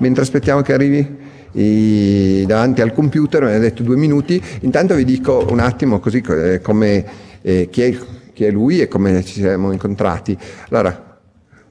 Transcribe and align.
mentre 0.00 0.22
aspettiamo 0.22 0.60
che 0.60 0.72
arrivi 0.72 1.16
i- 1.52 2.44
davanti 2.46 2.80
al 2.80 2.92
computer, 2.92 3.44
mi 3.44 3.54
ha 3.54 3.58
detto 3.58 3.82
due 3.82 3.96
minuti, 3.96 4.42
intanto 4.60 4.94
vi 4.94 5.04
dico 5.04 5.46
un 5.48 5.60
attimo 5.60 5.98
così 6.00 6.22
eh, 6.28 6.60
come, 6.60 7.04
eh, 7.42 7.68
chi, 7.70 7.82
è, 7.82 7.96
chi 8.32 8.44
è 8.44 8.50
lui 8.50 8.80
e 8.80 8.88
come 8.88 9.24
ci 9.24 9.40
siamo 9.40 9.72
incontrati. 9.72 10.36
Allora, 10.68 11.18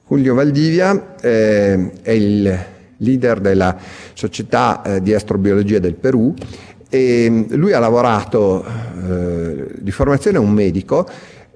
Julio 0.06 0.34
Valdivia 0.34 1.14
eh, 1.20 1.90
è 2.02 2.10
il 2.10 2.58
leader 2.96 3.40
della 3.40 3.76
società 4.12 4.82
eh, 4.82 5.02
di 5.02 5.14
astrobiologia 5.14 5.78
del 5.78 5.94
Perù 5.94 6.34
e 6.88 7.26
mm, 7.30 7.42
lui 7.50 7.72
ha 7.72 7.78
lavorato 7.78 8.64
eh, 8.64 9.66
di 9.78 9.90
formazione 9.90 10.38
un 10.38 10.50
medico 10.50 11.06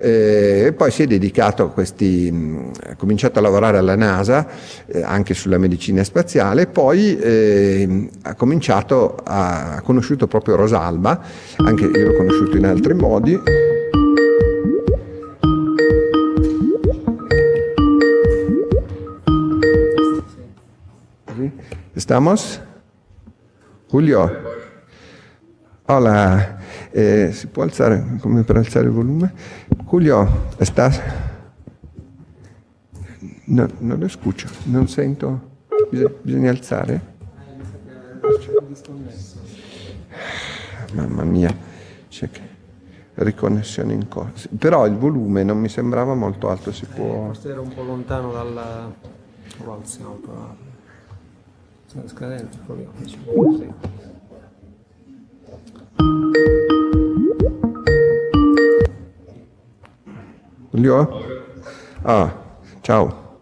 eh, 0.04 0.66
e 0.66 0.72
poi 0.74 0.90
si 0.90 1.02
è 1.02 1.06
dedicato 1.06 1.62
a 1.62 1.70
questi, 1.70 2.30
mh, 2.30 2.70
ha 2.90 2.96
cominciato 2.96 3.38
a 3.38 3.42
lavorare 3.42 3.78
alla 3.78 3.96
NASA 3.96 4.46
eh, 4.86 5.02
anche 5.02 5.32
sulla 5.32 5.56
medicina 5.56 6.04
spaziale, 6.04 6.66
poi 6.66 7.18
eh, 7.18 8.10
ha 8.22 8.34
cominciato, 8.34 9.16
a, 9.24 9.76
ha 9.76 9.80
conosciuto 9.80 10.26
proprio 10.26 10.56
Rosalba, 10.56 11.22
anche 11.56 11.84
io 11.84 12.06
l'ho 12.08 12.16
conosciuto 12.16 12.56
in 12.58 12.66
altri 12.66 12.92
modi. 12.92 13.40
¿Estamos? 21.94 22.60
Julio. 23.88 24.30
Hola, 25.86 26.58
eh, 26.90 27.30
¿si 27.32 27.46
può 27.48 27.62
alzare, 27.62 28.18
come 28.20 28.42
per 28.42 28.56
alzare 28.56 28.86
il 28.86 28.92
volume? 28.92 29.32
Julio, 29.84 30.48
¿estás? 30.58 31.00
No, 33.46 33.68
non 33.78 33.98
lo 33.98 34.08
scucho, 34.08 34.48
non 34.64 34.88
sento. 34.88 35.52
Bisogna, 35.90 36.14
bisogna 36.22 36.50
alzare? 36.50 37.12
Mamma 40.92 41.24
mia, 41.24 41.54
c'è 42.08 42.30
che 42.30 42.52
riconnessione 43.14 43.92
in 43.92 44.08
cosa. 44.08 44.48
Però 44.58 44.86
il 44.86 44.96
volume 44.96 45.42
non 45.44 45.58
mi 45.58 45.68
sembrava 45.68 46.14
molto 46.14 46.48
alto, 46.48 46.72
si 46.72 46.86
può... 46.86 47.26
Forse 47.26 47.50
era 47.50 47.60
un 47.60 47.72
po' 47.72 47.82
lontano 47.82 48.32
dal... 48.32 48.92
Lo 49.62 49.72
alziamo. 49.72 50.20
Sono 51.86 52.08
scadente, 52.08 52.58
proviamo. 52.64 52.92
diciamo. 52.96 53.56
Sì. 53.56 53.72
Julio? 60.74 61.08
Ah, 62.02 62.34
ciao. 62.82 63.38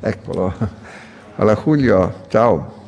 Eccolo. 0.00 0.54
Hola 1.36 1.54
Julio, 1.56 2.14
ciao. 2.28 2.80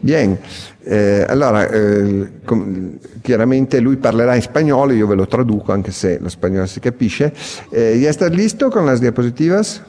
Bien, 0.00 0.36
eh, 0.84 1.24
allora 1.28 1.68
eh, 1.68 2.40
com- 2.44 2.98
chiaramente 3.20 3.78
lui 3.78 3.96
parlerà 3.96 4.34
in 4.34 4.42
spagnolo, 4.42 4.92
io 4.92 5.06
ve 5.06 5.14
lo 5.14 5.28
traduco 5.28 5.70
anche 5.70 5.92
se 5.92 6.18
lo 6.18 6.28
spagnolo 6.28 6.66
si 6.66 6.80
capisce. 6.80 7.32
Eh, 7.70 7.96
¿Ya 8.00 8.10
estás 8.10 8.32
listo 8.32 8.68
con 8.70 8.84
las 8.86 9.00
diapositivas? 9.00 9.80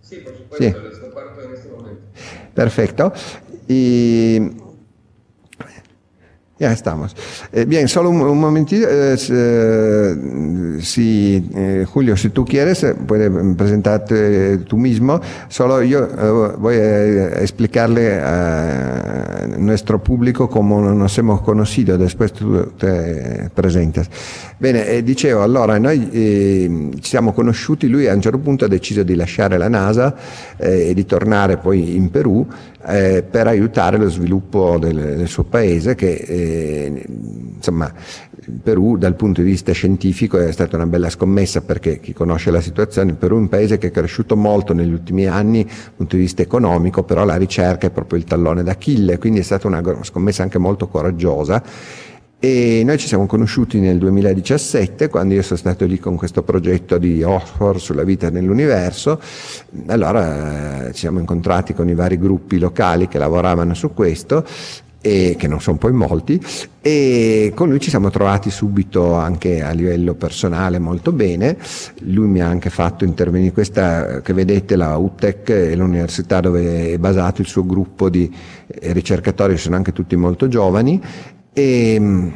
Sí, 0.00 0.16
por 0.24 0.34
supuesto, 0.34 0.56
Sí. 0.64 0.88
les 0.88 0.98
comparto 0.98 1.42
en 1.42 1.52
este 1.52 1.68
momento. 1.68 2.00
Perfecto. 2.54 3.12
Y 3.68 4.40
ya 6.60 6.72
estamos. 6.72 7.16
Eh, 7.52 7.64
bien, 7.64 7.88
solo 7.88 8.10
un, 8.10 8.20
un 8.20 8.38
momentito. 8.38 8.86
eh, 8.88 9.16
eh, 9.30 10.78
si, 10.80 11.48
eh, 11.54 11.86
Julio, 11.90 12.16
si 12.16 12.28
tú 12.28 12.44
quieres, 12.44 12.84
eh, 12.84 12.94
puedes 12.94 13.30
presentarte 13.56 14.58
tú 14.58 14.76
mismo. 14.76 15.20
Solo 15.48 15.82
yo 15.82 16.00
eh, 16.04 16.56
voy 16.58 16.76
a 16.76 17.40
explicarle 17.40 18.20
a 18.20 19.46
nuestro 19.56 20.02
pubblico 20.02 20.48
cómo 20.50 20.82
nos 20.82 21.16
hemos 21.18 21.40
conocido, 21.40 21.96
después 21.96 22.32
tú 22.34 22.72
te 22.76 23.50
presentas. 23.54 24.10
Bene, 24.58 25.02
dicevo, 25.02 25.42
allora 25.42 25.78
noi 25.78 26.10
eh, 26.12 26.90
ci 27.00 27.08
siamo 27.08 27.32
conosciuti, 27.32 27.88
lui 27.88 28.06
a 28.06 28.12
un 28.12 28.20
certo 28.20 28.38
punto 28.38 28.66
ha 28.66 28.68
deciso 28.68 29.02
di 29.02 29.14
lasciare 29.14 29.56
la 29.56 29.68
NASA 29.68 30.14
e 30.58 30.92
di 30.92 31.06
tornare 31.06 31.56
poi 31.56 31.96
in 31.96 32.10
Perù 32.10 32.46
per 32.82 33.46
aiutare 33.46 33.98
lo 33.98 34.08
sviluppo 34.08 34.78
del, 34.78 35.16
del 35.16 35.28
suo 35.28 35.44
paese 35.44 35.94
che 35.94 36.14
eh, 36.50 37.04
insomma 37.56 37.92
il 38.46 38.60
Perù 38.62 38.96
dal 38.96 39.14
punto 39.14 39.42
di 39.42 39.48
vista 39.48 39.72
scientifico 39.72 40.38
è 40.38 40.52
stata 40.52 40.76
una 40.76 40.86
bella 40.86 41.10
scommessa 41.10 41.60
perché 41.60 42.00
chi 42.00 42.12
conosce 42.12 42.50
la 42.50 42.60
situazione, 42.60 43.10
il 43.10 43.16
Perù 43.16 43.36
è 43.36 43.38
un 43.38 43.48
paese 43.48 43.78
che 43.78 43.88
è 43.88 43.90
cresciuto 43.90 44.36
molto 44.36 44.72
negli 44.72 44.92
ultimi 44.92 45.26
anni 45.26 45.64
dal 45.64 45.92
punto 45.96 46.16
di 46.16 46.22
vista 46.22 46.42
economico, 46.42 47.02
però 47.02 47.24
la 47.24 47.36
ricerca 47.36 47.86
è 47.86 47.90
proprio 47.90 48.18
il 48.18 48.24
tallone 48.24 48.62
d'Achille, 48.62 49.18
quindi 49.18 49.40
è 49.40 49.42
stata 49.42 49.66
una 49.66 49.82
scommessa 50.02 50.42
anche 50.42 50.58
molto 50.58 50.88
coraggiosa 50.88 51.62
e 52.42 52.80
noi 52.86 52.96
ci 52.96 53.06
siamo 53.06 53.26
conosciuti 53.26 53.80
nel 53.80 53.98
2017 53.98 55.10
quando 55.10 55.34
io 55.34 55.42
sono 55.42 55.58
stato 55.58 55.84
lì 55.84 55.98
con 55.98 56.16
questo 56.16 56.42
progetto 56.42 56.96
di 56.96 57.22
Oxford 57.22 57.78
sulla 57.78 58.02
vita 58.02 58.30
nell'universo. 58.30 59.20
Allora 59.88 60.86
eh, 60.86 60.92
ci 60.94 61.00
siamo 61.00 61.18
incontrati 61.18 61.74
con 61.74 61.90
i 61.90 61.94
vari 61.94 62.18
gruppi 62.18 62.58
locali 62.58 63.08
che 63.08 63.18
lavoravano 63.18 63.74
su 63.74 63.92
questo 63.92 64.46
e 65.00 65.34
che 65.38 65.48
non 65.48 65.60
sono 65.60 65.78
poi 65.78 65.92
molti 65.92 66.38
e 66.82 67.52
con 67.54 67.68
lui 67.68 67.80
ci 67.80 67.88
siamo 67.90 68.10
trovati 68.10 68.50
subito 68.50 69.14
anche 69.14 69.62
a 69.62 69.70
livello 69.70 70.14
personale 70.14 70.78
molto 70.78 71.12
bene. 71.12 71.56
Lui 72.00 72.28
mi 72.28 72.40
ha 72.40 72.48
anche 72.48 72.70
fatto 72.70 73.04
intervenire 73.04 73.52
questa 73.52 74.20
che 74.20 74.32
vedete 74.32 74.76
la 74.76 74.96
UTEC 74.96 75.50
è 75.50 75.74
l'università 75.74 76.40
dove 76.40 76.92
è 76.92 76.98
basato 76.98 77.40
il 77.40 77.46
suo 77.46 77.64
gruppo 77.64 78.08
di 78.08 78.30
eh, 78.66 78.92
ricercatori 78.92 79.56
sono 79.56 79.76
anche 79.76 79.92
tutti 79.92 80.16
molto 80.16 80.48
giovani. 80.48 81.00
E, 81.52 82.32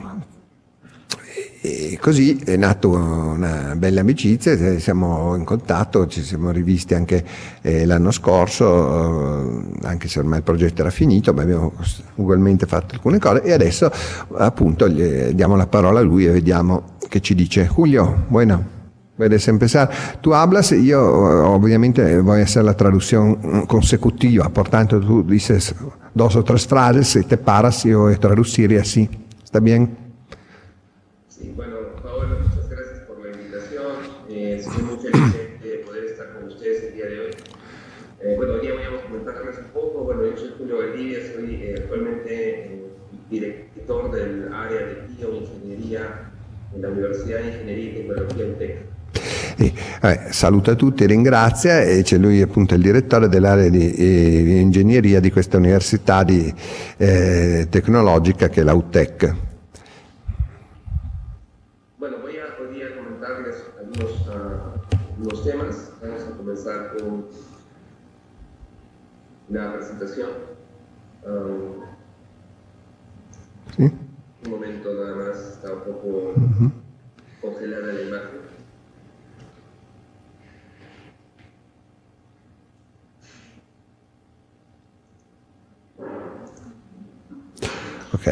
e 1.66 1.98
così 1.98 2.36
è 2.44 2.56
nata 2.56 2.88
una 2.88 3.74
bella 3.74 4.02
amicizia, 4.02 4.52
eh, 4.52 4.78
siamo 4.78 5.34
in 5.34 5.44
contatto, 5.44 6.06
ci 6.06 6.22
siamo 6.22 6.50
rivisti 6.50 6.92
anche 6.92 7.24
eh, 7.62 7.86
l'anno 7.86 8.10
scorso, 8.10 9.70
eh, 9.80 9.86
anche 9.86 10.06
se 10.08 10.18
ormai 10.18 10.40
il 10.40 10.44
progetto 10.44 10.82
era 10.82 10.90
finito, 10.90 11.32
ma 11.32 11.40
abbiamo 11.40 11.72
ugualmente 12.16 12.66
fatto 12.66 12.96
alcune 12.96 13.18
cose 13.18 13.42
e 13.44 13.52
adesso 13.52 13.90
appunto 14.36 14.86
gli 14.90 15.32
diamo 15.32 15.56
la 15.56 15.66
parola 15.66 16.00
a 16.00 16.02
lui 16.02 16.26
e 16.26 16.32
vediamo 16.32 16.96
che 17.08 17.20
ci 17.20 17.34
dice. 17.34 17.66
Julio, 17.66 18.26
bueno. 18.28 18.72
Puedes 19.16 19.46
empezar. 19.46 19.88
Tú 20.20 20.34
hablas 20.34 20.72
y 20.72 20.86
yo 20.86 21.00
obviamente 21.00 22.18
voy 22.18 22.40
a 22.40 22.42
hacer 22.42 22.64
la 22.64 22.74
traducción 22.74 23.64
consecutiva, 23.64 24.48
por 24.48 24.68
tanto 24.68 24.98
tú 24.98 25.22
dices 25.22 25.72
dos 26.12 26.34
o 26.34 26.42
tres 26.42 26.66
frases 26.66 27.14
y 27.14 27.22
te 27.22 27.36
paras 27.38 27.86
y 27.86 27.90
yo 27.90 28.00
voy 28.00 28.14
a 28.14 28.18
traducir 28.18 28.72
y 28.72 28.76
así. 28.76 29.08
¿Está 29.44 29.60
bien? 29.60 29.96
Sí, 31.28 31.52
bueno, 31.54 31.76
Paola, 32.02 32.38
muchas 32.42 32.68
gracias 32.68 33.00
por 33.06 33.24
la 33.24 33.30
invitación. 33.36 33.86
Eh, 34.30 34.56
estoy 34.58 34.82
muy 34.82 34.96
feliz 34.96 35.32
de, 35.32 35.68
de 35.68 35.76
poder 35.84 36.04
estar 36.06 36.32
con 36.34 36.48
ustedes 36.48 36.82
el 36.82 36.94
día 36.94 37.06
de 37.06 37.20
hoy. 37.20 37.30
Eh, 38.20 38.34
bueno, 38.36 38.54
hoy 38.54 38.60
día 38.62 38.72
voy 38.74 38.82
a 38.82 39.02
comentarles 39.04 39.58
un 39.58 39.70
poco. 39.72 40.04
Bueno, 40.04 40.22
yo 40.24 40.36
soy 40.36 40.54
Julio 40.58 40.78
Valdivia, 40.78 41.18
soy 41.32 41.54
eh, 41.62 41.74
actualmente 41.78 42.32
eh, 42.34 42.90
director 43.30 44.10
del 44.10 44.52
área 44.52 44.80
de 44.80 45.06
bioingeniería 45.16 46.32
en 46.74 46.82
la 46.82 46.88
Universidad 46.88 47.38
de 47.38 47.46
Ingeniería 47.46 47.90
y 47.90 47.94
Tecnología 47.94 48.46
UTEC. 48.46 48.94
E, 49.58 49.72
vabbè, 50.04 50.32
saluta 50.32 50.74
tutti, 50.74 51.06
ringrazia 51.06 51.80
e 51.80 52.02
c'è 52.02 52.18
lui 52.18 52.42
appunto 52.42 52.74
il 52.74 52.82
direttore 52.82 53.28
dell'area 53.28 53.70
di 53.70 53.90
eh, 53.94 54.60
ingegneria 54.60 55.18
di 55.18 55.30
questa 55.30 55.56
università 55.56 56.22
di, 56.22 56.52
eh, 56.98 57.66
tecnologica 57.70 58.48
che 58.48 58.60
è 58.60 58.64
la 58.64 58.74
UTEC. 58.74 59.34
Bueno, 61.96 62.18
voy 62.20 62.36
a 62.36 62.44
hoy 62.60 62.74
día 62.74 62.94
comentarles 62.94 63.56
algunos, 63.80 64.28
ah, 64.28 64.74
algunos 65.16 65.42
temas. 65.42 65.90
Vamos 66.02 66.22
a 66.22 66.36
comenzar 66.36 66.92
con 66.98 67.24
la 69.48 69.72
presentación. 69.72 70.28
Um, 71.24 71.82
Sì? 73.74 73.82
un 73.82 74.50
momento 74.50 74.92
nada 74.92 75.16
más, 75.16 75.38
está 75.54 75.72
un 75.72 75.80
poco 75.80 76.34
congelada 76.34 76.83
Ok. 88.14 88.28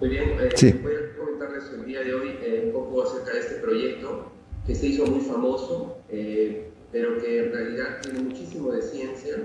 Muy 0.00 0.10
bien, 0.10 0.28
eh, 0.40 0.50
Sí. 0.54 0.72
voy 0.82 0.92
a 0.94 1.16
comentarles 1.16 1.64
el 1.72 1.86
día 1.86 2.00
de 2.02 2.12
hoy 2.12 2.38
eh, 2.42 2.64
un 2.66 2.72
poco 2.72 3.02
acerca 3.02 3.32
de 3.32 3.40
este 3.40 3.54
proyecto 3.56 4.30
que 4.66 4.74
se 4.74 4.88
hizo 4.88 5.06
muy 5.06 5.20
famoso, 5.24 5.96
eh, 6.10 6.68
pero 6.92 7.18
que 7.18 7.44
en 7.44 7.52
realidad 7.52 8.00
tiene 8.02 8.20
muchísimo 8.20 8.72
de 8.72 8.82
ciencia. 8.82 9.36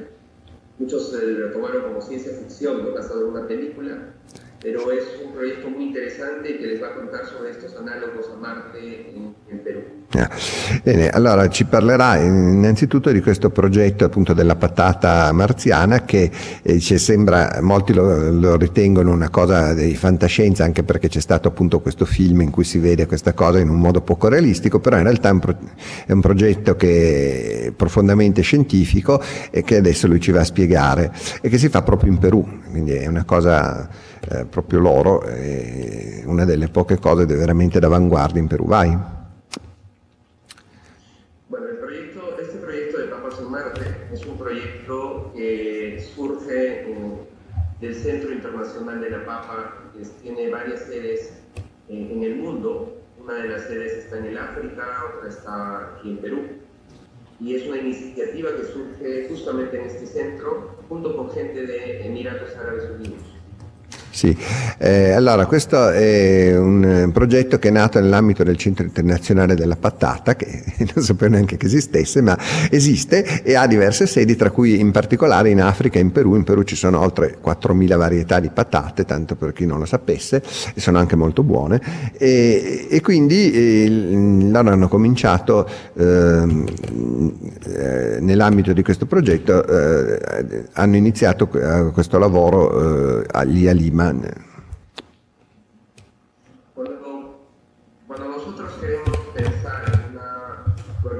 Muchos 0.77 1.13
lo 1.13 1.51
tomaron 1.51 1.83
como 1.83 2.01
ciencia 2.01 2.33
ficción, 2.33 2.83
¿no? 2.83 2.91
basado 2.93 3.21
en 3.27 3.27
una 3.33 3.47
película, 3.47 4.13
pero 4.61 4.91
es 4.91 5.03
un 5.25 5.33
proyecto 5.33 5.69
muy 5.69 5.85
interesante 5.85 6.57
que 6.57 6.67
les 6.67 6.81
va 6.81 6.87
a 6.87 6.93
contar 6.93 7.25
sobre 7.25 7.49
estos 7.49 7.75
análogos 7.75 8.27
a 8.31 8.39
Marte 8.39 9.13
en 9.49 9.59
Perú. 9.63 9.81
Ah, 10.13 10.29
Bene, 10.83 11.09
allora 11.09 11.47
ci 11.47 11.65
parlerà 11.65 12.17
innanzitutto 12.17 13.11
di 13.11 13.21
questo 13.21 13.49
progetto 13.49 14.03
appunto 14.05 14.33
della 14.33 14.57
patata 14.57 15.31
marziana 15.31 16.03
che 16.03 16.29
eh, 16.61 16.79
ci 16.79 16.97
sembra, 16.97 17.59
molti 17.61 17.93
lo, 17.93 18.29
lo 18.29 18.57
ritengono 18.57 19.11
una 19.11 19.29
cosa 19.29 19.73
di 19.73 19.95
fantascienza 19.95 20.65
anche 20.65 20.83
perché 20.83 21.07
c'è 21.07 21.21
stato 21.21 21.47
appunto 21.47 21.79
questo 21.79 22.05
film 22.05 22.41
in 22.41 22.49
cui 22.51 22.65
si 22.65 22.77
vede 22.77 23.05
questa 23.05 23.33
cosa 23.33 23.59
in 23.59 23.69
un 23.69 23.79
modo 23.79 24.01
poco 24.01 24.27
realistico, 24.27 24.79
però 24.79 24.97
in 24.97 25.03
realtà 25.03 25.29
è 25.29 25.31
un, 25.31 25.39
pro- 25.39 25.57
è 26.05 26.11
un 26.11 26.21
progetto 26.21 26.75
che 26.75 27.67
è 27.67 27.71
profondamente 27.71 28.41
scientifico 28.41 29.21
e 29.49 29.63
che 29.63 29.77
adesso 29.77 30.07
lui 30.07 30.19
ci 30.19 30.31
va 30.31 30.41
a 30.41 30.45
spiegare 30.45 31.11
e 31.41 31.47
che 31.47 31.57
si 31.57 31.69
fa 31.69 31.81
proprio 31.83 32.11
in 32.11 32.17
Perù, 32.17 32.45
quindi 32.69 32.91
è 32.91 33.07
una 33.07 33.23
cosa 33.23 33.89
eh, 34.29 34.45
proprio 34.45 34.79
loro, 34.79 35.21
è 35.23 36.23
una 36.25 36.45
delle 36.45 36.67
poche 36.69 36.97
cose 36.99 37.25
veramente 37.25 37.79
d'avanguardia 37.79 38.39
in 38.41 38.47
Perù. 38.47 38.65
Vai. 38.65 38.97
Bueno, 41.47 41.65
este 42.39 42.57
proyecto 42.57 42.97
de 42.99 43.07
Papas 43.07 43.39
en 43.39 43.49
Marte 43.49 43.81
es 44.13 44.25
un 44.25 44.37
proyecto 44.37 45.31
que 45.35 45.99
surge 46.15 46.83
en- 46.91 47.29
del 47.79 47.95
Centro 47.95 48.31
Internacional 48.31 49.01
de 49.01 49.09
la 49.09 49.25
Papa, 49.25 49.73
que 49.93 50.05
tiene 50.21 50.49
varias 50.51 50.81
sedes 50.81 51.33
eh, 51.89 52.09
en 52.13 52.23
el 52.23 52.35
mundo. 52.37 52.97
Una 53.19 53.33
de 53.35 53.49
las 53.49 53.63
sedes 53.63 53.93
está 54.05 54.17
en 54.19 54.25
el 54.25 54.37
África, 54.37 54.83
otra 55.15 55.29
está 55.29 55.95
aquí 55.97 56.11
en 56.11 56.17
Perú. 56.17 56.39
Y 57.39 57.55
es 57.55 57.67
una 57.67 57.77
iniciativa 57.77 58.49
que 58.55 58.65
surge 58.65 59.27
justamente 59.29 59.79
en 59.81 59.87
este 59.87 60.05
centro, 60.05 60.75
junto 60.87 61.15
con 61.17 61.31
gente 61.31 61.65
de 61.65 62.05
Emiratos 62.05 62.55
Árabes 62.55 62.83
Unidos. 62.91 63.21
Sì, 64.13 64.37
eh, 64.77 65.11
allora 65.11 65.45
questo 65.45 65.89
è 65.89 66.57
un 66.57 66.83
eh, 66.83 67.11
progetto 67.11 67.57
che 67.59 67.69
è 67.69 67.71
nato 67.71 67.97
nell'ambito 67.97 68.43
del 68.43 68.57
Centro 68.57 68.83
Internazionale 68.83 69.55
della 69.55 69.77
Patata, 69.77 70.35
che 70.35 70.63
non 70.93 71.03
sapevo 71.03 71.31
neanche 71.31 71.55
che 71.55 71.67
esistesse, 71.67 72.21
ma 72.21 72.37
esiste 72.69 73.41
e 73.41 73.55
ha 73.55 73.65
diverse 73.67 74.05
sedi, 74.07 74.35
tra 74.35 74.51
cui 74.51 74.79
in 74.81 74.91
particolare 74.91 75.49
in 75.49 75.61
Africa 75.61 75.97
e 75.97 76.01
in 76.01 76.11
Perù. 76.11 76.35
In 76.35 76.43
Perù 76.43 76.63
ci 76.63 76.75
sono 76.75 76.99
oltre 76.99 77.37
4.000 77.41 77.95
varietà 77.95 78.41
di 78.41 78.49
patate, 78.49 79.05
tanto 79.05 79.35
per 79.35 79.53
chi 79.53 79.65
non 79.65 79.79
lo 79.79 79.85
sapesse, 79.85 80.43
e 80.73 80.81
sono 80.81 80.99
anche 80.99 81.15
molto 81.15 81.41
buone. 81.43 81.81
E, 82.17 82.87
e 82.89 82.99
quindi 82.99 83.51
eh, 83.51 83.87
loro 84.51 84.71
hanno 84.71 84.89
cominciato 84.89 85.67
ehm, 85.95 86.65
eh, 87.65 88.17
nell'ambito 88.19 88.73
di 88.73 88.83
questo 88.83 89.05
progetto, 89.05 89.65
eh, 89.65 90.65
hanno 90.73 90.97
iniziato 90.97 91.47
questo 91.47 92.17
lavoro 92.17 93.21
eh, 93.23 93.45
lì 93.45 93.69
a 93.69 93.73
Lima. 93.73 93.99
Cuando, 96.73 97.39
nosotros 98.07 98.73
queremos 98.81 99.15
pensar 99.35 99.83
en 99.93 100.15
una 100.17 100.63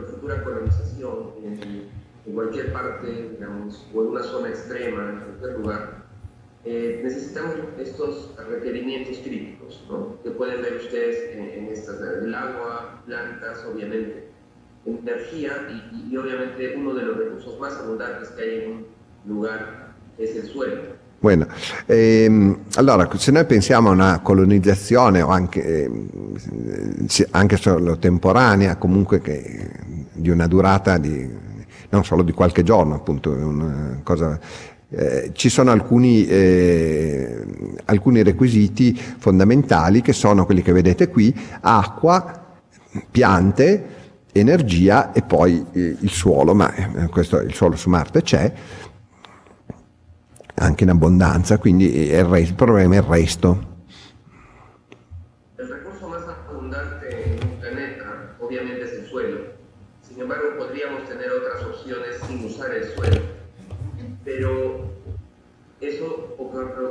futura 0.08 0.44
colonización 0.44 1.30
en, 1.44 1.90
en 2.26 2.34
cualquier 2.34 2.74
parte, 2.74 3.30
digamos, 3.34 3.86
o 3.94 4.02
en 4.02 4.08
una 4.08 4.24
zona 4.24 4.50
extrema, 4.50 5.10
en 5.12 5.20
cualquier 5.20 5.60
lugar, 5.60 6.06
eh, 6.66 7.02
necesitamos 7.04 7.56
estos 7.78 8.36
requerimientos 8.50 9.20
críticos, 9.20 9.84
que 10.24 10.32
pueden 10.32 10.64
ver 10.64 10.78
ustedes 10.78 11.36
en, 11.36 11.68
estas, 11.68 12.02
el 12.02 12.34
agua, 12.34 13.04
plantas, 13.06 13.64
obviamente, 13.64 14.28
energía 14.88 15.68
y- 15.94 16.12
y 16.12 16.18
obviamente 16.18 16.76
uno 16.76 16.96
de 16.96 17.04
los 17.04 17.16
recursos 17.18 17.60
más 17.60 17.78
abundantes 17.78 18.30
que 18.30 18.42
hay 18.42 18.64
en 18.64 18.72
un 18.72 18.86
lugar 19.28 19.94
es 20.18 20.36
el 20.36 20.48
suelo. 20.48 21.01
Bueno, 21.22 21.46
ehm, 21.86 22.62
allora 22.78 23.08
se 23.16 23.30
noi 23.30 23.46
pensiamo 23.46 23.90
a 23.90 23.92
una 23.92 24.20
colonizzazione 24.22 25.22
o 25.22 25.28
anche, 25.28 25.88
se- 27.06 27.28
anche 27.30 27.58
solo 27.58 28.00
temporanea, 28.00 28.76
comunque 28.78 29.22
che, 29.22 29.70
di 30.14 30.32
una 30.32 30.48
durata 30.48 30.98
di, 30.98 31.30
non 31.90 32.04
solo 32.04 32.24
di 32.24 32.32
qualche 32.32 32.64
giorno, 32.64 32.96
appunto, 32.96 34.02
cosa, 34.02 34.40
eh, 34.90 35.30
ci 35.34 35.50
sono 35.50 35.70
alcuni, 35.70 36.26
eh, 36.26 37.46
alcuni 37.86 38.24
requisiti 38.24 38.96
fondamentali 38.96 40.02
che 40.02 40.14
sono 40.14 40.44
quelli 40.48 40.64
che 40.64 40.72
vedete 40.72 41.08
qui, 41.08 41.32
acqua, 41.60 42.46
piante, 43.12 44.00
energia 44.32 45.12
e 45.12 45.22
poi 45.22 45.66
eh, 45.72 45.98
il 46.00 46.10
suolo, 46.10 46.56
ma 46.56 46.74
eh, 46.74 47.08
questo, 47.10 47.38
il 47.42 47.54
suolo 47.54 47.76
su 47.76 47.90
Marte 47.90 48.22
c'è, 48.24 48.52
anche 50.56 50.84
in 50.84 50.90
abbondanza, 50.90 51.58
quindi 51.58 52.10
è 52.10 52.20
il, 52.20 52.26
re- 52.26 52.42
il 52.42 52.54
problema 52.54 52.96
è 52.96 52.98
il 52.98 53.04
resto. 53.04 53.70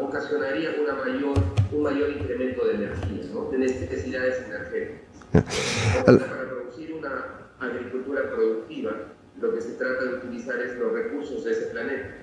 Un 0.00 0.06
ocasionaría 0.08 0.70
una 0.80 0.94
mayor, 0.94 1.38
un 1.72 1.82
mayor 1.82 2.10
incremento 2.10 2.66
de 2.66 2.74
energía, 2.74 3.24
¿no? 3.32 3.50
de 3.50 3.58
necesidades 3.58 4.42
energéticas. 4.44 5.00
Entonces, 5.98 6.28
para 6.28 6.48
producir 6.48 6.94
una 6.94 7.50
agricultura 7.60 8.22
productiva, 8.30 8.92
lo 9.40 9.54
que 9.54 9.60
se 9.60 9.72
trata 9.74 10.04
de 10.04 10.14
utilizar 10.14 10.60
es 10.60 10.76
los 10.76 10.92
recursos 10.92 11.44
de 11.44 11.52
ese 11.52 11.66
planeta. 11.66 12.19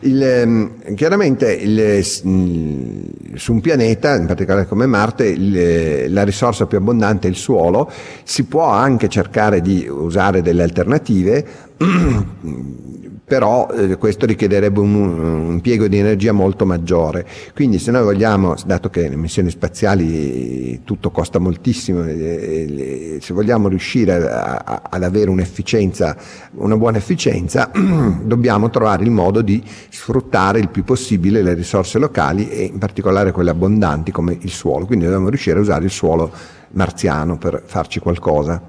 Il, 0.00 0.22
ehm, 0.22 0.94
chiaramente 0.94 1.52
il, 1.52 2.04
mh, 2.22 3.34
su 3.34 3.52
un 3.52 3.60
pianeta, 3.60 4.14
in 4.14 4.26
particolare 4.26 4.66
come 4.66 4.86
Marte, 4.86 5.26
il- 5.26 6.12
la 6.12 6.22
risorsa 6.22 6.66
più 6.66 6.78
abbondante 6.78 7.26
è 7.26 7.30
il 7.30 7.36
suolo, 7.36 7.90
si 8.22 8.44
può 8.44 8.66
anche 8.68 9.08
cercare 9.08 9.60
di 9.60 9.86
usare 9.88 10.42
delle 10.42 10.62
alternative, 10.62 11.44
però 13.26 13.68
eh, 13.72 13.96
questo 13.96 14.24
richiederebbe 14.24 14.78
un, 14.78 14.94
un 14.94 15.52
impiego 15.54 15.88
di 15.88 15.98
energia 15.98 16.30
molto 16.30 16.64
maggiore. 16.64 17.26
Quindi 17.54 17.80
se 17.80 17.90
noi 17.90 18.04
vogliamo, 18.04 18.54
dato 18.64 18.88
che 18.88 19.08
le 19.08 19.16
missioni 19.16 19.50
spaziali 19.50 20.82
tutto 20.84 21.10
costa 21.10 21.40
moltissimo, 21.40 22.04
eh, 22.04 22.14
eh, 22.14 23.18
se 23.20 23.34
vogliamo 23.34 23.66
riuscire 23.66 24.12
a- 24.30 24.62
a- 24.64 24.82
ad 24.90 25.02
avere 25.02 25.28
un'efficienza, 25.30 26.16
una 26.52 26.76
buona 26.76 26.98
efficienza, 26.98 27.68
dobbiamo 27.74 28.70
trovare 28.70 29.02
il 29.02 29.10
modo 29.10 29.42
di 29.42 29.60
sfruttare 29.88 30.60
il 30.60 30.68
più 30.68 30.84
possibile 30.84 31.42
le 31.42 31.54
risorse 31.54 31.98
locali 31.98 32.48
e 32.48 32.62
in 32.62 32.78
particolare 32.78 33.32
quelle 33.32 33.50
abbondanti 33.50 34.12
come 34.12 34.38
il 34.40 34.50
suolo. 34.50 34.86
Quindi 34.86 35.04
dobbiamo 35.04 35.30
riuscire 35.30 35.58
a 35.58 35.62
usare 35.62 35.84
il 35.84 35.90
suolo 35.90 36.30
marziano 36.70 37.38
per 37.38 37.60
farci 37.66 37.98
qualcosa. 37.98 38.62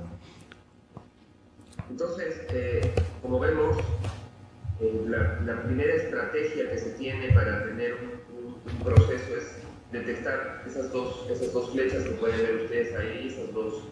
Entonces, 1.92 2.34
eh, 2.52 2.94
como 3.22 3.38
vemos, 3.40 3.78
eh, 4.80 5.04
la, 5.08 5.40
la 5.46 5.54
primera 5.64 5.94
estrategia 5.96 6.70
que 6.70 6.78
se 6.78 6.94
tiene 6.98 7.32
para 7.34 7.64
tener 7.66 7.94
un, 8.04 8.10
un- 8.46 8.54
un 8.72 8.84
proceso 8.84 9.36
es 9.36 9.48
detectar 9.92 10.62
esas 11.42 11.54
dos, 11.54 11.72
flechas 11.72 12.04
que 12.04 12.12
pueden 12.12 12.38
ver 12.42 12.62
ustedes 12.64 12.96
ahí, 12.96 13.28
esas 13.34 13.54
dos 13.54 13.84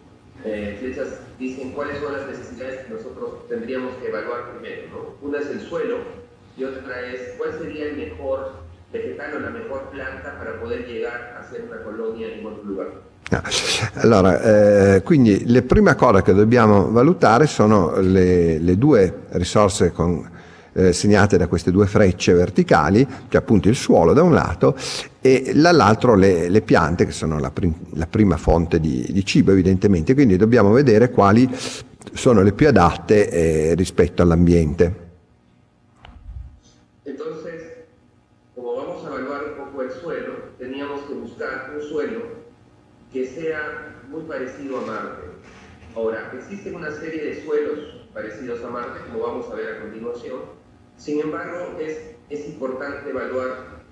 eh, 0.44 0.78
flechas 0.80 1.08
dicen 1.40 1.72
cuáles 1.72 2.00
son 2.00 2.14
las 2.14 2.28
necesidades 2.28 2.86
que 2.86 2.94
nosotros 2.94 3.48
tendríamos 3.48 3.96
que 3.96 4.08
evaluar 4.08 4.52
primero. 4.52 4.84
¿no? 4.92 5.28
Una 5.28 5.40
es 5.40 5.48
el 5.48 5.62
suelo 5.62 5.98
y 6.58 6.64
otra 6.64 7.02
es 7.08 7.34
cuál 7.38 7.52
sería 7.60 7.86
el 7.86 7.98
mejor 7.98 8.54
vegetal 8.92 9.36
o 9.36 9.40
la 9.40 9.50
mejor 9.50 9.90
planta 9.92 10.38
para 10.38 10.60
poder 10.60 10.86
llegar 10.86 11.36
a 11.36 11.40
hacer 11.42 11.64
una 11.70 11.82
colonia 11.84 12.28
en 12.34 12.46
otro 12.46 12.64
lugar. 12.64 12.88
No. 13.32 13.42
Allora, 14.02 14.40
eh, 14.98 15.02
quindi 15.04 15.46
le 15.46 15.64
prime 15.64 15.96
cose 15.96 16.22
che 16.22 16.34
dobbiamo 16.34 16.92
valutare 16.92 17.48
sono 17.48 18.00
le, 18.00 18.60
le 18.60 18.78
due 18.78 19.12
risorse 19.32 19.92
con- 19.92 20.30
eh, 20.76 20.92
segnate 20.92 21.38
da 21.38 21.48
queste 21.48 21.72
due 21.72 21.88
frecce 21.88 22.34
verticali, 22.34 23.08
che 23.30 23.38
appunto 23.38 23.70
il 23.70 23.76
suolo 23.76 24.12
da 24.12 24.22
un 24.22 24.34
lato 24.34 24.76
e 25.22 25.54
dall'altro 25.56 26.16
le, 26.16 26.50
le 26.50 26.62
piante 26.62 27.06
che 27.06 27.12
sono 27.12 27.40
la, 27.40 27.50
prim- 27.50 27.94
la 27.94 28.08
prima 28.08 28.36
fonte 28.36 28.80
di, 28.80 29.08
di 29.10 29.26
cibo 29.26 29.52
evidentemente, 29.52 30.14
quindi 30.14 30.36
dobbiamo 30.36 30.72
vedere 30.72 31.10
quali 31.10 31.50
sono 32.14 32.42
le 32.44 32.52
più 32.52 32.68
adatte 32.68 33.30
eh, 33.30 33.74
rispetto 33.76 34.22
all'ambiente. 34.22 35.04
Entonces, 37.06 37.62
como 38.54 38.76
vamos 38.76 39.06
a 39.06 39.08
evaluar 39.08 39.44
un 39.46 39.66
poco 39.66 39.82
el 39.82 39.92
suelo, 39.92 40.34
teníamos 40.58 41.02
que 41.08 41.14
un 41.14 41.82
suelo 41.82 42.22
que 43.12 43.26
sea 43.28 43.96
muy 44.10 44.24
parecido 44.24 44.80
a 44.80 44.86
Marte. 44.86 45.24
Ahora, 45.96 46.32
existen 46.34 46.76
una 46.76 46.92
serie 46.92 47.24
de 47.24 47.44
suelos 47.46 47.80
parecidos 48.14 48.62
a 48.64 48.70
Marte, 48.70 49.00
como 49.08 49.24
vamos 49.24 49.46
a 49.50 49.56
ver 49.56 49.76
a 49.76 49.82
continuación. 49.82 50.65
Sin 50.98 51.20
embargo, 51.20 51.78
es, 51.80 52.16
es 52.30 52.48
importante 52.48 53.10
evaluar 53.10 53.84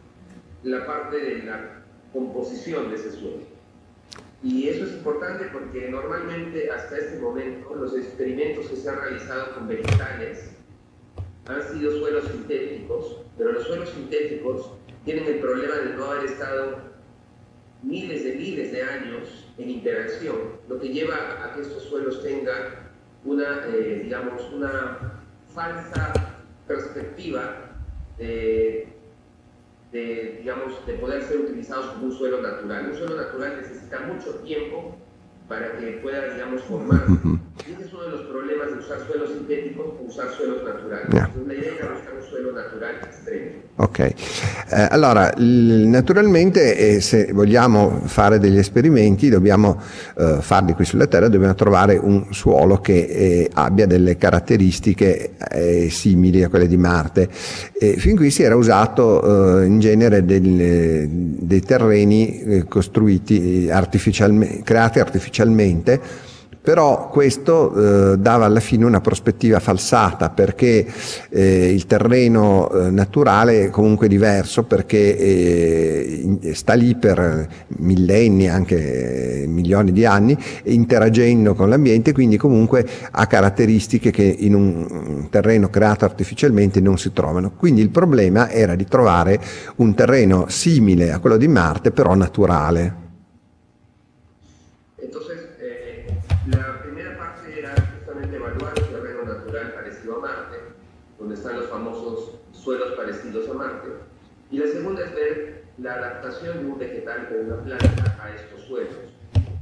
la 0.63 0.85
parte 0.85 1.17
de 1.17 1.43
la 1.43 1.83
composición 2.11 2.89
de 2.89 2.95
ese 2.95 3.11
suelo. 3.11 3.53
Y 4.43 4.67
eso 4.67 4.85
es 4.85 4.93
importante 4.93 5.45
porque 5.53 5.89
normalmente 5.89 6.69
hasta 6.69 6.97
este 6.97 7.19
momento 7.19 7.73
los 7.75 7.95
experimentos 7.95 8.67
que 8.67 8.75
se 8.75 8.89
han 8.89 8.99
realizado 8.99 9.55
con 9.55 9.67
vegetales 9.67 10.51
han 11.45 11.61
sido 11.71 11.97
suelos 11.97 12.25
sintéticos, 12.29 13.21
pero 13.37 13.53
los 13.53 13.65
suelos 13.65 13.89
sintéticos 13.89 14.71
tienen 15.05 15.25
el 15.25 15.39
problema 15.39 15.75
de 15.75 15.95
no 15.95 16.05
haber 16.05 16.25
estado 16.25 16.77
miles 17.83 18.23
de 18.23 18.35
miles 18.35 18.71
de 18.71 18.83
años 18.83 19.45
en 19.57 19.69
interacción, 19.69 20.37
lo 20.69 20.79
que 20.79 20.89
lleva 20.89 21.43
a 21.43 21.53
que 21.53 21.61
estos 21.61 21.83
suelos 21.83 22.23
tengan 22.23 22.91
una, 23.25 23.65
eh, 23.67 24.01
digamos, 24.03 24.41
una 24.53 25.21
falsa 25.53 26.32
perspectiva 26.67 27.71
de, 28.17 28.87
digamos, 29.91 30.85
de 30.85 30.93
poder 30.93 31.23
ser 31.23 31.39
utilizados 31.41 31.87
como 31.87 32.05
un 32.05 32.11
suelo 32.11 32.41
natural. 32.41 32.89
Un 32.89 32.95
suelo 32.95 33.15
natural 33.15 33.57
necesita 33.61 33.99
mucho 34.01 34.35
tiempo 34.39 34.95
para 35.47 35.77
que 35.77 35.99
pueda, 36.01 36.33
digamos, 36.33 36.61
formar. 36.63 37.05
Ese 37.59 37.85
es 37.85 37.93
uno 37.93 38.03
de 38.03 38.09
los 38.11 38.21
problemas 38.21 38.67
de 38.73 38.79
usar 38.79 38.97
suelos 39.07 39.29
sintéticos 39.29 39.85
o 39.85 40.05
usar 40.07 40.27
suelos 40.35 40.63
naturales. 40.63 41.07
Yeah. 41.11 41.29
La 41.47 41.53
idea 41.53 41.71
era 41.79 41.93
buscar 41.93 42.13
un 42.15 42.23
suelo 42.29 42.51
natural 42.51 42.95
extremo. 43.03 43.61
Ok, 43.75 43.99
Eh, 43.99 44.13
allora 44.91 45.33
naturalmente 45.37 46.75
eh, 46.77 47.01
se 47.01 47.31
vogliamo 47.33 48.01
fare 48.05 48.37
degli 48.39 48.57
esperimenti 48.59 49.29
dobbiamo 49.29 49.79
eh, 50.17 50.37
farli 50.41 50.73
qui 50.73 50.85
sulla 50.85 51.07
Terra, 51.07 51.27
dobbiamo 51.27 51.55
trovare 51.55 51.97
un 51.97 52.27
suolo 52.31 52.79
che 52.81 52.99
eh, 52.99 53.49
abbia 53.53 53.85
delle 53.87 54.15
caratteristiche 54.17 55.31
eh, 55.49 55.89
simili 55.89 56.43
a 56.43 56.49
quelle 56.49 56.67
di 56.67 56.77
Marte. 56.77 57.27
Fin 57.29 58.15
qui 58.15 58.29
si 58.31 58.43
era 58.43 58.55
usato 58.55 59.59
eh, 59.61 59.65
in 59.65 59.79
genere 59.79 60.23
del- 60.23 61.07
dei 61.09 61.61
terreni 61.61 62.63
costruiti 62.67 63.69
artificialmente, 63.71 64.61
creati 64.63 64.99
artificialmente 64.99 65.99
però 66.63 67.09
questo 67.09 68.13
eh, 68.13 68.17
dava 68.17 68.45
alla 68.45 68.61
fine 68.61 68.85
una 68.85 69.01
prospettiva 69.01 69.59
falsata 69.59 70.29
perché 70.29 70.87
eh, 71.29 71.73
il 71.73 71.85
terreno 71.85 72.71
eh, 72.71 72.89
naturale 72.89 73.65
è 73.65 73.69
comunque 73.69 74.07
diverso 74.07 74.63
perché 74.63 75.17
eh, 75.17 76.19
in- 76.23 76.55
sta 76.55 76.71
lì 76.73 76.95
per 76.95 77.49
millenni, 77.79 78.47
anche 78.47 79.41
eh, 79.41 79.45
milioni 79.47 79.91
di 79.91 80.05
anni, 80.05 80.37
interagendo 80.63 81.53
con 81.53 81.67
l'ambiente, 81.67 82.13
quindi 82.13 82.37
comunque 82.37 82.87
ha 83.11 83.27
caratteristiche 83.27 84.09
che 84.09 84.23
in 84.23 84.55
un 84.55 85.27
terreno 85.29 85.69
creato 85.69 86.05
artificialmente 86.05 86.79
non 86.79 86.97
si 86.97 87.11
trovano. 87.11 87.51
Quindi 87.57 87.81
il 87.81 87.89
problema 87.89 88.49
era 88.49 88.75
di 88.75 88.85
trovare 88.85 89.37
un 89.77 89.93
terreno 89.95 90.45
simile 90.47 91.11
a 91.11 91.19
quello 91.19 91.35
di 91.35 91.49
Marte, 91.49 91.91
però 91.91 92.15
naturale. 92.15 93.02
A 100.15 100.19
Marte, 100.19 100.57
donde 101.19 101.35
están 101.35 101.55
los 101.57 101.69
famosos 101.69 102.39
suelos 102.51 102.93
parecidos 102.93 103.49
a 103.49 103.53
Marte. 103.53 103.89
Y 104.51 104.57
la 104.57 104.67
segunda 104.67 105.03
es 105.03 105.15
ver 105.15 105.63
la 105.77 105.93
adaptación 105.93 106.59
de 106.59 106.71
un 106.71 106.77
vegetal 106.77 107.29
o 107.31 107.41
una 107.41 107.63
planta 107.63 108.17
a 108.21 108.35
estos 108.35 108.61
suelos. 108.61 108.95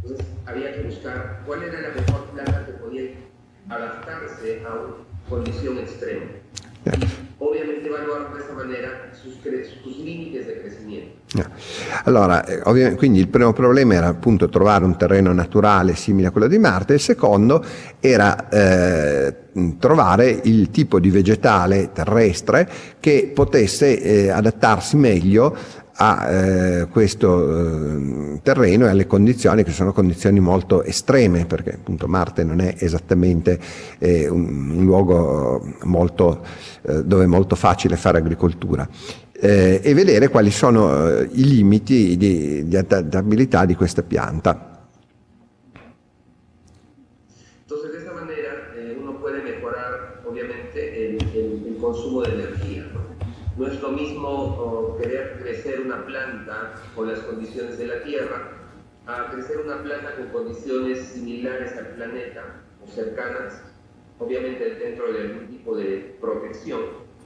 Entonces, 0.03 0.25
había 0.45 0.73
que 0.73 0.81
buscar 0.83 1.43
cuál 1.45 1.63
era 1.63 1.81
la 1.81 1.89
mejor 1.89 2.25
planta 2.31 2.65
que 2.65 2.71
podía 2.73 3.11
adaptarse 3.69 4.63
a 4.65 4.73
una 4.73 4.95
condición 5.29 5.77
extrema. 5.77 6.25
Evaluar 7.61 8.33
de 8.33 8.39
esa 8.39 8.53
manera 8.53 9.11
sus, 9.13 9.33
sus 9.35 9.97
límites 9.97 10.47
de 10.47 10.61
crecimiento. 10.61 11.21
Eh, 11.37 11.45
Allora, 12.03 12.45
eh, 12.45 12.59
ovviamente, 12.65 12.97
quindi 12.97 13.19
il 13.19 13.27
primo 13.27 13.53
problema 13.53 13.93
era 13.93 14.07
appunto 14.07 14.49
trovare 14.49 14.83
un 14.83 14.97
terreno 14.97 15.31
naturale 15.33 15.95
simile 15.95 16.27
a 16.27 16.31
quello 16.31 16.47
di 16.47 16.57
Marte, 16.57 16.93
il 16.93 16.99
secondo 16.99 17.63
era 17.99 18.49
eh, 18.49 19.35
trovare 19.79 20.39
il 20.43 20.71
tipo 20.71 20.99
di 20.99 21.09
vegetale 21.09 21.91
terrestre 21.93 22.67
che 22.99 23.31
potesse 23.33 24.01
eh, 24.01 24.29
adattarsi 24.29 24.97
meglio 24.97 25.55
a 26.03 26.31
eh, 26.31 26.87
questo 26.87 27.59
eh, 27.59 28.39
terreno 28.41 28.87
e 28.87 28.89
alle 28.89 29.05
condizioni 29.05 29.63
che 29.63 29.69
sono 29.69 29.93
condizioni 29.93 30.39
molto 30.39 30.81
estreme 30.81 31.45
perché 31.45 31.75
appunto 31.75 32.07
Marte 32.07 32.43
non 32.43 32.59
è 32.59 32.73
esattamente 32.79 33.59
eh, 33.99 34.27
un, 34.27 34.71
un 34.77 34.83
luogo 34.83 35.63
molto, 35.83 36.43
eh, 36.81 37.03
dove 37.03 37.25
è 37.25 37.27
molto 37.27 37.55
facile 37.55 37.97
fare 37.97 38.17
agricoltura 38.17 38.87
eh, 39.39 39.79
e 39.83 39.93
vedere 39.93 40.29
quali 40.29 40.49
sono 40.49 41.07
eh, 41.07 41.29
i 41.33 41.47
limiti 41.47 42.17
di, 42.17 42.67
di 42.67 42.77
adattabilità 42.77 43.65
di 43.65 43.75
questa 43.75 44.01
pianta. 44.01 44.70
A 59.07 59.31
crecer 59.31 59.57
una 59.57 59.81
planta 59.81 60.15
con 60.15 60.27
condiciones 60.27 60.99
similares 60.99 61.73
al 61.73 61.87
planeta 61.95 62.61
o 62.83 62.87
cercanas, 62.87 63.61
obviamente 64.19 64.75
dentro 64.75 65.11
de 65.11 65.21
algún 65.21 65.47
tipo 65.47 65.75
de 65.75 66.17
protección 66.21 66.81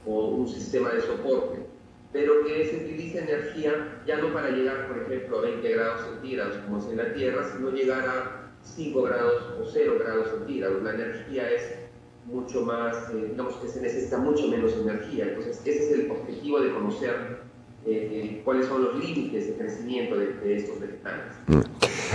o 0.06 0.28
un 0.28 0.48
sistema 0.48 0.90
de 0.90 1.02
soporte, 1.02 1.66
pero 2.12 2.44
que 2.44 2.64
se 2.64 2.76
utilice 2.84 3.18
energía 3.18 4.02
ya 4.06 4.16
no 4.16 4.32
para 4.32 4.50
llegar, 4.50 4.88
por 4.88 5.02
ejemplo, 5.02 5.38
a 5.38 5.42
20 5.42 5.68
grados 5.68 6.00
centígrados 6.06 6.56
como 6.58 6.78
es 6.78 6.86
en 6.86 6.96
la 6.96 7.12
Tierra, 7.12 7.44
sino 7.52 7.70
llegar 7.70 8.08
a 8.08 8.50
5 8.62 9.02
grados 9.02 9.42
o 9.60 9.64
0 9.64 9.96
grados 9.98 10.30
centígrados. 10.30 10.82
La 10.82 10.94
energía 10.94 11.50
es 11.50 11.76
mucho 12.24 12.62
más, 12.62 13.10
eh, 13.10 13.28
digamos 13.30 13.54
que 13.56 13.68
se 13.68 13.80
necesita 13.80 14.18
mucho 14.18 14.48
menos 14.48 14.72
energía. 14.72 15.26
Entonces, 15.28 15.60
ese 15.64 15.84
es 15.84 15.92
el 15.92 16.10
objetivo 16.10 16.60
de 16.60 16.72
conocer 16.72 17.35
eh, 17.86 17.90
eh, 17.90 18.40
cuáles 18.44 18.66
son 18.66 18.82
los 18.82 18.98
límites 18.98 19.46
de 19.46 19.54
crecimiento 19.54 20.16
de, 20.16 20.34
de 20.42 20.56
estos 20.56 20.80
vegetales. 20.80 21.36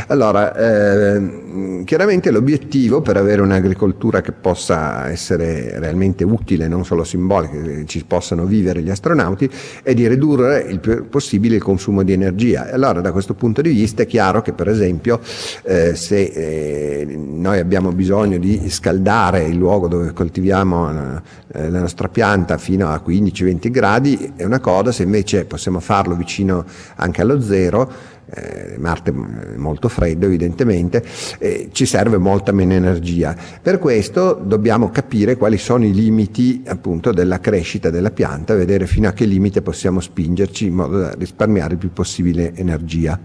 Allora, 0.08 0.54
ehm, 0.56 1.84
chiaramente 1.86 2.32
l'obiettivo 2.32 3.02
per 3.02 3.18
avere 3.18 3.42
un'agricoltura 3.42 4.22
che 4.22 4.32
possa 4.32 5.10
essere 5.10 5.80
realmente 5.80 6.24
utile, 6.24 6.68
non 6.68 6.84
solo 6.86 7.04
simbolica, 7.04 7.62
che 7.62 7.86
ci 7.86 8.04
possano 8.06 8.46
vivere 8.46 8.82
gli 8.82 8.90
astronauti, 8.90 9.50
è 9.84 9.94
di 9.94 10.08
ridurre 10.08 10.66
il 10.68 10.80
più 10.80 11.08
possibile 11.08 11.56
il 11.56 11.64
consumo 11.64 12.04
di 12.04 12.14
energia. 12.14 12.70
Allora 12.72 13.02
da 13.02 13.12
questo 13.12 13.34
punto 13.34 13.62
di 13.62 13.70
vista 13.70 14.04
è 14.04 14.06
chiaro 14.06 14.42
che 14.42 14.54
per 14.54 14.68
esempio 14.68 15.20
eh, 15.64 15.96
se 15.96 16.22
eh, 16.22 17.06
noi 17.06 17.60
abbiamo 17.60 17.92
bisogno 17.92 18.38
di 18.38 18.70
scaldare 18.70 19.44
il 19.44 19.56
luogo 19.56 19.88
dove 19.88 20.12
coltiviamo 20.14 21.22
eh, 21.54 21.70
la 21.70 21.80
nostra 21.80 22.08
pianta 22.08 22.58
fino 22.58 22.90
a 22.90 23.02
15-20 23.06 23.72
gradi 23.72 24.34
è 24.36 24.44
una 24.44 24.60
cosa, 24.60 24.92
se 24.92 25.04
invece 25.04 25.46
possiamo 25.62 25.80
farlo 25.80 26.16
vicino 26.16 26.66
anche 26.96 27.22
allo 27.22 27.40
zero, 27.40 27.92
eh, 28.34 28.78
Marte 28.80 29.12
è 29.12 29.56
molto 29.58 29.90
freddo 29.90 30.26
evidentemente, 30.26 31.04
eh, 31.38 31.70
ci 31.72 31.86
serve 31.86 32.18
molta 32.18 32.52
meno 32.52 32.74
energia. 32.74 33.36
Per 33.62 33.78
questo 33.78 34.34
dobbiamo 34.34 34.90
capire 34.90 35.38
quali 35.38 35.60
sono 35.60 35.86
i 35.86 35.94
limiti 35.94 36.64
appunto 36.66 37.12
della 37.12 37.40
crescita 37.40 37.92
della 37.92 38.10
pianta, 38.10 38.56
vedere 38.56 38.88
fino 38.88 39.08
a 39.08 39.12
che 39.12 39.26
limite 39.26 39.62
possiamo 39.62 40.00
spingerci 40.00 40.66
in 40.66 40.74
modo 40.74 40.98
da 40.98 41.14
risparmiare 41.14 41.74
il 41.74 41.80
più 41.80 41.94
possibile 41.94 42.56
energia. 42.56 43.20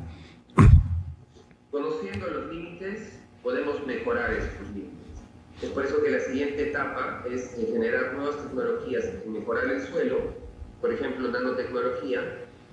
Conociendo 1.70 2.26
los 2.28 2.52
límites, 2.52 3.00
podemos 3.42 3.80
mejorar 3.86 4.30
estos 4.32 4.68
límites. 4.74 5.24
Es 5.62 5.70
por 5.70 5.84
eso 5.86 6.02
que 6.02 6.10
la 6.10 6.20
siguiente 6.20 6.68
etapa 6.68 7.24
es 7.32 7.56
eh, 7.56 7.70
generar 7.72 8.12
nuevas 8.14 8.36
tecnologías 8.42 9.04
y 9.24 9.28
mejorar 9.30 9.64
el 9.72 9.80
suelo, 9.80 10.45
por 10.86 10.94
ejemplo, 10.94 11.28
nanotecnología, 11.28 12.20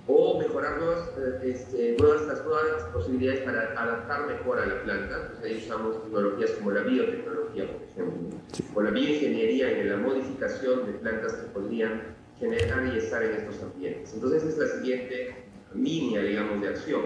o 0.06 0.38
mejorar 0.38 0.78
nuevas, 0.78 1.08
eh, 1.18 1.50
este, 1.50 1.96
nuevas, 1.98 2.22
las 2.28 2.44
nuevas 2.44 2.84
posibilidades 2.92 3.40
para 3.40 3.72
adaptar 3.72 4.26
mejor 4.28 4.60
a 4.60 4.66
la 4.66 4.82
planta. 4.84 5.16
Entonces 5.16 5.44
ahí 5.44 5.64
usamos 5.64 6.04
tecnologías 6.04 6.50
como 6.52 6.70
la 6.70 6.82
biotecnología, 6.82 7.66
por 7.72 7.82
ejemplo, 7.82 8.38
o 8.74 8.82
la 8.82 8.90
bioingeniería 8.90 9.80
en 9.80 9.90
la 9.90 9.96
modificación 9.96 10.86
de 10.86 10.92
plantas 10.92 11.32
que 11.32 11.48
podrían 11.48 12.02
generar 12.38 12.94
y 12.94 12.98
estar 12.98 13.20
en 13.24 13.32
estos 13.32 13.60
ambientes. 13.64 14.14
Entonces 14.14 14.44
es 14.44 14.58
la 14.58 14.68
siguiente 14.68 15.34
línea, 15.74 16.22
digamos, 16.22 16.60
de 16.60 16.68
acción, 16.68 17.02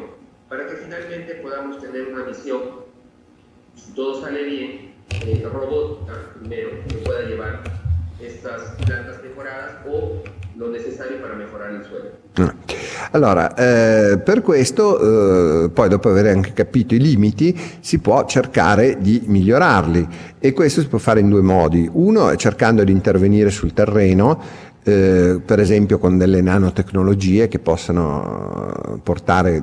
para 0.50 0.66
que 0.66 0.74
finalmente 0.74 1.36
podamos 1.36 1.80
tener 1.80 2.08
una 2.08 2.24
visión, 2.24 2.60
si 3.76 3.94
todo 3.94 4.20
sale 4.20 4.42
bien, 4.42 4.94
eh, 5.24 5.48
robótica 5.50 6.34
primero, 6.38 6.68
que 6.86 6.96
pueda 6.96 7.22
llevar 7.22 7.62
estas 8.20 8.74
plantas 8.84 9.22
mejoradas 9.22 9.86
o 9.86 10.22
lo 10.58 10.70
necessario 10.70 11.20
per 11.20 11.36
mejorare 11.36 11.76
il 11.76 11.84
suelo. 11.88 12.16
Allora, 13.12 13.54
eh, 13.54 14.18
per 14.18 14.42
questo, 14.42 15.64
eh, 15.64 15.70
poi 15.70 15.88
dopo 15.88 16.08
aver 16.08 16.26
anche 16.26 16.52
capito 16.52 16.94
i 16.94 16.98
limiti, 16.98 17.56
si 17.80 17.98
può 18.00 18.26
cercare 18.26 18.98
di 19.00 19.22
migliorarli 19.24 20.08
e 20.38 20.52
questo 20.52 20.80
si 20.80 20.88
può 20.88 20.98
fare 20.98 21.20
in 21.20 21.28
due 21.28 21.42
modi. 21.42 21.88
Uno 21.90 22.28
è 22.28 22.36
cercando 22.36 22.82
di 22.82 22.90
intervenire 22.90 23.50
sul 23.50 23.72
terreno, 23.72 24.40
eh, 24.82 25.40
per 25.44 25.60
esempio 25.60 25.98
con 25.98 26.18
delle 26.18 26.40
nanotecnologie 26.40 27.46
che 27.46 27.58
possano 27.60 29.00
portare, 29.02 29.62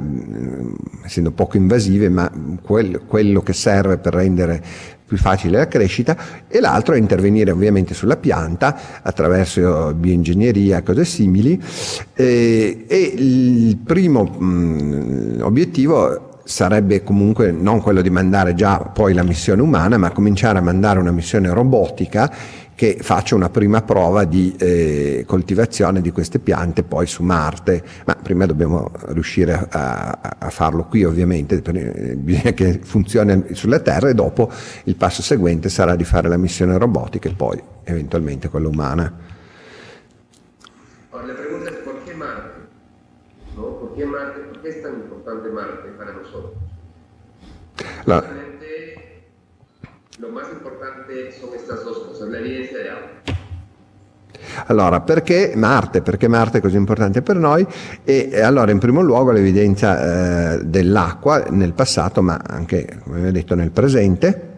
essendo 1.03 1.31
poco 1.31 1.57
invasive, 1.57 2.09
ma 2.09 2.31
quel, 2.61 3.01
quello 3.05 3.41
che 3.41 3.53
serve 3.53 3.97
per 3.97 4.13
rendere 4.13 4.63
più 5.05 5.17
facile 5.17 5.57
la 5.57 5.67
crescita 5.67 6.17
e 6.47 6.59
l'altro 6.59 6.95
è 6.95 6.97
intervenire 6.97 7.51
ovviamente 7.51 7.93
sulla 7.93 8.17
pianta 8.17 9.01
attraverso 9.01 9.93
bioingegneria, 9.93 10.81
cose 10.81 11.05
simili. 11.05 11.62
Eh, 12.13 12.85
e 12.88 13.13
il 13.15 13.77
primo 13.77 14.24
mh, 14.24 15.39
obiettivo 15.41 16.33
sarebbe 16.45 17.03
comunque 17.03 17.51
non 17.51 17.81
quello 17.81 18.01
di 18.01 18.09
mandare 18.12 18.53
già 18.53 18.77
poi 18.77 19.13
la 19.13 19.24
missione 19.24 19.62
umana, 19.62 19.97
ma 19.97 20.12
cominciare 20.12 20.59
a 20.59 20.62
mandare 20.62 21.00
una 21.00 21.12
missione 21.12 21.50
robotica 21.51 22.31
che 22.75 22.98
faccia 23.00 23.36
una 23.36 23.50
prima 23.50 23.82
prova 23.82 24.25
di 24.25 24.53
eh, 24.60 25.24
coltivazione 25.25 26.01
di 26.01 26.12
queste 26.12 26.39
piante 26.39 26.84
poi 26.84 27.08
su 27.08 27.24
Marte, 27.24 27.82
ma 28.05 28.15
prima 28.15 28.46
dobbiamo 28.46 28.91
riuscire 29.08 29.67
a, 29.70 30.36
a 30.38 30.50
farlo 30.50 30.84
qui 30.84 31.05
ovviamente, 31.05 31.62
eh, 31.63 32.15
bisogna 32.15 32.51
che 32.51 32.79
funzioni 32.84 33.46
sulla 33.53 33.79
Terra 33.79 34.10
e 34.10 34.13
dopo 34.13 34.51
il 34.84 34.96
passo 34.98 35.22
seguente 35.22 35.70
sarà 35.70 35.96
di 35.96 36.03
fare 36.03 36.27
la 36.27 36.38
missione 36.38 36.77
robotica 36.77 37.29
e 37.29 37.34
poi 37.34 37.62
eventualmente 37.86 38.50
quella 38.50 38.67
umana. 38.67 39.34
La 41.12 41.34
pregunta 41.34 41.72
¿por 41.84 42.03
qué 42.03 42.13
Marte? 42.13 42.60
¿No? 43.55 43.62
¿Por 43.79 43.96
qué 43.96 44.05
Marte? 44.05 44.39
¿Por 44.41 44.62
qué 44.62 44.70
es 44.70 44.82
tan 44.82 44.96
importante 44.96 45.50
Marte 45.50 45.89
para 45.98 46.12
nosotros? 46.12 46.53
La, 48.03 48.24
más 50.36 50.51
importante 50.51 51.32
son 51.32 51.56
estas 51.56 51.86
dos 51.86 51.98
cosas, 52.00 52.27
la 52.27 52.39
evidencia 52.39 52.77
de 52.77 52.89
agua. 52.89 53.10
Allora, 54.67 55.00
perché 55.02 55.54
Marte? 55.56 56.02
Perché 56.02 56.28
Marte 56.28 56.58
è 56.58 56.62
così 56.62 56.76
importante 56.76 57.21
per 57.21 57.38
noi? 57.38 57.65
E 58.04 58.41
allora, 58.41 58.71
in 58.71 58.80
primo 58.80 59.02
luogo, 59.02 59.32
l'evidenza 59.32 60.58
eh, 60.58 60.65
dell'acqua 60.65 61.45
nel 61.50 61.74
passato, 61.74 62.21
ma 62.21 62.39
anche, 62.45 63.00
come 63.04 63.21
vi 63.21 63.28
ho 63.28 63.32
detto, 63.32 63.56
nel 63.56 63.71
presente. 63.71 64.55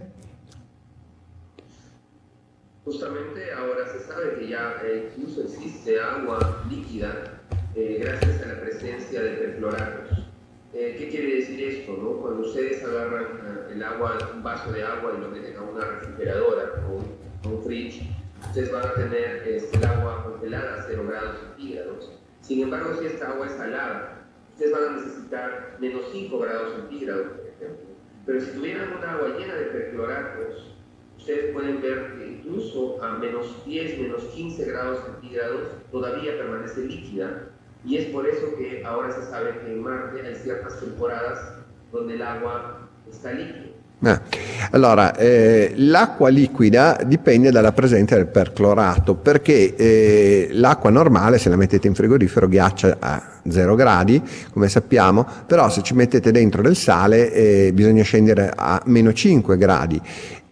Fridge, 17.67 18.01
ustedes 18.47 18.71
van 18.71 18.87
a 18.87 18.93
tener 18.93 19.43
este, 19.45 19.77
el 19.77 19.85
agua 19.85 20.23
congelada 20.23 20.75
a 20.75 20.83
0 20.87 21.05
grados 21.07 21.39
centígrados. 21.39 22.11
Sin 22.41 22.61
embargo, 22.61 22.95
si 22.99 23.07
esta 23.07 23.31
agua 23.31 23.47
es 23.47 23.53
salada, 23.53 24.25
ustedes 24.53 24.71
van 24.71 24.83
a 24.85 24.97
necesitar 24.97 25.77
menos 25.79 26.01
5 26.11 26.39
grados 26.39 26.75
centígrados, 26.75 27.27
por 27.27 27.45
ejemplo. 27.45 27.87
Pero 28.25 28.41
si 28.41 28.51
tuvieran 28.51 28.93
un 28.97 29.03
agua 29.03 29.37
llena 29.37 29.55
de 29.55 29.65
perfluoratos, 29.65 30.75
ustedes 31.17 31.53
pueden 31.53 31.81
ver 31.81 32.13
que 32.17 32.27
incluso 32.27 33.03
a 33.03 33.17
menos 33.17 33.65
10, 33.65 33.99
menos 33.99 34.23
15 34.23 34.65
grados 34.65 35.03
centígrados 35.03 35.67
todavía 35.91 36.37
permanece 36.37 36.85
líquida. 36.85 37.49
Y 37.85 37.97
es 37.97 38.05
por 38.07 38.27
eso 38.27 38.55
que 38.57 38.83
ahora 38.85 39.11
se 39.11 39.29
sabe 39.29 39.59
que 39.59 39.73
en 39.73 39.81
Marte 39.81 40.25
hay 40.25 40.35
ciertas 40.35 40.79
temporadas 40.79 41.59
donde 41.91 42.15
el 42.15 42.21
agua 42.21 42.89
está 43.09 43.33
líquida. 43.33 43.67
Ah, 44.03 44.21
Allora, 44.71 45.15
eh, 45.15 45.73
l'acqua 45.77 46.29
liquida 46.29 46.99
dipende 47.03 47.49
dalla 47.49 47.71
presenza 47.71 48.15
del 48.15 48.27
perclorato, 48.27 49.15
perché 49.15 49.75
eh, 49.75 50.49
l'acqua 50.51 50.91
normale, 50.91 51.39
se 51.39 51.49
la 51.49 51.55
mettete 51.55 51.87
in 51.87 51.95
frigorifero, 51.95 52.47
ghiaccia 52.47 52.97
a 52.99 53.23
0 53.49 53.73
gradi, 53.75 54.21
come 54.51 54.69
sappiamo, 54.69 55.25
però 55.47 55.69
se 55.69 55.81
ci 55.81 55.95
mettete 55.95 56.31
dentro 56.31 56.61
del 56.61 56.75
sale 56.75 57.31
eh, 57.31 57.71
bisogna 57.73 58.03
scendere 58.03 58.51
a 58.55 58.79
meno 58.85 59.11
5 59.13 59.57
gradi. 59.57 59.99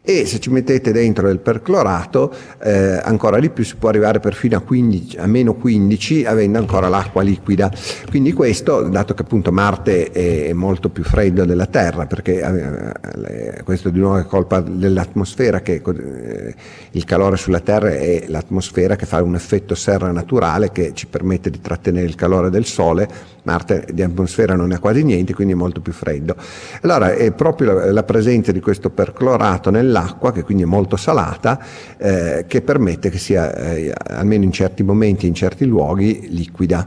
E 0.08 0.28
se 0.28 0.39
ci 0.39 0.52
mettete 0.52 0.91
dentro 0.91 1.26
del 1.26 1.39
perclorato, 1.39 2.32
eh, 2.62 3.02
ancora 3.04 3.39
di 3.39 3.50
più 3.50 3.63
si 3.63 3.76
può 3.76 3.89
arrivare 3.89 4.20
perfino 4.20 4.56
a, 4.56 4.60
15, 4.62 5.18
a 5.18 5.26
meno 5.26 5.56
15 5.56 6.26
avendo 6.26 6.60
ancora 6.60 6.88
l'acqua 6.89 7.24
liquida. 7.24 7.72
Quindi 8.08 8.32
questo, 8.32 8.84
dato 8.84 9.15
che 9.15 9.24
appunto 9.24 9.52
Marte 9.52 10.12
è 10.12 10.54
molto 10.54 10.89
più 10.89 11.04
freddo 11.04 11.44
della 11.44 11.65
Terra, 11.65 12.06
perché 12.06 12.39
eh, 12.39 13.63
questo 13.63 13.89
di 13.89 13.98
nuovo 13.98 14.18
è 14.18 14.26
colpa 14.26 14.62
dell'atmosfera, 14.62 15.62
che 15.62 15.82
eh, 15.84 16.56
il 16.91 17.04
calore 17.04 17.38
sulla 17.38 17.60
Terra 17.62 17.89
è 17.89 18.26
l'atmosfera 18.28 18.96
che 18.96 19.08
fa 19.08 19.24
un 19.24 19.34
effetto 19.34 19.74
serra 19.74 20.12
naturale 20.12 20.72
che 20.72 20.91
ci 20.94 21.08
permette 21.08 21.50
di 21.50 21.60
trattenere 21.60 22.06
il 22.06 22.15
calore 22.15 22.52
del 22.52 22.65
Sole. 22.65 23.34
Marte 23.46 23.88
di 23.91 24.02
atmosfera 24.02 24.56
non 24.56 24.72
ha 24.72 24.80
quasi 24.80 25.04
niente, 25.04 25.34
quindi 25.34 25.54
è 25.54 25.56
molto 25.56 25.80
più 25.80 25.94
freddo. 25.94 26.36
Allora 26.82 27.13
è 27.13 27.32
proprio 27.32 27.74
la, 27.74 27.91
la 27.91 28.04
presenza 28.04 28.52
di 28.52 28.60
questo 28.60 28.89
perclorato 28.89 29.70
nell'acqua, 29.70 29.95
che 30.34 30.44
quindi 30.44 30.64
è 30.64 30.66
molto 30.66 30.98
salata, 30.98 31.60
eh, 31.98 32.46
che 32.48 32.62
permette 32.62 33.10
che 33.10 33.18
sia, 33.18 33.54
eh, 33.56 33.94
almeno 34.08 34.44
in 34.44 34.52
certi 34.52 34.84
momenti, 34.84 35.28
in 35.28 35.34
certi 35.34 35.66
luoghi, 35.66 36.28
liquida. 36.30 36.86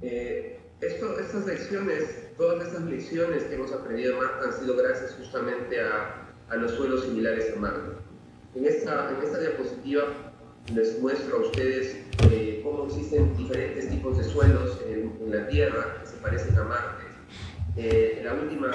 Eh, 0.00 0.58
estas 0.80 1.44
lecciones, 1.46 2.34
todas 2.36 2.66
estas 2.66 2.84
lecciones 2.84 3.44
que 3.44 3.54
hemos 3.54 3.72
aprendido 3.72 4.16
han 4.42 4.52
sido 4.52 4.74
gracias 4.76 5.14
justamente 5.18 5.78
a, 5.80 6.26
a 6.48 6.56
los 6.56 6.72
suelos 6.72 7.04
similares 7.04 7.52
a 7.54 7.60
Marte. 7.60 7.96
En 8.54 8.64
esta, 8.64 9.10
en 9.10 9.22
esta 9.22 9.38
diapositiva 9.38 10.02
les 10.74 11.00
muestro 11.00 11.36
a 11.36 11.40
ustedes 11.40 11.96
eh, 12.30 12.60
cómo 12.64 12.86
existen 12.86 13.36
diferentes 13.36 13.88
tipos 13.90 14.16
de 14.18 14.24
suelos 14.24 14.78
en, 14.88 15.12
en 15.20 15.30
la 15.30 15.46
Tierra 15.48 15.98
que 16.00 16.06
se 16.06 16.16
parecen 16.16 16.58
a 16.58 16.64
Marte. 16.64 17.04
Eh, 17.76 18.22
la 18.24 18.34
última 18.34 18.70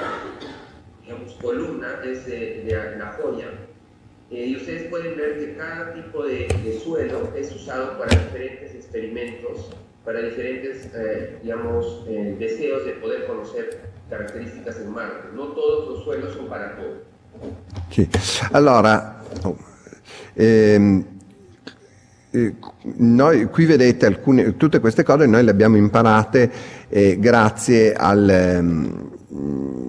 digamos, 1.05 1.33
columna 1.41 1.99
es 2.03 2.25
de, 2.25 2.63
de 2.65 2.97
la 2.97 3.17
joya. 3.19 3.47
Eh, 4.31 4.47
y 4.47 4.55
ustedes 4.55 4.89
pueden 4.89 5.15
ver 5.15 5.37
que 5.39 5.55
cada 5.55 5.93
tipo 5.93 6.23
de, 6.25 6.47
de 6.63 6.79
suelo 6.79 7.31
es 7.35 7.55
usado 7.55 7.97
para 7.99 8.09
diferentes 8.09 8.73
experimentos, 8.73 9.69
para 10.03 10.19
diferentes, 10.21 10.89
eh, 10.95 11.37
digamos, 11.43 12.05
eh, 12.07 12.35
deseos 12.39 12.85
de 12.85 12.93
poder 12.93 13.27
conocer 13.27 13.81
características 14.09 14.79
en 14.79 14.91
Marte. 14.91 15.27
No 15.35 15.49
todos 15.49 15.89
los 15.89 16.03
suelos 16.03 16.33
son 16.33 16.47
para 16.47 16.75
todo. 16.75 17.13
Sì. 17.89 18.07
Allora, 18.51 19.21
oh, 19.43 19.57
ehm, 20.33 21.05
eh, 22.31 22.55
noi 22.97 23.45
qui 23.45 23.65
vedete 23.65 24.05
alcune, 24.05 24.55
tutte 24.57 24.79
queste 24.79 25.03
cose 25.03 25.25
noi 25.25 25.43
le 25.43 25.51
abbiamo 25.51 25.75
imparate 25.75 26.51
eh, 26.87 27.17
grazie 27.19 27.93
al, 27.93 28.29
ehm, 28.29 29.11
eh, 29.29 29.84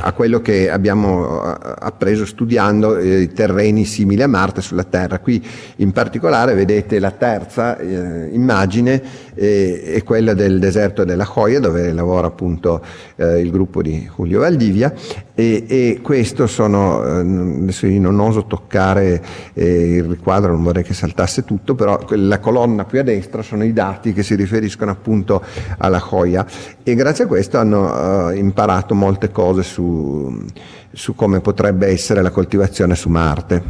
a 0.00 0.12
quello 0.12 0.40
che 0.40 0.70
abbiamo 0.70 1.42
eh, 1.42 1.56
appreso 1.78 2.26
studiando 2.26 2.96
eh, 2.96 3.20
i 3.20 3.32
terreni 3.32 3.84
simili 3.84 4.22
a 4.22 4.28
Marte 4.28 4.60
sulla 4.60 4.84
Terra. 4.84 5.18
Qui 5.18 5.44
in 5.76 5.92
particolare 5.92 6.54
vedete 6.54 6.98
la 6.98 7.10
terza 7.10 7.78
eh, 7.78 8.28
immagine 8.32 9.02
eh, 9.34 9.82
è 9.94 10.02
quella 10.02 10.34
del 10.34 10.58
deserto 10.58 11.04
della 11.04 11.24
Joya 11.24 11.60
dove 11.60 11.92
lavora 11.92 12.26
appunto 12.26 12.82
eh, 13.16 13.40
il 13.40 13.50
gruppo 13.50 13.82
di 13.82 14.08
Julio 14.14 14.40
Valdivia 14.40 14.92
e, 15.34 15.64
e 15.66 16.00
questo 16.00 16.46
sono, 16.46 17.04
eh, 17.04 17.18
adesso 17.20 17.86
io 17.86 18.00
non 18.00 18.20
oso 18.20 18.46
toccare 18.46 19.22
eh, 19.54 19.96
il 19.96 20.04
riquadro, 20.04 20.52
non 20.52 20.62
vorrei 20.62 20.84
che 20.84 20.94
saltasse 20.94 21.44
tutto, 21.44 21.74
però 21.74 21.98
la 22.10 22.38
colonna 22.38 22.84
qui 22.84 22.98
a 22.98 23.02
destra 23.02 23.42
sono 23.42 23.64
i 23.64 23.72
dati 23.72 24.12
che 24.12 24.22
si 24.22 24.36
riferiscono 24.36 24.92
appunto 24.92 25.42
alla 25.78 25.98
Joya 25.98 26.46
e 26.82 26.94
grazie 26.94 27.24
a 27.24 27.26
questo 27.26 27.58
hanno 27.58 28.30
eh, 28.30 28.36
imparato 28.38 28.94
molte 28.94 29.30
cose 29.30 29.43
su, 29.62 30.46
su 30.92 31.14
come 31.14 31.40
potrebbe 31.40 31.88
essere 31.88 32.22
la 32.22 32.30
coltivazione 32.30 32.96
su 32.96 33.08
Marte. 33.08 33.62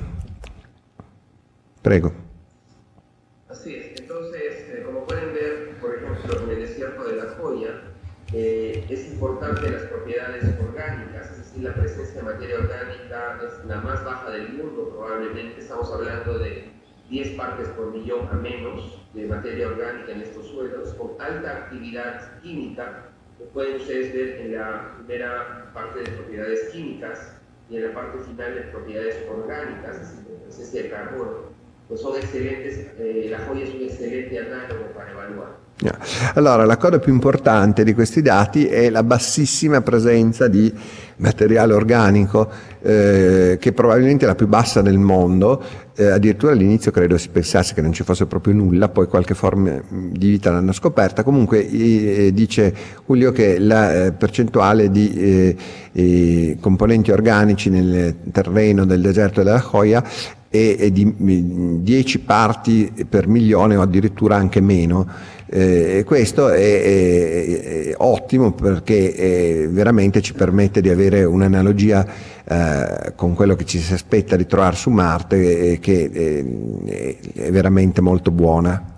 Prego. 1.81 2.25
Eh, 8.37 8.85
es 8.91 9.13
importante 9.13 9.71
las 9.71 9.83
propiedades 9.83 10.45
orgánicas, 10.59 11.31
es 11.31 11.39
decir, 11.39 11.63
la 11.63 11.73
presencia 11.73 12.17
de 12.17 12.23
materia 12.23 12.57
orgánica 12.57 13.39
es 13.47 13.65
la 13.65 13.81
más 13.81 14.05
baja 14.05 14.29
del 14.31 14.55
mundo, 14.55 14.89
probablemente 14.89 15.61
estamos 15.61 15.93
hablando 15.93 16.41
de 16.41 16.69
10 17.11 17.37
partes 17.37 17.69
por 17.69 17.93
millón 17.93 18.27
a 18.33 18.35
menos 18.35 19.01
de 19.15 19.29
materia 19.29 19.69
orgánica 19.69 20.11
en 20.11 20.23
estos 20.23 20.49
suelos, 20.49 20.95
con 20.95 21.13
alta 21.21 21.59
actividad 21.59 22.41
química, 22.43 23.11
pueden 23.53 23.77
ustedes 23.77 24.13
ver 24.13 24.41
en 24.41 24.55
la 24.57 24.95
primera 24.97 25.71
parte 25.73 26.01
de 26.01 26.11
propiedades 26.11 26.71
químicas 26.73 27.37
y 27.71 27.77
en 27.77 27.89
la 27.89 27.95
parte 27.95 28.19
final 28.19 28.55
de 28.55 28.61
propiedades 28.63 29.17
orgánicas, 29.31 29.97
es 29.97 30.01
decir, 30.01 30.25
de 30.25 30.45
presencia 30.45 30.83
de 30.83 30.91
carbono 30.91 31.55
pues 31.87 32.01
excelentes, 32.17 32.79
eh, 32.99 33.29
la 33.31 33.41
Joya 33.47 33.65
è 33.65 33.69
un 33.69 33.83
eccellente 33.83 34.39
analogo 34.39 34.85
per 34.95 35.09
evaluare. 35.11 35.63
Yeah. 35.81 35.99
Allora, 36.35 36.65
la 36.65 36.77
cosa 36.77 36.99
più 36.99 37.13
importante 37.13 37.85
di 37.85 37.93
questi 37.95 38.23
dati 38.23 38.67
è 38.67 38.89
la 38.91 39.03
bassissima 39.03 39.81
presenza 39.83 40.49
di 40.49 40.73
materiale 41.17 41.75
organico, 41.75 42.49
eh, 42.81 43.59
che 43.61 43.73
probabilmente 43.73 44.25
è 44.25 44.29
la 44.29 44.35
più 44.35 44.47
bassa 44.47 44.83
del 44.83 44.99
mondo. 44.99 45.63
Eh, 45.97 46.07
addirittura 46.07 46.51
all'inizio 46.51 46.91
credo 46.91 47.17
si 47.17 47.29
pensasse 47.29 47.73
che 47.73 47.81
non 47.81 47.93
ci 47.93 48.03
fosse 48.03 48.27
proprio 48.27 48.53
nulla, 48.53 48.89
poi 48.89 49.07
qualche 49.07 49.35
forma 49.35 49.81
di 49.89 50.31
vita 50.31 50.51
l'hanno 50.51 50.73
scoperta. 50.73 51.23
Comunque 51.23 51.69
eh, 51.69 52.33
dice 52.33 52.75
Julio 53.07 53.31
che 53.31 53.61
la 53.61 54.07
eh, 54.07 54.13
percentuale 54.13 54.91
di 54.91 55.57
eh, 55.93 56.57
componenti 56.59 57.13
organici 57.13 57.71
nel 57.71 58.17
terreno 58.33 58.85
del 58.85 59.01
deserto 59.01 59.45
della 59.45 59.61
Joya 59.61 60.03
è, 60.49 60.77
è 60.79 60.91
di 60.91 61.83
10 61.83 62.19
parti 62.21 62.93
per 63.09 63.29
milione 63.29 63.77
o 63.77 63.83
addirittura 63.83 64.35
anche 64.35 64.61
meno. 64.61 65.07
Eh, 65.47 66.05
questo 66.07 66.49
è, 66.49 66.59
è, 66.59 67.61
è, 67.91 67.95
ottimo 67.99 68.53
perché 68.53 69.15
eh, 69.15 69.69
veramente 69.69 70.23
ci 70.23 70.33
permette 70.33 70.81
di 70.81 70.89
avere 70.89 71.25
un'analogia 71.25 72.07
eh, 72.45 73.13
con 73.15 73.35
quello 73.35 73.55
che 73.55 73.65
ci 73.65 73.79
si 73.79 73.93
aspetta 73.93 74.37
di 74.37 74.47
trovare 74.47 74.77
su 74.77 74.91
Marte 74.91 75.73
eh, 75.73 75.79
che 75.81 76.45
è 77.35 77.51
veramente 77.51 78.01
molto 78.01 78.31
buona. 78.31 78.93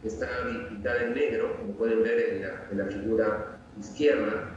Que 0.00 0.10
está 0.10 0.28
pintada 0.68 1.02
en 1.02 1.14
negro, 1.14 1.56
como 1.56 1.72
pueden 1.76 2.02
ver 2.02 2.34
en 2.34 2.42
la, 2.42 2.66
en 2.70 2.78
la 2.78 2.86
figura 2.86 3.58
izquierda. 3.80 4.53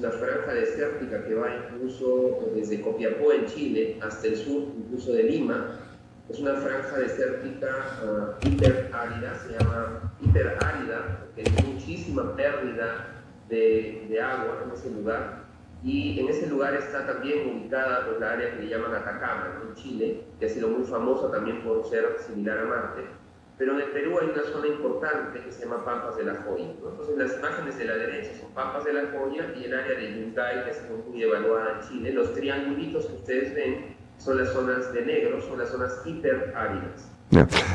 Una 0.00 0.12
franja 0.12 0.54
desértica 0.54 1.22
que 1.24 1.34
va 1.34 1.56
incluso 1.56 2.38
desde 2.54 2.80
Copiapó 2.80 3.32
en 3.32 3.44
Chile 3.44 3.98
hasta 4.00 4.28
el 4.28 4.36
sur, 4.36 4.62
incluso 4.74 5.12
de 5.12 5.24
Lima. 5.24 5.78
Es 6.30 6.38
una 6.38 6.54
franja 6.54 7.00
desértica 7.00 7.68
uh, 8.02 8.48
hiperárida, 8.48 9.34
se 9.34 9.58
llama 9.58 10.14
hiperárida, 10.22 11.18
porque 11.20 11.42
hay 11.42 11.66
muchísima 11.70 12.34
pérdida 12.34 13.24
de, 13.50 14.06
de 14.08 14.20
agua 14.22 14.62
en 14.64 14.70
ese 14.70 14.90
lugar. 14.90 15.44
Y 15.84 16.18
en 16.18 16.28
ese 16.30 16.46
lugar 16.46 16.72
está 16.76 17.06
también 17.06 17.50
ubicada 17.50 18.06
pues, 18.06 18.20
la 18.20 18.32
área 18.32 18.56
que 18.56 18.62
le 18.62 18.70
llaman 18.70 18.94
Atacama, 18.94 19.60
en 19.68 19.74
Chile, 19.74 20.24
que 20.38 20.46
ha 20.46 20.48
sido 20.48 20.68
muy 20.68 20.86
famosa 20.86 21.30
también 21.30 21.62
por 21.62 21.84
ser 21.84 22.16
similar 22.26 22.58
a 22.60 22.64
Marte. 22.64 23.19
Pero 23.60 23.74
en 23.74 23.80
el 23.80 23.90
Perú 23.90 24.16
hay 24.18 24.28
una 24.30 24.42
zona 24.50 24.68
importante 24.68 25.38
que 25.44 25.52
se 25.52 25.66
llama 25.66 25.84
Pampas 25.84 26.16
de 26.16 26.24
la 26.24 26.34
Joya. 26.36 26.72
¿no? 26.82 26.92
Entonces 26.92 27.18
las 27.18 27.36
imágenes 27.36 27.76
de 27.76 27.84
la 27.84 27.94
derecha 27.94 28.30
son 28.40 28.48
Pampas 28.54 28.84
de 28.86 28.94
la 28.94 29.02
Joya 29.12 29.52
y 29.54 29.64
el 29.66 29.74
área 29.74 29.98
de 29.98 30.14
Yungay, 30.14 30.64
que 30.64 30.70
es 30.70 30.80
muy 31.06 31.22
evaluada 31.22 31.76
en 31.76 31.86
Chile. 31.86 32.12
Los 32.14 32.32
triangulitos 32.32 33.04
que 33.04 33.16
ustedes 33.16 33.54
ven 33.54 33.96
son 34.16 34.38
las 34.38 34.48
zonas 34.48 34.90
de 34.94 35.04
negro, 35.04 35.42
son 35.42 35.58
las 35.58 35.68
zonas 35.68 35.92
hiperáridas. 36.06 37.10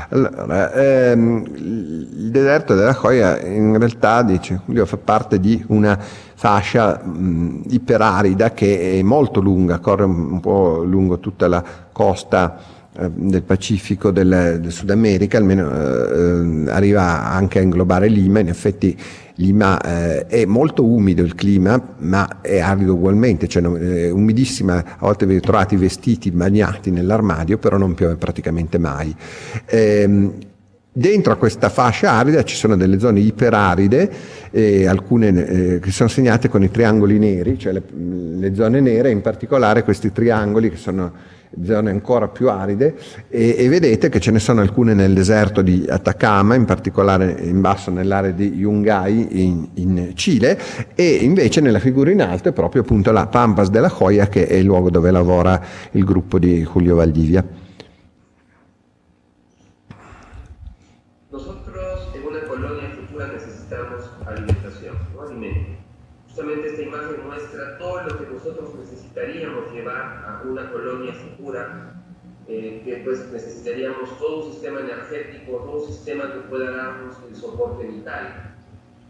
Allora, 0.10 0.74
ehm, 0.74 1.46
il 1.56 2.32
deserto 2.32 2.74
della 2.74 2.94
Joya 2.94 3.40
in 3.42 3.78
realtà, 3.78 4.24
dice 4.24 4.62
Julio, 4.66 4.88
fa 4.88 4.98
parte 4.98 5.40
di 5.40 5.64
una 5.68 5.98
fascia 5.98 7.00
mh, 7.02 7.66
iperarida 7.70 8.54
che 8.54 8.98
è 8.98 9.02
molto 9.04 9.40
lunga, 9.40 9.78
corre 9.78 10.06
un 10.06 10.40
po' 10.40 10.84
lungo 10.84 11.20
tutta 11.20 11.48
la 11.48 11.64
costa 11.92 12.74
del 13.14 13.44
Pacifico 13.44 14.12
del, 14.12 14.60
del, 14.62 14.72
Sud 14.72 14.90
America, 14.90 15.38
almeno 15.38 15.70
eh, 15.70 16.70
arriva 16.72 17.30
anche 17.30 17.60
a 17.60 17.62
inglobare 17.62 18.08
Lima, 18.08 18.40
in 18.40 18.48
effetti 18.48 18.98
Lima 19.36 19.82
eh, 19.82 20.28
è 20.28 20.46
molto 20.46 20.86
umido 20.86 21.22
il 21.22 21.36
clima, 21.36 21.82
ma 21.98 22.42
è 22.42 22.60
arido 22.60 22.94
ugualmente, 22.94 23.48
cioè 23.48 23.64
è 23.64 24.10
umidissima, 24.10 24.78
a 24.78 24.98
volte 25.00 25.26
vi 25.26 25.40
trovate 25.42 25.76
vestiti 25.76 26.32
bagnati 26.32 26.90
nell'armadio, 26.90 27.58
però 27.58 27.78
non 27.78 27.94
piove 27.96 28.16
praticamente 28.16 28.78
mai. 28.78 29.14
Ehm, 29.66 30.34
Dentro 30.98 31.34
a 31.34 31.36
questa 31.36 31.68
fascia 31.68 32.12
arida 32.12 32.46
ci 32.46 32.56
sono 32.56 32.78
delle 32.78 33.00
zone 33.00 33.20
iperaride, 33.20 34.10
eh, 34.50 34.88
alcune 34.88 35.46
eh, 35.46 35.80
che 35.80 35.92
sono 35.92 36.08
segnate 36.08 36.48
con 36.48 36.64
i 36.64 36.72
triangoli 36.72 37.20
neri, 37.20 37.60
cioè 37.60 37.74
le, 37.74 37.84
le, 38.38 38.56
zone 38.56 38.80
nere, 38.80 39.12
in 39.12 39.20
particolare 39.20 39.84
questi 39.84 40.14
triangoli 40.14 40.70
che 40.70 40.78
sono 40.78 41.12
zone 41.64 41.90
ancora 41.90 42.28
più 42.28 42.50
aride 42.50 42.96
e, 43.30 43.56
e, 43.58 43.70
vedete 43.70 44.10
che 44.10 44.20
ce 44.20 44.32
ne 44.32 44.40
sono 44.40 44.62
alcune 44.62 44.94
nel 44.94 45.14
deserto 45.14 45.62
di 45.62 45.86
Atacama, 45.88 46.56
in 46.56 46.66
particolare 46.66 47.38
in 47.42 47.62
basso 47.62 47.92
nell'area 47.92 48.32
di 48.32 48.54
Yungay 48.54 49.28
in, 49.32 49.68
in 49.76 50.12
Cile 50.16 50.60
e 50.96 51.16
invece 51.16 51.62
nella 51.62 51.80
figura 51.80 52.12
in 52.12 52.22
alto 52.22 52.50
è 52.50 52.52
proprio 52.52 52.82
appunto 52.82 53.12
la 53.12 53.28
Pampas 53.28 53.70
della 53.70 53.94
Joya 53.96 54.28
che 54.28 54.48
è 54.48 54.56
il 54.56 54.66
luogo 54.66 54.90
dove 54.90 55.12
lavora 55.12 55.62
il 55.92 56.04
gruppo 56.04 56.40
di 56.40 56.64
Julio 56.64 56.96
Valdivia. 56.96 57.65
Necesitaríamos 73.86 74.18
todo 74.18 74.46
un 74.46 74.52
sistema 74.52 74.80
energético, 74.80 75.58
todo 75.58 75.84
un 75.84 75.88
sistema 75.88 76.24
que 76.34 76.40
pueda 76.50 76.72
darnos 76.72 77.16
el 77.30 77.36
soporte 77.36 77.86
vital. 77.88 78.56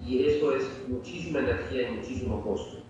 Y 0.05 0.25
eso 0.25 0.55
es 0.55 0.63
muchísima 0.87 1.39
energía 1.39 1.89
y 1.89 1.95
muchísimo 1.95 2.41
costo. 2.41 2.83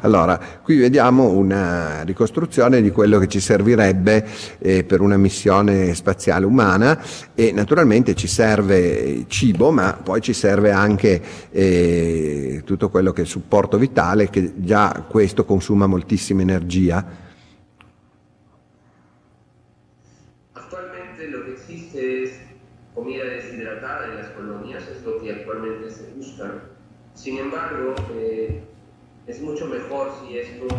Allora, 0.00 0.40
qui 0.64 0.76
vediamo 0.76 1.28
una 1.28 2.02
ricostruzione 2.02 2.82
di 2.82 2.90
quello 2.90 3.20
che 3.20 3.28
ci 3.28 3.38
servirebbe 3.38 4.26
eh, 4.58 4.82
per 4.82 5.00
una 5.00 5.16
missione 5.16 5.94
spaziale 5.94 6.44
umana 6.44 7.00
e 7.36 7.52
naturalmente 7.52 8.16
ci 8.16 8.26
serve 8.26 9.26
cibo, 9.28 9.70
ma 9.70 9.92
poi 9.92 10.20
ci 10.20 10.32
serve 10.32 10.72
anche 10.72 11.22
eh, 11.50 12.62
tutto 12.64 12.88
quello 12.88 13.12
che 13.12 13.20
è 13.20 13.24
il 13.24 13.30
supporto 13.30 13.78
vitale, 13.78 14.28
che 14.28 14.54
già 14.56 15.04
questo 15.08 15.44
consuma 15.44 15.86
moltissima 15.86 16.42
energia. 16.42 17.22
Attualmente 20.52 21.28
lo 21.28 21.44
che 21.44 21.52
esiste 21.52 22.22
es 22.22 22.32
comida 22.92 23.24
desidratada 23.24 24.06
en 24.06 24.16
las 24.16 24.28
colonias, 24.30 24.82
es 24.88 25.04
lo 25.04 25.20
que 25.20 25.30
actualmente 25.30 25.90
se 25.90 26.12
busca. 26.16 26.72
Sin 27.24 27.38
embargo, 27.38 27.94
eh, 28.18 28.60
es 29.26 29.40
mucho 29.40 29.64
mejor 29.66 30.12
si 30.20 30.36
estos 30.36 30.70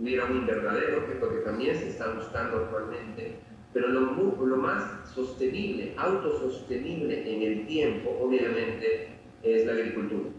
hubiera 0.00 0.24
un 0.24 0.38
invernadero, 0.38 1.04
que 1.04 1.12
es 1.12 1.20
lo 1.20 1.28
que 1.28 1.40
también 1.44 1.78
se 1.78 1.90
está 1.90 2.10
buscando 2.14 2.56
actualmente, 2.56 3.36
pero 3.70 3.88
lo, 3.88 4.46
lo 4.46 4.56
más 4.56 4.82
sostenible, 5.14 5.92
autosostenible 5.98 7.30
en 7.30 7.42
el 7.42 7.66
tiempo, 7.66 8.18
ovviamente, 8.18 9.10
es 9.42 9.66
la 9.66 9.72
agricoltura. 9.72 10.30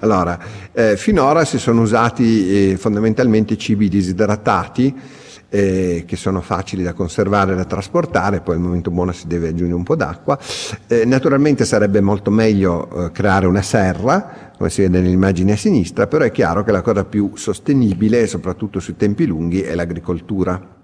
Allora, 0.00 0.38
eh, 0.74 0.98
finora 0.98 1.46
si 1.46 1.58
sono 1.58 1.80
usati 1.80 2.72
eh, 2.72 2.76
fondamentalmente 2.76 3.56
cibi 3.56 3.88
disidratati, 3.88 4.94
eh, 5.54 6.04
che 6.06 6.16
sono 6.16 6.40
facili 6.40 6.82
da 6.82 6.94
conservare 6.94 7.52
e 7.52 7.56
da 7.56 7.66
trasportare, 7.66 8.40
poi 8.40 8.54
al 8.54 8.62
momento 8.62 8.90
buono 8.90 9.12
si 9.12 9.26
deve 9.26 9.48
aggiungere 9.48 9.74
un 9.74 9.82
po' 9.82 9.96
d'acqua. 9.96 10.38
Eh, 10.86 11.04
naturalmente 11.04 11.66
sarebbe 11.66 12.00
molto 12.00 12.30
meglio 12.30 12.88
eh, 13.04 13.12
creare 13.12 13.46
una 13.46 13.60
serra, 13.60 14.52
come 14.56 14.70
si 14.70 14.80
vede 14.80 15.00
nell'immagine 15.00 15.52
a 15.52 15.56
sinistra, 15.56 16.06
però 16.06 16.24
è 16.24 16.30
chiaro 16.30 16.64
che 16.64 16.72
la 16.72 16.80
cosa 16.80 17.04
più 17.04 17.32
sostenibile, 17.34 18.26
soprattutto 18.26 18.80
sui 18.80 18.96
tempi 18.96 19.26
lunghi, 19.26 19.60
è 19.60 19.74
l'agricoltura. 19.74 20.80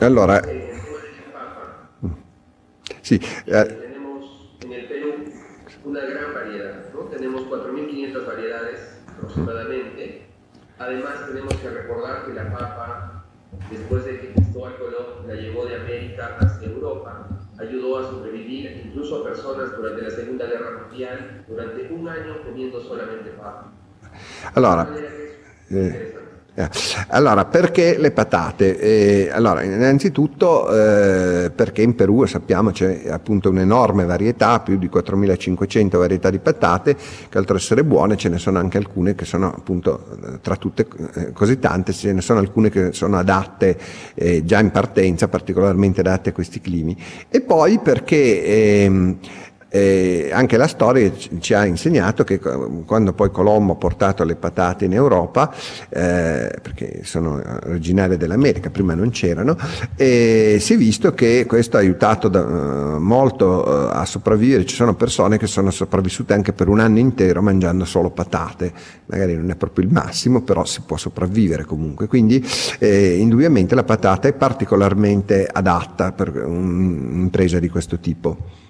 Allora. 0.00 0.40
Sì, 3.02 3.20
Eh, 3.46 3.64
tenemos 3.64 4.56
en 4.62 4.72
el 4.72 4.86
Perú 4.86 5.14
una 5.84 6.00
gran 6.04 6.34
variedad, 6.34 6.92
¿no? 6.92 7.00
Tenemos 7.04 7.42
4.500 7.48 8.26
variedades 8.26 9.00
aproximadamente. 9.08 10.26
Además 10.78 11.26
tenemos 11.26 11.54
que 11.56 11.70
recordar 11.70 12.26
que 12.26 12.34
la 12.34 12.52
papa, 12.52 13.24
después 13.70 14.04
de 14.04 14.20
que 14.20 14.32
Cristóbal 14.34 14.76
Colón 14.76 15.26
la 15.26 15.34
llevó 15.34 15.66
de 15.66 15.76
América 15.76 16.36
hacia 16.38 16.68
Europa, 16.68 17.28
ayudó 17.58 17.98
a 17.98 18.02
sobrevivir 18.10 18.84
incluso 18.86 19.20
a 19.20 19.24
personas 19.24 19.76
durante 19.76 20.02
la 20.02 20.10
Segunda 20.10 20.46
Guerra 20.46 20.82
Mundial 20.82 21.44
durante 21.48 21.92
un 21.92 22.08
año 22.08 22.42
comiendo 22.44 22.80
solamente 22.80 23.30
papa. 23.30 23.72
allora. 24.54 24.88
Eh, 25.70 26.27
Allora, 27.08 27.44
perché 27.44 27.96
le 27.98 28.10
patate? 28.10 28.78
Eh, 28.78 29.30
allora, 29.30 29.62
innanzitutto 29.62 30.68
eh, 30.70 31.50
perché 31.50 31.82
in 31.82 31.94
Perù 31.94 32.24
sappiamo 32.26 32.70
c'è 32.70 33.04
appunto 33.08 33.50
un'enorme 33.50 34.04
varietà, 34.04 34.60
più 34.60 34.76
di 34.76 34.88
4500 34.88 35.98
varietà 35.98 36.30
di 36.30 36.38
patate, 36.38 36.96
che 37.28 37.38
oltre 37.38 37.54
ad 37.54 37.60
essere 37.60 37.84
buone 37.84 38.16
ce 38.16 38.28
ne 38.28 38.38
sono 38.38 38.58
anche 38.58 38.78
alcune 38.78 39.14
che 39.14 39.24
sono 39.24 39.52
appunto, 39.54 40.06
eh, 40.24 40.40
tra 40.40 40.56
tutte 40.56 40.86
eh, 41.14 41.32
così 41.32 41.58
tante, 41.58 41.92
ce 41.92 42.12
ne 42.12 42.20
sono 42.20 42.40
alcune 42.40 42.70
che 42.70 42.92
sono 42.92 43.18
adatte 43.18 43.78
eh, 44.14 44.44
già 44.44 44.58
in 44.58 44.70
partenza, 44.70 45.28
particolarmente 45.28 46.00
adatte 46.00 46.30
a 46.30 46.32
questi 46.32 46.60
climi. 46.60 46.96
E 47.28 47.40
poi 47.40 47.78
perché... 47.78 49.16
eh, 49.70 50.30
anche 50.32 50.56
la 50.56 50.66
storia 50.66 51.10
ci 51.40 51.54
ha 51.54 51.64
insegnato 51.66 52.24
che 52.24 52.38
quando 52.38 53.12
poi 53.12 53.30
Colombo 53.30 53.74
ha 53.74 53.76
portato 53.76 54.24
le 54.24 54.36
patate 54.36 54.86
in 54.86 54.94
Europa, 54.94 55.52
eh, 55.88 56.50
perché 56.62 57.00
sono 57.04 57.42
originarie 57.66 58.16
dell'America, 58.16 58.70
prima 58.70 58.94
non 58.94 59.10
c'erano, 59.10 59.56
e 59.96 60.58
si 60.60 60.74
è 60.74 60.76
visto 60.76 61.12
che 61.12 61.44
questo 61.46 61.76
ha 61.76 61.80
aiutato 61.80 62.28
da- 62.28 62.46
eh, 62.46 62.98
molto 62.98 63.90
eh, 63.90 63.96
a 63.96 64.04
sopravvivere. 64.04 64.64
Ci 64.64 64.74
sono 64.74 64.94
persone 64.94 65.38
che 65.38 65.46
sono 65.46 65.70
sopravvissute 65.70 66.32
anche 66.32 66.52
per 66.52 66.68
un 66.68 66.80
anno 66.80 66.98
intero 66.98 67.42
mangiando 67.42 67.84
solo 67.84 68.10
patate, 68.10 68.72
magari 69.06 69.36
non 69.36 69.50
è 69.50 69.56
proprio 69.56 69.84
il 69.84 69.92
massimo, 69.92 70.42
però 70.42 70.64
si 70.64 70.80
può 70.86 70.96
sopravvivere 70.96 71.64
comunque. 71.64 72.06
Quindi 72.06 72.44
eh, 72.78 73.16
indubbiamente 73.16 73.74
la 73.74 73.84
patata 73.84 74.28
è 74.28 74.32
particolarmente 74.32 75.48
adatta 75.50 76.12
per 76.12 76.34
un'impresa 76.44 77.58
di 77.58 77.68
questo 77.68 77.98
tipo. 77.98 78.66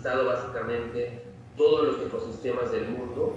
Conquistado 0.00 0.24
básicamente 0.26 1.22
todos 1.58 1.88
los 1.88 2.06
ecosistemas 2.06 2.72
del 2.72 2.88
mundo, 2.88 3.36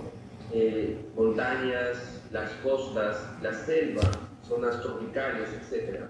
eh, 0.54 0.98
montañas, 1.16 2.22
las 2.32 2.52
costas, 2.64 3.18
la 3.42 3.54
selva, 3.54 4.04
zonas 4.48 4.82
tropicales, 4.82 5.50
etc. 5.50 6.06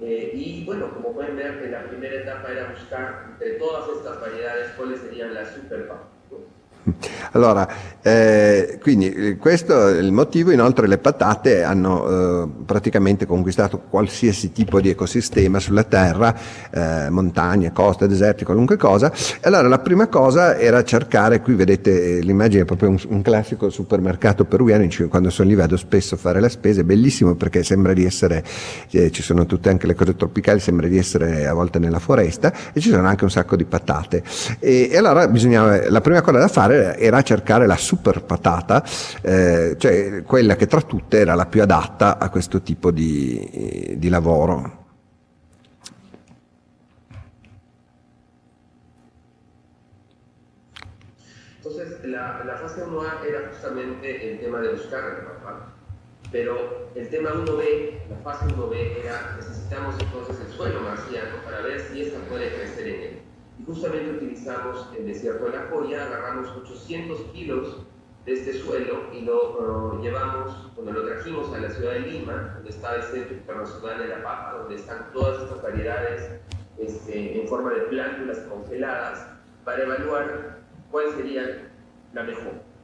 Eh, 0.00 0.32
y 0.34 0.64
bueno, 0.66 0.92
como 0.92 1.14
pueden 1.14 1.36
ver, 1.36 1.70
la 1.70 1.88
primera 1.88 2.14
etapa 2.14 2.52
era 2.52 2.70
buscar 2.70 3.28
entre 3.30 3.52
todas 3.54 3.88
estas 3.88 4.20
variedades 4.20 4.72
cuáles 4.76 5.00
serían 5.00 5.32
las 5.32 5.54
super 5.54 5.88
papas. 5.88 6.08
¿no? 6.10 6.15
Allora, 7.32 7.68
eh, 8.00 8.78
quindi 8.80 9.12
eh, 9.12 9.36
questo 9.36 9.88
è 9.88 9.98
il 9.98 10.12
motivo, 10.12 10.52
inoltre 10.52 10.86
le 10.86 10.98
patate 10.98 11.64
hanno 11.64 12.44
eh, 12.44 12.48
praticamente 12.64 13.26
conquistato 13.26 13.82
qualsiasi 13.90 14.52
tipo 14.52 14.80
di 14.80 14.90
ecosistema 14.90 15.58
sulla 15.58 15.82
Terra, 15.82 16.34
eh, 16.70 17.10
montagne, 17.10 17.72
coste, 17.72 18.06
deserti, 18.06 18.44
qualunque 18.44 18.76
cosa. 18.76 19.12
Allora 19.42 19.66
la 19.66 19.80
prima 19.80 20.06
cosa 20.06 20.56
era 20.56 20.84
cercare, 20.84 21.40
qui 21.40 21.54
vedete 21.54 22.18
eh, 22.18 22.20
l'immagine 22.20 22.62
è 22.62 22.64
proprio 22.64 22.90
un, 22.90 22.98
un 23.08 23.22
classico 23.22 23.68
supermercato 23.70 24.44
peruviano, 24.44 24.86
quando 25.08 25.30
sono 25.30 25.48
lì 25.48 25.56
vedo 25.56 25.76
spesso 25.76 26.16
fare 26.16 26.38
la 26.38 26.48
spesa, 26.48 26.82
è 26.82 26.84
bellissimo 26.84 27.34
perché 27.34 27.64
sembra 27.64 27.92
di 27.92 28.04
essere, 28.04 28.44
eh, 28.90 29.10
ci 29.10 29.22
sono 29.22 29.46
tutte 29.46 29.68
anche 29.68 29.88
le 29.88 29.94
cose 29.94 30.14
tropicali, 30.14 30.60
sembra 30.60 30.86
di 30.86 30.96
essere 30.96 31.46
a 31.46 31.52
volte 31.52 31.80
nella 31.80 31.98
foresta 31.98 32.52
e 32.72 32.78
ci 32.78 32.90
sono 32.90 33.08
anche 33.08 33.24
un 33.24 33.30
sacco 33.30 33.56
di 33.56 33.64
patate. 33.64 34.22
E, 34.60 34.88
e 34.92 34.96
allora 34.96 35.26
bisognava, 35.26 35.90
la 35.90 36.00
prima 36.00 36.20
cosa 36.20 36.38
da 36.38 36.48
fare 36.48 36.75
era 36.76 37.22
cercare 37.22 37.66
la 37.66 37.76
super 37.76 38.22
patata, 38.22 38.84
eh, 39.22 39.76
cioè 39.78 40.22
quella 40.22 40.56
che 40.56 40.66
tra 40.66 40.80
tutte 40.80 41.18
era 41.18 41.34
la 41.34 41.46
più 41.46 41.62
adatta 41.62 42.18
a 42.18 42.28
questo 42.30 42.62
tipo 42.62 42.90
di, 42.90 43.94
di 43.96 44.08
lavoro. 44.08 44.84
La, 52.04 52.40
la 52.44 52.56
fase 52.56 52.82
1A 52.82 53.24
era 53.28 53.48
justamente 53.50 54.30
el 54.30 54.38
tema 54.38 54.60
de 54.60 54.70
buscar 54.70 55.02
la 55.02 55.42
papa, 55.42 55.72
pero 56.30 56.90
el 56.94 57.08
tema 57.08 57.30
1B, 57.30 58.08
la 58.08 58.16
fase 58.22 58.46
1B 58.46 59.04
era 59.04 59.36
necesitamos 59.36 59.96
entonces 60.00 60.36
el 60.40 60.52
suelo 60.52 60.80
marciano 60.80 61.42
para 61.44 61.60
ver 61.62 61.80
si 61.80 62.02
esta 62.02 62.20
puede 62.20 62.54
crecer 62.54 62.86
en 62.86 63.02
él. 63.02 63.25
Y 63.58 63.64
justamente 63.64 64.10
utilizamos 64.10 64.88
el 64.98 65.06
desierto 65.06 65.46
de 65.46 65.50
la 65.52 65.66
joya, 65.70 66.04
agarramos 66.06 66.48
800 66.56 67.20
kilos 67.32 67.86
de 68.26 68.32
este 68.32 68.52
suelo 68.54 69.04
y 69.14 69.20
lo 69.22 69.94
eh, 69.94 70.02
llevamos, 70.02 70.70
cuando 70.74 70.92
lo 70.92 71.06
trajimos 71.06 71.54
a 71.54 71.58
la 71.58 71.70
ciudad 71.70 71.92
de 71.92 72.00
Lima, 72.00 72.52
donde 72.54 72.70
está 72.70 72.96
el 72.96 73.02
Centro 73.04 73.34
Internacional 73.34 73.98
de 73.98 74.08
la 74.08 74.22
Papa, 74.22 74.58
donde 74.58 74.74
están 74.74 75.12
todas 75.12 75.42
estas 75.42 75.62
variedades 75.62 76.40
este, 76.76 77.40
en 77.40 77.48
forma 77.48 77.70
de 77.72 77.82
plántulas 77.82 78.38
congeladas, 78.40 79.28
para 79.64 79.82
evaluar 79.84 80.58
qual 80.90 81.04
seria 81.16 81.70
la 82.12 82.22
mejor. 82.24 82.75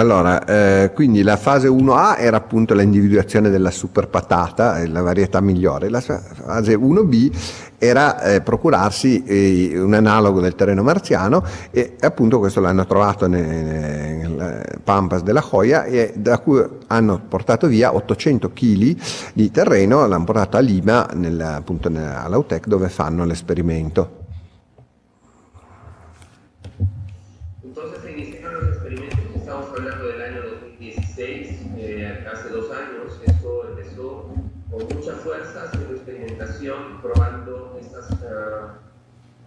Allora, 0.00 0.44
eh, 0.44 0.92
quindi 0.94 1.24
la 1.24 1.36
fase 1.36 1.66
1A 1.66 2.18
era 2.18 2.36
appunto 2.36 2.72
l'individuazione 2.72 3.50
della 3.50 3.72
super 3.72 4.06
patata, 4.06 4.78
eh, 4.78 4.86
la 4.86 5.02
varietà 5.02 5.40
migliore. 5.40 5.88
La 5.88 6.00
fa- 6.00 6.20
fase 6.20 6.76
1B 6.76 7.36
era 7.78 8.22
eh, 8.22 8.40
procurarsi 8.40 9.24
eh, 9.24 9.72
un 9.74 9.94
analogo 9.94 10.40
del 10.40 10.54
terreno 10.54 10.84
marziano 10.84 11.44
e 11.72 11.96
appunto 11.98 12.38
questo 12.38 12.60
l'hanno 12.60 12.86
trovato 12.86 13.26
nelle 13.26 14.78
Pampas 14.84 15.22
della 15.22 15.42
Joya 15.42 15.82
e 15.82 16.12
da 16.14 16.38
cui 16.38 16.62
hanno 16.86 17.20
portato 17.28 17.66
via 17.66 17.92
800 17.92 18.52
kg 18.52 18.96
di 19.32 19.50
terreno, 19.50 20.06
l'hanno 20.06 20.24
portato 20.24 20.56
a 20.56 20.60
Lima, 20.60 21.08
nel, 21.14 21.40
appunto 21.40 21.88
all'Autec 21.88 22.68
dove 22.68 22.88
fanno 22.88 23.24
l'esperimento. 23.24 24.17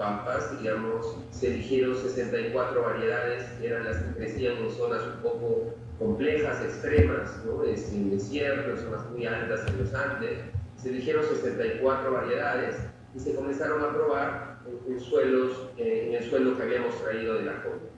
Pampas, 0.02 0.60
digamos, 0.60 1.16
se 1.30 1.54
eligieron 1.54 1.96
64 1.96 2.82
variedades, 2.82 3.46
eran 3.62 3.86
las 3.86 3.98
que 3.98 4.16
crecían 4.16 4.58
en 4.58 4.72
zonas 4.72 5.04
un 5.04 5.22
poco 5.22 5.76
complejas, 6.00 6.60
extremas, 6.64 7.30
¿no? 7.46 7.64
Es, 7.64 7.94
en 7.94 8.10
desierto, 8.10 8.72
en 8.72 8.78
zonas 8.80 9.08
muy 9.12 9.28
altas 9.28 9.68
en 9.68 9.78
los 9.78 9.94
Andes, 9.94 10.40
se 10.78 10.90
eligieron 10.90 11.24
64 11.24 12.12
variedades 12.12 12.78
y 13.14 13.20
se 13.20 13.36
comenzaron 13.36 13.84
a 13.84 13.94
probar 13.94 14.61
en, 14.66 14.94
en 14.94 15.00
suelos, 15.00 15.52
eh, 15.78 16.08
en 16.10 16.16
el 16.16 16.30
suelo 16.30 16.58
que 16.58 16.64
habíamos 16.64 17.02
traído 17.02 17.36
de 17.36 17.44
la 17.44 17.54
joya. 17.64 17.92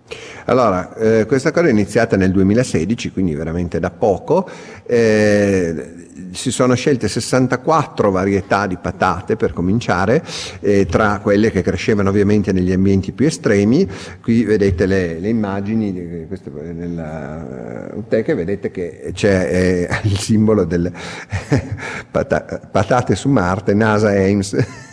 Allora, 0.46 0.94
eh, 0.96 1.26
questa 1.26 1.52
cosa 1.52 1.68
è 1.68 1.72
iniziata 1.72 2.18
nel 2.18 2.32
2016, 2.32 3.12
quindi 3.12 3.34
veramente 3.34 3.80
da 3.80 3.90
poco. 3.90 4.50
Eh, 4.86 6.04
si 6.32 6.52
sono 6.52 6.74
scelte 6.74 7.08
64 7.08 8.12
varietà 8.12 8.68
di 8.68 8.78
patate 8.78 9.36
per 9.36 9.54
cominciare, 9.54 10.24
eh, 10.60 10.86
tra 10.86 11.20
quelle 11.20 11.52
che 11.52 11.62
crescevano 11.62 12.10
ovviamente 12.10 12.52
negli 12.52 12.72
ambienti 12.72 13.12
più 13.12 13.26
estremi. 13.26 13.88
Qui 14.22 14.44
vedete 14.44 14.86
le, 14.86 15.20
le 15.20 15.30
immagini, 15.30 15.94
di 15.94 16.26
queste, 16.28 16.50
nella 16.50 17.92
uh, 17.94 17.98
UTEC, 18.00 18.34
vedete 18.34 18.72
che 18.72 19.12
c'è 19.14 19.88
eh, 19.90 20.00
il 20.08 20.18
simbolo 20.18 20.66
del 20.66 20.92
pata- 22.12 22.62
patate 22.72 23.16
su 23.16 23.30
Marte, 23.30 23.74
NASA 23.74 24.10
Ames, 24.10 24.54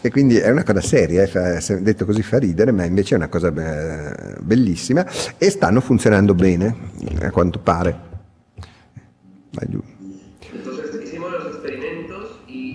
e 0.00 0.10
quindi 0.10 0.36
è 0.36 0.50
una 0.50 0.59
cosa 0.62 0.80
seria, 0.80 1.22
eh, 1.22 1.26
fa- 1.26 1.74
detto 1.80 2.04
così 2.04 2.22
fa 2.22 2.38
ridere, 2.38 2.72
ma 2.72 2.84
invece 2.84 3.14
è 3.14 3.16
una 3.16 3.28
cosa 3.28 3.48
eh, 3.48 4.36
bellissima 4.40 5.06
e 5.38 5.50
stanno 5.50 5.80
funzionando 5.80 6.34
bene, 6.34 6.76
a 7.20 7.30
quanto 7.30 7.58
pare. 7.58 8.08
Vai 9.52 9.68
giù. 9.68 9.82
Entonces 10.52 11.02
hicimos 11.02 11.30
los 11.32 11.60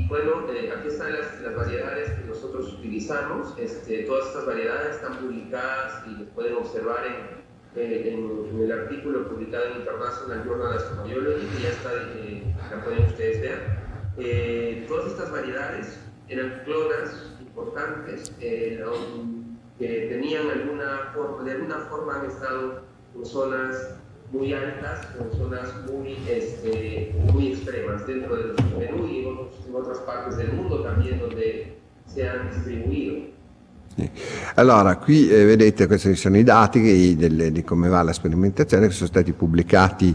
bueno, 0.08 0.50
eh, 0.50 0.72
aquí 0.72 0.88
están 0.88 1.14
las, 1.14 1.42
las 1.42 1.56
variedades 1.56 2.12
que 2.12 2.28
nosotros 2.28 2.74
utilizamos. 2.74 3.54
Este, 3.58 4.04
todas 4.04 4.28
estas 4.28 4.46
variedades 4.46 4.96
están 4.96 5.18
publicadas 5.18 6.04
y 6.08 6.20
las 6.22 6.30
pueden 6.30 6.56
observar 6.56 7.06
en, 7.06 7.82
eh, 7.82 8.14
en, 8.14 8.56
en 8.56 8.64
el 8.64 8.72
artículo 8.72 9.28
publicado 9.28 9.66
en 9.66 9.80
International 9.82 10.44
Journal 10.46 10.76
of 10.76 10.84
Astrobiology, 10.84 11.48
que 11.48 11.64
ya 11.64 11.70
está, 11.70 11.92
eh, 12.18 12.56
la 12.72 12.84
pueden 12.84 13.06
ustedes 13.06 13.42
ver. 13.42 13.60
Eh, 14.18 14.86
todas 14.88 15.08
estas 15.12 15.32
variedades 15.32 16.00
eran 16.30 16.62
clonas 16.64 17.35
importantes, 17.56 18.32
eh, 18.42 18.84
que 19.80 20.08
tenían 20.10 20.50
alguna 20.50 21.12
forma, 21.14 21.44
de 21.44 21.52
alguna 21.52 21.80
forma 21.90 22.20
han 22.20 22.26
estado 22.30 22.82
en 23.16 23.26
zonas 23.26 23.76
muy 24.32 24.54
altas, 24.54 25.08
en 25.20 25.38
zonas 25.38 25.70
muy, 25.90 26.18
este, 26.30 27.14
muy 27.32 27.54
extremas 27.54 28.06
dentro 28.06 28.36
de 28.36 28.54
Perú 28.78 29.08
y 29.08 29.20
en, 29.20 29.26
otros- 29.28 29.66
en 29.68 29.76
otras 29.76 30.00
partes 30.00 30.38
del 30.38 30.54
mundo 30.54 30.82
también 30.84 31.20
donde 31.20 31.78
se 32.06 32.28
han 32.28 32.50
distribuido. 32.52 33.34
Allora, 34.56 34.98
qui 34.98 35.30
eh, 35.30 35.46
vedete 35.46 35.88
questi 35.88 36.16
sono 36.16 36.38
i 36.38 36.44
dati 36.44 37.16
delle- 37.16 37.50
di 37.52 37.64
come 37.64 37.88
va 37.88 38.02
la 38.02 38.12
sperimentazione 38.12 38.88
che 38.88 38.94
sono 38.94 39.08
stati 39.08 39.32
pubblicati 39.32 40.14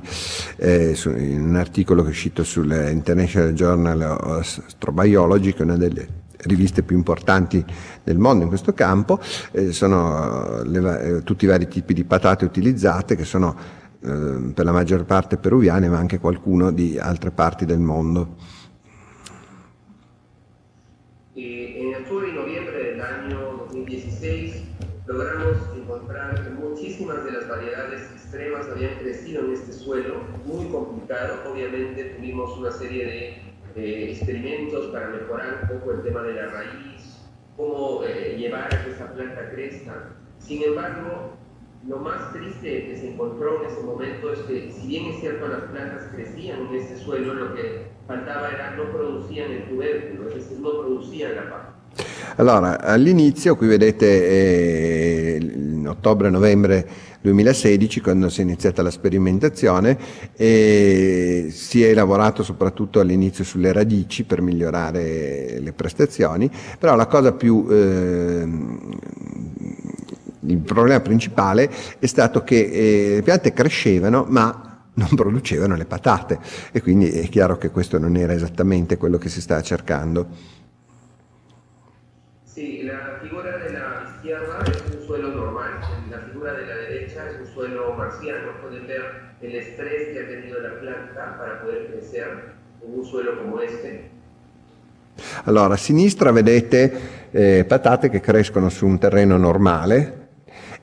eh, 0.59 0.95
su- 0.95 1.17
in 1.17 1.41
un 1.41 1.57
articolo 1.57 2.03
che 2.03 2.09
è 2.09 2.11
uscito 2.11 2.45
sul 2.45 2.71
International 2.91 3.53
Journal 3.55 4.01
of 4.03 4.39
Astrobiology, 4.67 5.53
che 5.55 5.61
è 5.61 5.63
una 5.63 5.77
delle 5.79 6.09
riviste 6.45 6.83
più 6.83 6.97
importanti 6.97 7.65
del 8.03 8.19
mondo 8.19 8.43
in 8.43 8.49
questo 8.49 8.73
campo. 8.73 9.21
Eh, 9.53 9.73
sono 9.73 10.63
le 10.65 10.81
va- 10.81 11.01
eh, 11.01 11.23
tutti 11.23 11.45
i 11.45 11.49
vari 11.49 11.69
tipi 11.69 11.95
di 11.95 12.05
patate 12.05 12.45
utilizzate 12.45 13.17
che 13.17 13.25
sono 13.25 13.55
eh, 14.03 14.53
per 14.55 14.65
la 14.65 14.73
maggior 14.73 15.05
parte 15.05 15.37
peruviane, 15.37 15.89
ma 15.89 15.99
anche 15.99 16.19
qualcuno 16.19 16.71
di 16.71 16.99
altre 16.99 17.31
parti 17.31 17.67
del 17.67 17.81
mondo. 17.81 18.37
En 21.35 21.95
octubre 21.95 22.29
y 22.29 22.33
noviembre 22.33 22.93
del 22.93 23.01
año 23.01 23.67
2016 23.71 24.63
logramos 25.07 25.57
encontrar 25.77 26.43
que 26.43 26.51
muchísimas 26.51 27.25
de 27.25 27.33
las 27.33 27.49
variedades 27.49 28.03
extremas 28.13 28.67
habían 28.69 28.99
crecido 28.99 29.45
en 29.45 29.53
este 29.53 29.73
suelo, 29.73 30.23
muy 30.45 30.67
complicado. 30.67 31.51
Obviamente 31.51 32.17
tuvimos 32.17 32.59
una 32.59 32.71
serie 32.71 33.05
de 33.05 33.50
eh, 33.77 34.11
experimentos 34.11 34.87
para 34.93 35.09
mejorar 35.09 35.61
un 35.63 35.79
poco 35.79 35.93
el 35.93 36.03
tema 36.03 36.23
de 36.23 36.35
la 36.35 36.47
raíz, 36.47 37.19
cómo 37.57 38.03
eh, 38.05 38.37
llevar 38.39 38.75
a 38.75 38.85
que 38.85 38.91
esa 38.91 39.13
planta 39.13 39.51
crezca. 39.51 40.11
Sin 40.39 40.63
embargo, 40.63 41.37
lo 41.87 41.99
más 41.99 42.33
triste 42.33 42.87
que 42.87 42.97
se 42.97 43.13
encontró 43.13 43.63
en 43.63 43.71
ese 43.71 43.81
momento 43.83 44.33
es 44.33 44.41
que, 44.41 44.71
si 44.73 44.87
bien 44.87 45.07
es 45.07 45.21
cierto, 45.21 45.49
las 45.49 45.63
plantas 45.63 46.09
crecían 46.15 46.67
en 46.67 46.75
este 46.75 46.97
suelo, 46.99 47.35
lo 47.35 47.55
que 47.55 47.87
faltaba 48.07 48.51
era 48.51 48.77
no 48.77 48.91
producían 48.91 49.51
el 49.51 49.69
tubérculo, 49.69 50.29
es 50.29 50.35
decir, 50.35 50.59
no 50.61 50.71
producían 50.81 51.37
la 51.37 51.45
papa. 51.45 51.77
Allora, 52.37 52.75
all'inizio, 52.77 53.57
qui 53.57 53.67
vedete 53.67 55.37
eh, 55.37 55.41
ottobre-novembre 55.87 56.87
2016, 57.21 58.01
quando 58.01 58.29
si 58.29 58.41
è 58.41 58.43
iniziata 58.45 58.83
la 58.83 58.91
sperimentazione, 58.91 59.99
e 60.35 61.49
si 61.51 61.83
è 61.83 61.93
lavorato 61.95 62.43
soprattutto 62.43 63.01
all'inizio 63.01 63.45
sulle 63.45 63.73
radici 63.73 64.25
per 64.25 64.41
migliorare 64.41 65.59
le 65.61 65.73
prestazioni, 65.73 66.51
però 66.79 66.95
la 66.97 67.07
cosa 67.07 67.33
più... 67.33 67.67
ehm, 67.69 68.99
il 70.43 70.59
problema 70.59 71.01
principale 71.01 71.71
è 71.99 72.07
stato 72.07 72.43
che 72.43 72.59
eh, 72.59 73.15
le 73.17 73.23
piante 73.23 73.53
crescevano, 73.53 74.27
ma 74.29 74.71
non 74.95 75.09
producevano 75.15 75.77
le 75.77 75.85
patate 75.85 76.39
e 76.73 76.83
quindi 76.83 77.11
è 77.11 77.29
chiaro 77.29 77.57
che 77.57 77.71
questo 77.71 77.99
non 77.99 78.17
era 78.17 78.33
esattamente 78.33 78.97
quello 78.97 79.19
che 79.19 79.29
si 79.29 79.41
stava 79.41 79.63
cercando. 79.63 80.59
Sí, 82.45 82.83
la 82.83 83.19
figura 83.23 83.57
de 83.59 83.71
la 83.71 84.03
izquierda 84.17 84.59
es 84.67 84.83
un 84.95 85.07
suelo 85.07 85.29
normal, 85.33 85.81
la 86.11 86.19
figura 86.19 86.53
de 86.53 86.67
la 86.67 86.75
derecha 86.75 87.31
es 87.31 87.41
un 87.41 87.47
suelo 87.47 87.95
marciano. 87.97 88.59
Pueden 88.61 88.87
ver 88.87 89.30
el 89.41 89.55
estrés 89.55 90.09
que 90.13 90.21
ha 90.21 90.29
tenido 90.29 90.61
la 90.61 90.79
planta 90.81 91.37
para 91.39 91.63
poder 91.63 91.87
crecer 91.87 92.55
en 92.85 92.99
un 92.99 93.05
suelo 93.05 93.39
como 93.39 93.61
este. 93.61 94.11
Allora, 95.45 95.75
a 95.75 95.77
sinistra 95.77 96.31
vedete 96.31 97.29
eh, 97.31 97.65
patate 97.67 98.09
che 98.09 98.21
crescono 98.21 98.69
su 98.69 98.87
un 98.87 98.99
terreno 98.99 99.37
normale 99.37 100.19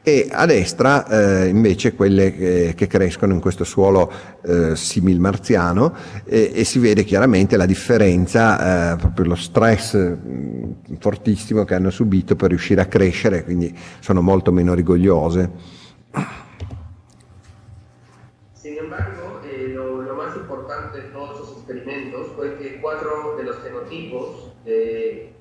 e 0.04 0.30
a 0.32 0.46
destra 0.46 1.06
eh, 1.06 1.48
invece 1.50 1.93
quelle 1.93 2.36
eh, 2.36 2.74
che 2.76 2.88
crescono 2.88 3.34
in 3.34 3.41
questo 3.41 3.63
suolo 3.63 4.10
eh, 4.41 4.76
simil 4.76 5.20
marziano 5.20 5.93
e, 6.24 6.63
si 6.63 6.80
vede 6.80 7.04
chiaramente 7.04 7.58
la 7.58 7.65
differenza, 7.65 8.93
eh, 8.93 8.96
proprio 8.96 9.26
lo 9.26 9.36
stress 9.36 9.96
mh, 9.96 10.98
fortissimo 11.00 11.65
che 11.65 11.74
hanno 11.74 11.89
subito 11.89 12.36
per 12.36 12.50
riuscire 12.50 12.80
a 12.80 12.86
crescere, 12.86 13.43
quindi 13.43 13.76
sono 14.00 14.22
molto 14.22 14.52
meno 14.52 14.74
rigogliose. 14.74 15.52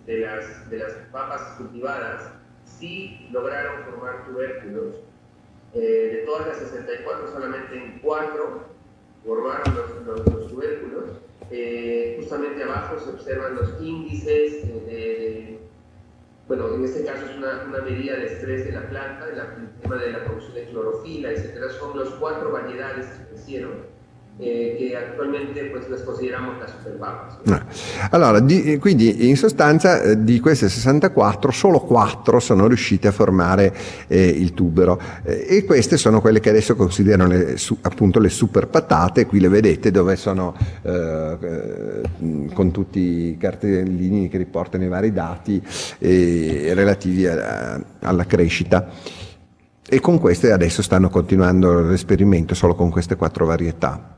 De, 0.07 0.19
las, 0.21 0.71
de 0.71 0.79
las 0.79 0.92
papas 1.12 1.42
cultivadas 1.59 2.31
sí 2.64 3.29
lograron 3.33 3.85
formar 3.85 4.25
tubérculos. 4.27 4.97
Eh, 5.75 6.11
de 6.12 6.23
todas 6.27 6.47
las 6.49 6.59
64, 6.59 7.29
solamente 7.33 7.77
en 7.77 7.99
cuatro 8.01 8.64
formaron 9.25 9.75
los, 9.75 10.07
los- 10.07 10.35
los 10.35 10.49
tubérculos. 10.49 11.05
Eh, 11.51 12.16
justamente 12.21 12.62
abajo 12.64 12.99
se 12.99 13.11
observan 13.11 13.55
los 13.57 13.81
índices 13.81 14.64
eh, 14.64 14.85
de, 14.88 15.61
bueno, 16.49 16.75
en 16.75 16.85
este 16.85 17.05
caso 17.05 17.27
es 17.27 17.37
una, 17.37 17.64
una 17.69 17.79
medida 17.83 18.14
de 18.16 18.27
estrés 18.27 18.64
de 18.66 18.73
la 18.73 18.88
planta, 18.88 19.27
el 19.29 19.69
tema 19.81 19.97
de 19.97 20.12
la 20.12 20.25
producción 20.25 20.55
de 20.55 20.64
clorofila, 20.66 21.31
etcétera. 21.33 21.69
Son 21.71 21.97
los 21.99 22.11
cuatro 22.14 22.53
variedades 22.53 23.07
que 23.07 23.29
crecieron, 23.29 23.73
eh, 24.38 24.77
que 24.79 24.94
actualmente 24.96 25.64
pues 25.72 25.88
las 25.88 26.03
consideramos 26.03 26.59
las 26.61 26.70
superpapas. 26.70 27.38
¿no? 27.44 27.53
No. 27.55 27.62
Allora, 28.11 28.40
di- 28.40 28.77
quindi 28.79 29.29
in 29.29 29.37
sostanza 29.37 30.03
eh, 30.03 30.22
di 30.22 30.40
queste 30.40 30.68
64 30.68 31.51
solo 31.51 31.81
4 31.81 32.38
sono 32.38 32.66
riuscite 32.66 33.09
a 33.09 33.12
formare 33.12 33.75
eh, 34.09 34.27
il 34.27 34.53
tubero 34.53 35.01
Eh, 35.22 35.46
e 35.49 35.64
queste 35.64 35.96
sono 35.96 36.20
quelle 36.20 36.40
che 36.40 36.51
adesso 36.51 36.77
considerano 36.77 37.29
le, 37.29 37.57
su- 37.57 37.79
appunto 37.81 38.18
le 38.20 38.29
super 38.29 38.68
patate, 38.68 39.25
qui 39.27 39.40
le 39.40 39.49
vedete 39.49 39.90
dove 39.90 40.16
sono 40.16 40.55
eh, 40.83 41.37
eh, 41.40 42.51
con 42.53 42.70
tutti 42.72 42.99
i 43.01 43.37
cartellini 43.38 44.29
che 44.29 44.37
riportano 44.38 44.85
i 44.85 44.88
vari 44.88 45.12
dati 45.12 45.62
eh, 45.99 46.72
relativi 46.75 47.27
a- 47.27 47.83
alla 48.01 48.25
crescita. 48.27 48.88
E 49.88 50.01
con 50.01 50.18
queste 50.18 50.51
adesso 50.51 50.83
stanno 50.83 51.09
continuando 51.09 51.81
l'esperimento 51.81 52.55
solo 52.55 52.75
con 52.75 52.90
queste 52.90 53.14
quattro 53.14 53.46
varietà. 53.46 54.15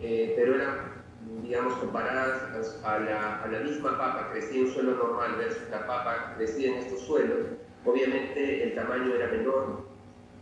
Eh, 0.00 0.34
pero 0.36 0.56
eran, 0.56 1.04
digamos, 1.42 1.74
comparadas 1.74 2.80
a 2.84 2.98
la, 2.98 3.42
a 3.42 3.48
la 3.48 3.60
misma 3.60 3.96
papa, 3.96 4.30
crecía 4.32 4.62
en 4.62 4.72
suelo 4.72 4.94
normal 4.96 5.36
versus 5.36 5.68
la 5.70 5.86
papa 5.86 6.34
crecía 6.36 6.72
en 6.72 6.78
estos 6.78 7.00
suelos. 7.02 7.46
Obviamente 7.84 8.64
el 8.64 8.74
tamaño 8.74 9.14
era 9.14 9.28
menor 9.28 9.86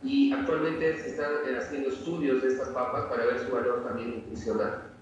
y 0.02 0.32
actualmente 0.32 0.96
se 0.98 1.10
están 1.10 1.32
eh, 1.46 1.58
haciendo 1.58 1.88
estudios 1.88 2.42
de 2.42 2.48
estas 2.48 2.68
papas 2.68 3.04
para 3.06 3.26
ver 3.26 3.38
su 3.38 3.52
valor 3.52 3.84
también 3.84 4.16
nutricional. 4.16 4.93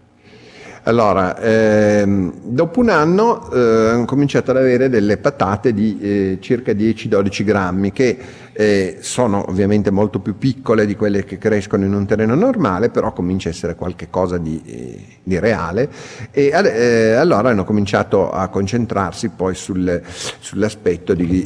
Allora, 0.84 1.38
ehm, 1.38 2.32
dopo 2.42 2.80
un 2.80 2.88
anno 2.88 3.52
eh, 3.52 3.90
hanno 3.90 4.04
cominciato 4.04 4.50
ad 4.50 4.56
avere 4.56 4.88
delle 4.88 5.16
patate 5.16 5.72
di 5.72 5.96
eh, 6.00 6.38
circa 6.40 6.72
10-12 6.72 7.44
grammi, 7.44 7.92
che 7.92 8.18
eh, 8.52 8.96
sono 8.98 9.48
ovviamente 9.48 9.92
molto 9.92 10.18
più 10.18 10.36
piccole 10.36 10.84
di 10.84 10.96
quelle 10.96 11.24
che 11.24 11.38
crescono 11.38 11.84
in 11.84 11.94
un 11.94 12.04
terreno 12.04 12.34
normale, 12.34 12.90
però 12.90 13.12
comincia 13.12 13.48
a 13.48 13.52
essere 13.52 13.76
qualcosa 13.76 14.38
di, 14.38 14.60
eh, 14.66 15.18
di 15.22 15.38
reale. 15.38 15.88
E 16.32 16.50
eh, 16.52 17.12
allora 17.12 17.50
hanno 17.50 17.64
cominciato 17.64 18.32
a 18.32 18.48
concentrarsi 18.48 19.28
poi 19.28 19.54
sul- 19.54 20.02
sull'aspetto 20.04 21.14
di 21.14 21.44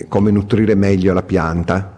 eh, 0.00 0.06
come 0.08 0.32
nutrire 0.32 0.74
meglio 0.74 1.12
la 1.12 1.22
pianta. 1.22 1.97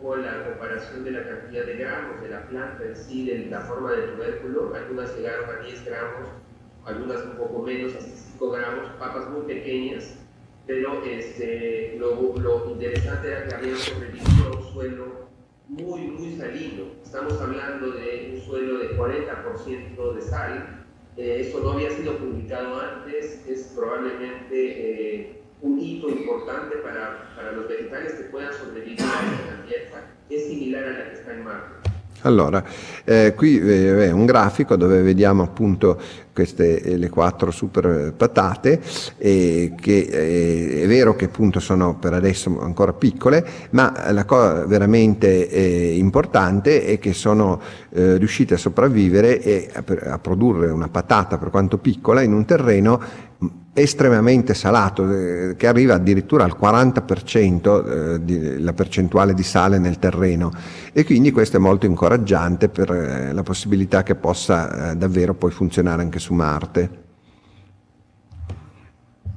Poco 0.00 0.16
la 0.16 0.44
comparación 0.44 1.04
de 1.04 1.10
la 1.10 1.24
cantidad 1.24 1.64
de 1.64 1.76
gramos 1.76 2.20
de 2.20 2.28
la 2.28 2.46
planta 2.48 2.84
en 2.84 2.96
sí, 2.96 3.26
de 3.26 3.46
la 3.46 3.60
forma 3.60 3.92
de 3.92 4.02
tubérculo. 4.08 4.74
Algunas 4.74 5.16
llegaron 5.16 5.50
a 5.50 5.62
10 5.62 5.84
gramos, 5.84 6.28
algunas 6.84 7.24
un 7.24 7.36
poco 7.36 7.62
menos, 7.62 7.94
hasta 7.94 8.10
5 8.32 8.50
gramos, 8.50 8.90
papas 8.98 9.28
muy 9.30 9.42
pequeñas. 9.42 10.14
Pero 10.66 11.02
este, 11.04 11.96
lo, 11.98 12.36
lo 12.36 12.70
interesante 12.70 13.28
era 13.28 13.48
que 13.48 13.54
habían 13.54 13.76
sobrevivido 13.76 14.52
a 14.52 14.56
un 14.56 14.72
suelo 14.72 15.28
muy, 15.68 16.00
muy 16.02 16.36
salino. 16.36 16.84
Estamos 17.02 17.40
hablando 17.40 17.92
de 17.92 18.32
un 18.34 18.40
suelo 18.40 18.78
de 18.78 18.96
40% 18.96 20.14
de 20.14 20.22
sal. 20.22 20.86
Eh, 21.16 21.40
esto 21.40 21.60
no 21.60 21.72
había 21.72 21.90
sido 21.90 22.16
publicado 22.18 22.80
antes, 22.80 23.44
es 23.48 23.72
probablemente 23.74 24.50
eh, 24.52 25.37
un 25.62 25.78
hito 25.78 26.08
importante 26.08 26.76
para, 26.76 27.34
para 27.34 27.52
los 27.52 27.68
vegetales 27.68 28.12
que 28.14 28.24
puedan 28.24 28.52
sobrevivir 28.52 29.00
a 29.02 29.04
esta 29.04 29.66
tierra 29.66 30.04
es 30.30 30.46
similar 30.46 30.84
a 30.84 30.98
la 30.98 31.10
que 31.10 31.14
está 31.14 31.34
en 31.34 31.44
Marte. 31.44 31.78
Allora, 32.22 32.64
eh, 33.04 33.32
qui 33.36 33.60
eh, 33.60 34.08
è 34.08 34.10
un 34.10 34.26
grafico 34.26 34.74
dove 34.74 35.02
vediamo 35.02 35.44
appunto 35.44 36.00
queste 36.32 36.80
eh, 36.80 36.96
le 36.96 37.08
quattro 37.08 37.52
super 37.52 38.12
patate 38.16 38.80
e 39.18 39.72
che 39.80 39.98
eh, 39.98 40.82
è 40.82 40.86
vero 40.88 41.14
che 41.14 41.26
appunto 41.26 41.60
sono 41.60 41.96
per 41.96 42.14
adesso 42.14 42.60
ancora 42.60 42.92
piccole, 42.92 43.46
ma 43.70 44.10
la 44.10 44.24
cosa 44.24 44.66
veramente 44.66 45.48
eh, 45.48 45.96
importante 45.96 46.84
è 46.84 46.98
che 46.98 47.12
sono 47.12 47.60
eh, 47.90 48.16
riuscite 48.16 48.54
a 48.54 48.58
sopravvivere 48.58 49.40
e 49.40 49.70
a, 49.72 49.84
a 50.12 50.18
produrre 50.18 50.70
una 50.70 50.88
patata 50.88 51.38
per 51.38 51.50
quanto 51.50 51.78
piccola 51.78 52.22
in 52.22 52.32
un 52.32 52.44
terreno 52.44 53.00
estremamente 53.80 54.54
salato, 54.54 55.10
eh, 55.10 55.54
che 55.56 55.66
arriva 55.66 55.94
addirittura 55.94 56.44
al 56.44 56.56
40% 56.58 58.24
eh, 58.26 58.58
la 58.60 58.72
percentuale 58.72 59.34
di 59.34 59.42
sale 59.42 59.78
nel 59.78 59.98
terreno 59.98 60.50
e 60.92 61.04
quindi 61.04 61.30
questo 61.30 61.56
è 61.56 61.60
molto 61.60 61.86
incoraggiante 61.86 62.68
per 62.68 62.90
eh, 62.90 63.32
la 63.32 63.42
possibilità 63.42 64.02
che 64.02 64.14
possa 64.14 64.90
eh, 64.90 64.96
davvero 64.96 65.34
poi 65.34 65.50
funzionare 65.50 66.02
anche 66.02 66.18
su 66.18 66.34
Marte. 66.34 67.06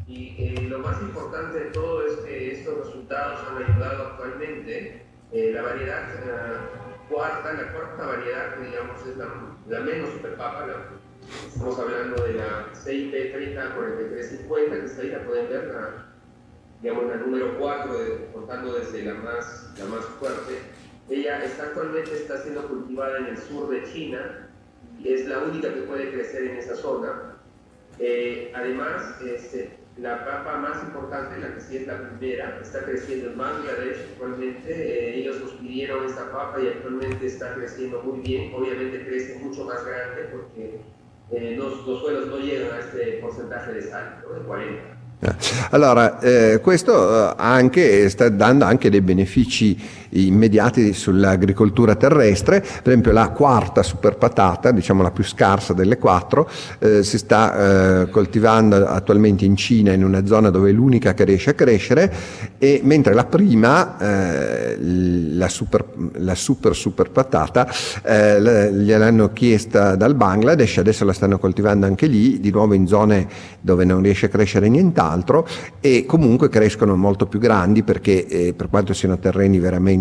Y 0.07 0.67
lo 0.67 0.79
más 0.79 0.99
importante 1.01 1.57
de 1.59 1.69
todo 1.71 2.01
es 2.05 2.15
que 2.25 2.51
estos 2.53 2.73
resultados 2.85 3.39
han 3.47 3.63
ayudado 3.63 4.07
actualmente 4.07 5.05
la 5.31 5.61
variedad 5.61 6.03
eh, 6.09 6.81
cuarta, 7.09 7.53
la 7.53 7.71
cuarta 7.71 8.05
variedad 8.05 8.57
digamos 8.59 8.99
es 9.07 9.15
la, 9.17 9.27
la 9.69 9.79
menos 9.85 10.09
superpapa, 10.13 10.65
la- 10.65 11.10
estamos 11.47 11.79
hablando 11.79 12.23
de 12.23 12.33
la 12.33 12.69
CIP 12.73 13.11
304350, 13.11 14.79
que 14.79 14.85
está 14.85 15.01
ahí, 15.01 15.09
la 15.09 15.23
pueden 15.25 15.49
ver, 15.49 15.65
la, 15.65 16.05
digamos 16.81 17.05
la 17.07 17.15
número 17.17 17.57
4, 17.59 17.93
contando 18.33 18.73
desde 18.73 19.03
la 19.03 19.13
más, 19.15 19.71
la 19.77 19.85
más 19.85 20.05
fuerte. 20.05 20.59
Ella 21.09 21.41
actualmente 21.61 22.13
está 22.13 22.41
siendo 22.41 22.67
cultivada 22.67 23.17
en 23.19 23.25
el 23.27 23.37
sur 23.37 23.69
de 23.69 23.83
China 23.91 24.49
y 24.99 25.13
es 25.13 25.27
la 25.27 25.39
única 25.39 25.73
que 25.73 25.81
puede 25.81 26.11
crecer 26.11 26.43
en 26.43 26.57
esa 26.57 26.75
zona. 26.75 27.35
Eh, 27.99 28.51
además, 28.55 29.21
este, 29.21 29.77
la 29.97 30.23
papa 30.25 30.57
más 30.57 30.83
importante, 30.83 31.37
la 31.39 31.53
que 31.53 31.61
sí 31.61 31.77
es 31.77 31.87
la 31.87 31.99
primera, 32.17 32.59
está 32.61 32.83
creciendo 32.83 33.31
en 33.31 33.37
Bangladesh 33.37 33.97
actualmente. 34.13 34.71
Eh, 34.71 35.19
ellos 35.19 35.41
nos 35.41 35.51
pidieron 35.53 36.05
esta 36.05 36.31
papa 36.31 36.61
y 36.61 36.67
actualmente 36.67 37.25
está 37.25 37.53
creciendo 37.55 38.01
muy 38.01 38.21
bien. 38.21 38.53
Obviamente 38.55 39.05
crece 39.05 39.39
mucho 39.39 39.65
más 39.65 39.85
grande 39.85 40.29
porque 40.31 40.79
eh, 41.31 41.55
los, 41.57 41.85
los 41.85 42.01
suelos 42.01 42.27
no 42.27 42.37
llegan 42.37 42.71
a 42.73 42.79
este 42.79 43.19
porcentaje 43.21 43.73
de 43.73 43.81
sal, 43.89 44.21
¿no? 44.27 44.33
de 44.33 44.41
40. 44.41 44.73
Eh, 45.21 45.29
Allora, 45.69 46.19
eh, 46.21 46.59
questo 46.61 47.29
eh, 47.29 47.33
anche, 47.37 48.09
sta 48.09 48.29
dando 48.29 48.65
anche 48.65 48.89
dei 48.89 49.01
benefici 49.01 49.77
immediati 50.11 50.93
sull'agricoltura 50.93 51.95
terrestre, 51.95 52.59
per 52.59 52.91
esempio 52.91 53.11
la 53.11 53.29
quarta 53.29 53.83
super 53.83 54.17
patata, 54.17 54.71
diciamo 54.71 55.01
la 55.01 55.11
più 55.11 55.23
scarsa 55.23 55.73
delle 55.73 55.97
quattro, 55.97 56.49
eh, 56.79 57.03
si 57.03 57.17
sta 57.17 58.01
eh, 58.01 58.09
coltivando 58.09 58.87
attualmente 58.87 59.45
in 59.45 59.55
Cina 59.55 59.93
in 59.93 60.03
una 60.03 60.25
zona 60.25 60.49
dove 60.49 60.69
è 60.69 60.73
l'unica 60.73 61.13
che 61.13 61.23
riesce 61.23 61.51
a 61.51 61.53
crescere, 61.53 62.13
e 62.57 62.81
mentre 62.83 63.13
la 63.13 63.25
prima, 63.25 63.97
eh, 63.99 64.77
la, 64.79 65.47
super, 65.47 65.85
la 66.13 66.35
super 66.35 66.75
super 66.75 67.11
patata, 67.11 67.67
eh, 68.03 68.71
gliel'hanno 68.73 69.31
chiesta 69.33 69.95
dal 69.95 70.15
Bangladesh, 70.15 70.77
adesso 70.77 71.05
la 71.05 71.13
stanno 71.13 71.39
coltivando 71.39 71.85
anche 71.85 72.07
lì, 72.07 72.39
di 72.39 72.51
nuovo 72.51 72.73
in 72.73 72.87
zone 72.87 73.27
dove 73.61 73.85
non 73.85 74.01
riesce 74.01 74.25
a 74.27 74.29
crescere 74.29 74.67
nient'altro. 74.67 75.47
E 75.79 76.05
comunque 76.05 76.49
crescono 76.49 76.95
molto 76.95 77.25
più 77.27 77.39
grandi 77.39 77.83
perché 77.83 78.27
eh, 78.27 78.53
per 78.53 78.69
quanto 78.69 78.93
siano 78.93 79.17
terreni 79.17 79.59
veramente 79.59 80.00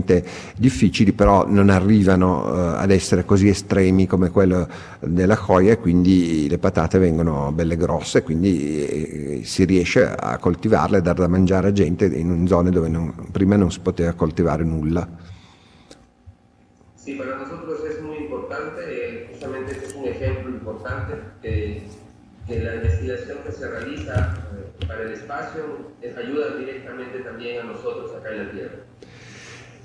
difficili 0.57 1.13
però 1.13 1.47
non 1.47 1.71
arrivano 1.71 2.55
eh, 2.55 2.83
ad 2.83 2.91
essere 2.91 3.25
così 3.25 3.49
estremi 3.49 4.07
come 4.07 4.31
quello 4.31 4.69
della 5.01 5.37
Joya 5.37 5.73
e 5.73 5.79
quindi 5.79 6.49
le 6.49 6.59
patate 6.59 6.99
vengono 6.99 7.53
belle 7.53 7.77
grosse 7.77 8.23
quindi 8.23 8.87
eh, 8.87 9.41
si 9.45 9.65
riesce 9.65 10.05
a 10.11 10.39
coltivarle 10.39 10.99
e 10.99 11.03
dar 11.03 11.17
da 11.17 11.29
mangiare 11.29 11.69
a 11.69 11.73
gente 11.73 12.07
in 12.07 12.47
zone 12.47 12.71
dove 12.71 12.89
non- 12.89 13.29
prima 13.31 13.57
non 13.57 13.71
si 13.71 13.81
poteva 13.81 14.13
coltivare 14.13 14.65
nulla. 14.65 15.07
Sí, 16.95 17.15
para 17.15 17.35
nosotros 17.37 17.81
es 17.89 18.03
muy 18.03 18.17
importante, 18.19 18.81
eh, 18.87 19.29
justamente 19.31 19.73
este 19.73 19.87
es 19.87 19.95
un 19.95 20.07
ejemplo 20.07 20.51
importante 20.51 21.15
que, 21.41 21.83
que 22.47 22.63
la 22.63 22.75
investigación 22.75 23.39
que 23.45 23.53
se 23.53 23.69
realiza 23.69 24.37
eh, 24.53 24.87
para 24.87 25.05
el 25.05 25.13
espacio 25.13 25.93
eh, 26.03 26.15
ayuda 26.17 26.57
directamente 26.57 27.21
también 27.21 27.61
a 27.61 27.65
nosotros 27.65 28.15
acá 28.15 28.31
en 28.33 28.39
la 28.39 28.51
Tierra. 28.51 28.90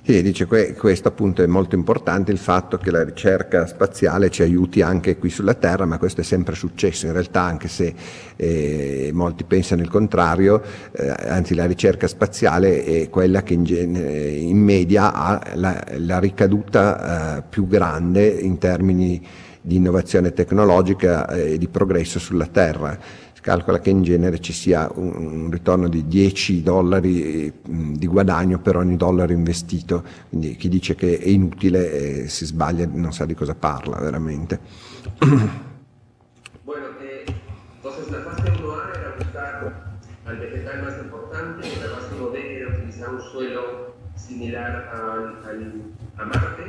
Sì, 0.07 0.21
dice 0.21 0.45
que- 0.45 0.75
questo 0.75 1.07
appunto 1.07 1.41
è 1.41 1.47
molto 1.47 1.73
importante 1.73 2.31
il 2.31 2.37
fatto 2.37 2.77
che 2.77 2.91
la 2.91 3.03
ricerca 3.03 3.65
spaziale 3.65 4.29
ci 4.29 4.43
aiuti 4.43 4.83
anche 4.83 5.17
qui 5.17 5.31
sulla 5.31 5.55
Terra, 5.55 5.85
ma 5.87 5.97
questo 5.97 6.21
è 6.21 6.23
sempre 6.23 6.53
successo 6.53 7.07
in 7.07 7.13
realtà, 7.13 7.41
anche 7.41 7.67
se 7.67 7.91
eh, 8.35 9.09
molti 9.13 9.45
pensano 9.45 9.81
il 9.81 9.89
contrario, 9.89 10.61
eh, 10.91 11.07
anzi 11.07 11.55
la 11.55 11.65
ricerca 11.65 12.05
spaziale 12.05 12.83
è 12.83 13.09
quella 13.09 13.41
che 13.41 13.55
in, 13.55 13.63
genere- 13.63 14.29
in 14.29 14.59
media 14.59 15.11
ha 15.11 15.41
la, 15.55 15.83
la 15.97 16.19
ricaduta 16.19 17.37
eh, 17.37 17.43
più 17.49 17.65
grande 17.67 18.27
in 18.27 18.59
termini 18.59 19.19
di 19.59 19.77
innovazione 19.77 20.33
tecnologica 20.33 21.27
e 21.29 21.57
di 21.57 21.67
progresso 21.67 22.19
sulla 22.19 22.45
Terra. 22.45 22.95
Calcola 23.45 23.77
che 23.79 23.91
in 23.91 24.01
genere 24.01 24.39
ci 24.39 24.53
sia 24.53 24.89
un, 24.95 25.51
ritorno 25.51 25.87
di 25.87 26.07
10 26.07 26.63
dollari 26.63 27.53
mh, 27.63 27.91
di 27.91 28.07
guadagno 28.07 28.57
per 28.57 28.75
ogni 28.75 28.97
dollaro 28.97 29.33
investito, 29.33 30.03
quindi 30.29 30.55
chi 30.55 30.67
dice 30.67 30.95
che 30.95 31.19
è 31.19 31.27
inutile 31.27 32.23
eh, 32.23 32.27
si 32.27 32.43
sbaglia, 32.43 32.87
non 32.91 33.13
sa 33.13 33.25
di 33.25 33.35
cosa 33.35 33.53
parla 33.53 33.99
veramente. 33.99 34.59
La 37.83 38.21
fase 38.23 38.49
1A 38.49 38.97
era 38.97 39.13
buscar 39.15 39.73
al 40.25 40.37
vegetal 40.39 40.81
más 40.83 40.97
importante, 41.03 41.67
la 41.67 41.95
fase 41.99 42.15
1B 42.15 42.35
era 42.35 42.69
utilizar 42.69 43.13
un 43.13 43.21
suelo 43.31 43.93
similar 44.15 44.89
al- 44.91 45.37
al- 45.45 45.81
a 46.15 46.25
Marte, 46.25 46.63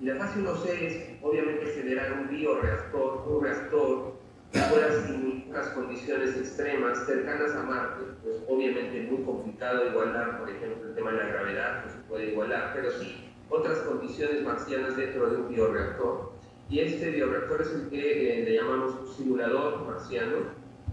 y 0.00 0.06
la 0.06 0.16
fase 0.16 0.38
1C 0.38 0.64
es 0.80 0.96
obviamente 1.20 1.66
generar 1.76 2.10
un 2.18 2.28
bioreactor, 2.30 3.26
un 3.28 3.42
reactor 3.44 4.16
que 4.50 4.60
pueda 4.70 4.88
simular 5.06 5.41
unas 5.52 5.68
condiciones 5.68 6.34
extremas 6.36 7.04
cercanas 7.06 7.54
a 7.54 7.62
Marte, 7.62 8.04
pues 8.22 8.36
obviamente 8.48 9.02
muy 9.02 9.22
complicado 9.22 9.86
igualar, 9.86 10.38
por 10.38 10.48
ejemplo, 10.48 10.88
el 10.88 10.94
tema 10.94 11.12
de 11.12 11.18
la 11.18 11.26
gravedad, 11.26 11.84
no 11.84 11.92
se 11.92 11.98
puede 12.08 12.30
igualar, 12.32 12.72
pero 12.74 12.90
sí 12.90 13.28
otras 13.50 13.78
condiciones 13.80 14.42
marcianas 14.42 14.96
dentro 14.96 15.28
de 15.28 15.36
un 15.36 15.48
bioreactor. 15.50 16.32
Y 16.70 16.78
este 16.80 17.10
bioreactor 17.10 17.60
es 17.60 17.70
el 17.74 17.88
que 17.90 18.40
eh, 18.40 18.44
le 18.44 18.54
llamamos 18.54 19.14
simulador 19.14 19.86
marciano, 19.86 20.36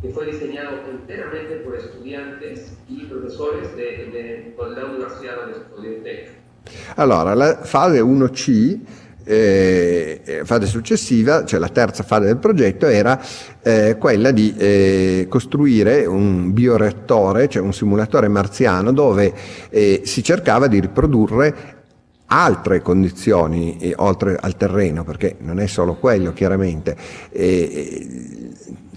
que 0.01 0.09
fue 0.09 0.25
diseñado 0.25 0.77
enteramente 0.91 1.55
por 1.57 1.75
estudiantes 1.77 2.77
y 2.89 3.05
profesores 3.05 3.73
de, 3.77 3.83
de- 3.83 4.55
de 4.57 4.75
la 4.75 4.85
universidad 4.85 5.37
donde 5.37 5.57
estudió 5.57 6.03
TEC. 6.03 6.31
Allora, 6.97 7.33
la 7.33 7.55
fase 7.63 8.03
1C, 8.03 8.81
eh, 9.23 10.41
fase 10.43 10.65
successiva, 10.65 11.45
cioè 11.45 11.59
la 11.59 11.69
terza 11.69 12.03
fase 12.03 12.25
del 12.25 12.37
progetto, 12.37 12.87
era 12.87 13.21
eh, 13.61 13.97
quella 13.99 14.31
di 14.31 14.53
eh, 14.57 15.27
costruire 15.29 16.05
un 16.05 16.53
bioreattore, 16.53 17.47
cioè 17.47 17.61
un 17.61 17.73
simulatore 17.73 18.27
marziano 18.27 18.91
dove 18.91 19.33
eh, 19.69 20.01
si 20.05 20.23
cercava 20.23 20.67
di 20.67 20.79
riprodurre 20.79 21.77
altre 22.31 22.81
condizioni 22.81 23.77
eh, 23.77 23.93
oltre 23.97 24.37
al 24.39 24.55
terreno, 24.55 25.03
perché 25.03 25.35
non 25.39 25.59
è 25.59 25.67
solo 25.67 25.95
quello 25.95 26.33
chiaramente, 26.33 26.95
eh, 27.31 28.38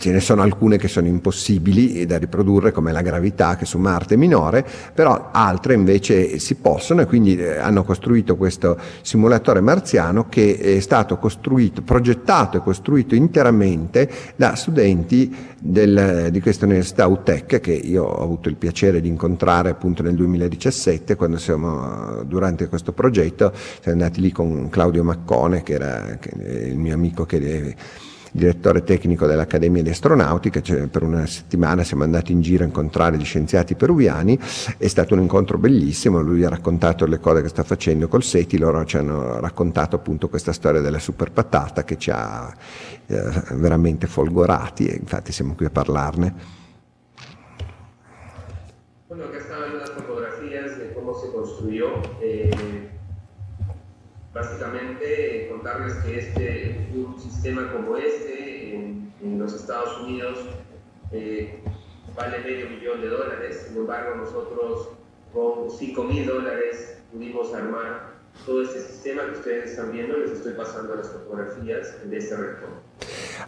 ce 0.02 0.10
ne 0.10 0.18
sono 0.18 0.42
alcune 0.42 0.78
che 0.78 0.88
sono 0.88 1.06
impossibili 1.06 2.04
da 2.06 2.18
riprodurre 2.18 2.72
come 2.72 2.90
la 2.90 3.02
gravità 3.02 3.54
che 3.54 3.64
su 3.64 3.78
Marte 3.78 4.14
è 4.14 4.16
minore, 4.16 4.66
però 4.92 5.28
altre 5.30 5.74
invece 5.74 6.40
si 6.40 6.56
possono 6.56 7.02
e 7.02 7.06
quindi 7.06 7.36
eh, 7.36 7.58
hanno 7.58 7.84
costruito 7.84 8.34
questo 8.34 8.76
simulatore 9.00 9.60
marziano 9.60 10.28
che 10.28 10.58
è 10.58 10.80
stato 10.80 11.18
costruito, 11.18 11.82
progettato 11.82 12.56
e 12.56 12.62
costruito 12.62 13.14
interamente 13.14 14.10
da 14.34 14.56
studenti 14.56 15.32
del- 15.60 16.30
di 16.32 16.40
questa 16.40 16.64
università 16.64 17.06
UTEC 17.06 17.60
che 17.60 17.72
io 17.72 18.02
ho 18.02 18.24
avuto 18.24 18.48
il 18.48 18.56
piacere 18.56 19.00
di 19.00 19.06
incontrare 19.06 19.70
appunto 19.70 20.02
nel 20.02 20.16
2017 20.16 21.14
quando 21.14 21.38
siamo 21.38 22.24
durante 22.24 22.66
questo 22.66 22.90
progetto 22.90 23.52
siamo 23.80 24.00
andati 24.00 24.20
lì 24.20 24.32
con 24.32 24.68
Claudio 24.68 25.04
Maccone 25.04 25.62
che 25.62 25.74
era 25.74 26.18
il 26.34 26.76
mio 26.76 26.92
amico 26.92 27.24
che 27.24 27.38
è 27.38 27.74
direttore 28.32 28.82
tecnico 28.82 29.26
dell'Accademia 29.26 29.82
di 29.82 29.90
Astronautica, 29.90 30.62
cioè 30.62 30.86
per 30.86 31.02
una 31.02 31.26
settimana 31.26 31.84
siamo 31.84 32.02
andati 32.02 32.32
in 32.32 32.40
giro 32.40 32.64
a 32.64 32.66
incontrare 32.66 33.18
gli 33.18 33.24
scienziati 33.24 33.74
peruviani, 33.74 34.38
è 34.78 34.86
stato 34.88 35.12
un 35.14 35.20
incontro 35.20 35.58
bellissimo, 35.58 36.20
lui 36.20 36.42
ha 36.42 36.48
raccontato 36.48 37.06
le 37.06 37.20
cose 37.20 37.42
che 37.42 37.48
sta 37.48 37.62
facendo 37.62 38.08
col 38.08 38.22
SETI, 38.22 38.58
loro 38.58 38.84
ci 38.86 38.96
hanno 38.96 39.38
raccontato 39.38 39.96
appunto 39.96 40.28
questa 40.28 40.52
storia 40.52 40.80
della 40.80 40.98
super 40.98 41.30
patata 41.30 41.84
che 41.84 41.98
ci 41.98 42.10
ha 42.10 42.52
eh, 43.06 43.22
veramente 43.50 44.06
folgorati 44.06 44.86
e 44.86 44.96
infatti 44.96 45.30
siamo 45.30 45.54
qui 45.54 45.66
a 45.66 45.70
parlarne. 45.70 46.60
Bueno, 49.12 49.26
acá 49.26 49.36
estaban 49.36 49.76
unas 49.76 49.90
fotografías 49.90 50.78
de 50.78 50.94
cómo 50.94 51.12
se 51.12 51.30
construyó. 51.30 52.00
Básicamente, 54.34 55.48
contarles 55.50 55.94
que 55.96 56.18
este, 56.18 56.88
un 56.94 57.20
sistema 57.20 57.70
como 57.70 57.96
este 57.96 58.74
en, 58.74 59.12
en 59.22 59.38
los 59.38 59.54
Estados 59.54 60.00
Unidos 60.00 60.38
eh, 61.10 61.62
vale 62.16 62.38
medio 62.38 62.70
millón 62.70 63.02
de 63.02 63.08
dólares. 63.08 63.66
Sin 63.68 63.76
embargo, 63.76 64.16
nosotros 64.16 64.88
con 65.32 65.70
5 65.70 66.04
mil 66.04 66.26
dólares 66.26 66.96
pudimos 67.12 67.52
armar 67.54 68.12
todo 68.46 68.62
este 68.62 68.80
sistema 68.80 69.24
que 69.26 69.32
ustedes 69.32 69.70
están 69.70 69.92
viendo. 69.92 70.16
Les 70.16 70.30
estoy 70.30 70.54
pasando 70.54 70.94
las 70.94 71.08
fotografías 71.08 72.08
de 72.08 72.16
este 72.16 72.36
reactor. 72.36 72.70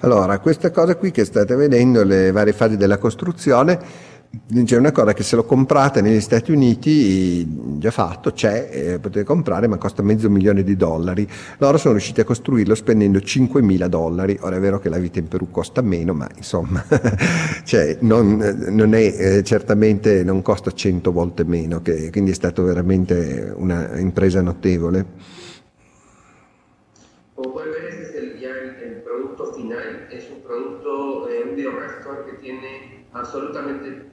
Allora, 0.03 0.39
questa 0.39 0.70
cosa 0.70 0.97
qui 0.97 1.12
che 1.12 1.22
state 1.22 1.55
vedendo, 1.57 2.05
le 2.05 2.30
varie 2.30 2.53
fasi 2.53 2.76
della 2.76 2.99
costruzione, 2.99 3.78
c'è 4.64 4.76
una 4.76 4.93
cosa 4.93 5.12
che 5.12 5.22
se 5.22 5.37
lo 5.37 5.45
comprate 5.45 6.01
negli 6.01 6.20
Stati 6.20 6.53
Uniti, 6.53 7.78
già 7.78 7.91
fatto, 7.91 8.32
c'è, 8.32 8.68
eh, 8.70 8.99
potete 8.99 9.24
comprare, 9.24 9.66
ma 9.66 9.76
costa 9.76 10.03
mezzo 10.03 10.30
milione 10.30 10.62
di 10.62 10.76
dollari. 10.76 11.28
Loro 11.59 11.76
sono 11.78 11.95
riusciti 11.95 12.20
a 12.20 12.24
costruirlo 12.24 12.74
spendendo 12.74 13.18
5.000 13.18 13.87
dollari. 13.87 14.39
Ora 14.41 14.57
è 14.57 14.61
vero 14.61 14.78
che 14.78 14.89
la 14.89 14.99
vita 14.99 15.18
in 15.18 15.28
Perù 15.28 15.51
costa 15.51 15.80
meno, 15.82 16.14
ma 16.14 16.28
insomma, 16.37 16.85
cioè, 17.64 17.99
non, 18.01 18.66
non 18.70 18.95
è, 18.95 19.14
eh, 19.39 19.43
certamente 19.43 20.24
non 20.24 20.43
costa 20.43 20.70
100 20.70 21.12
volte 21.12 21.45
meno, 21.45 21.80
che- 21.82 22.11
quindi 22.11 22.30
è 22.30 22.35
stata 22.35 22.62
veramente 22.62 23.53
una 23.57 23.99
impresa 23.99 24.41
notevole. 24.41 25.43
Como 27.35 27.53
pueden 27.53 27.72
ver, 27.72 27.85
es 28.01 28.14
el, 28.14 28.39
ya 28.39 28.51
el, 28.51 28.76
el 28.82 29.03
producto 29.03 29.53
final. 29.55 30.07
Es 30.11 30.30
un 30.30 30.41
producto, 30.43 31.28
eh, 31.28 31.43
un 31.49 31.57
bioreactor 31.57 32.24
que 32.26 32.35
tiene 32.35 33.07
absolutamente, 33.12 34.11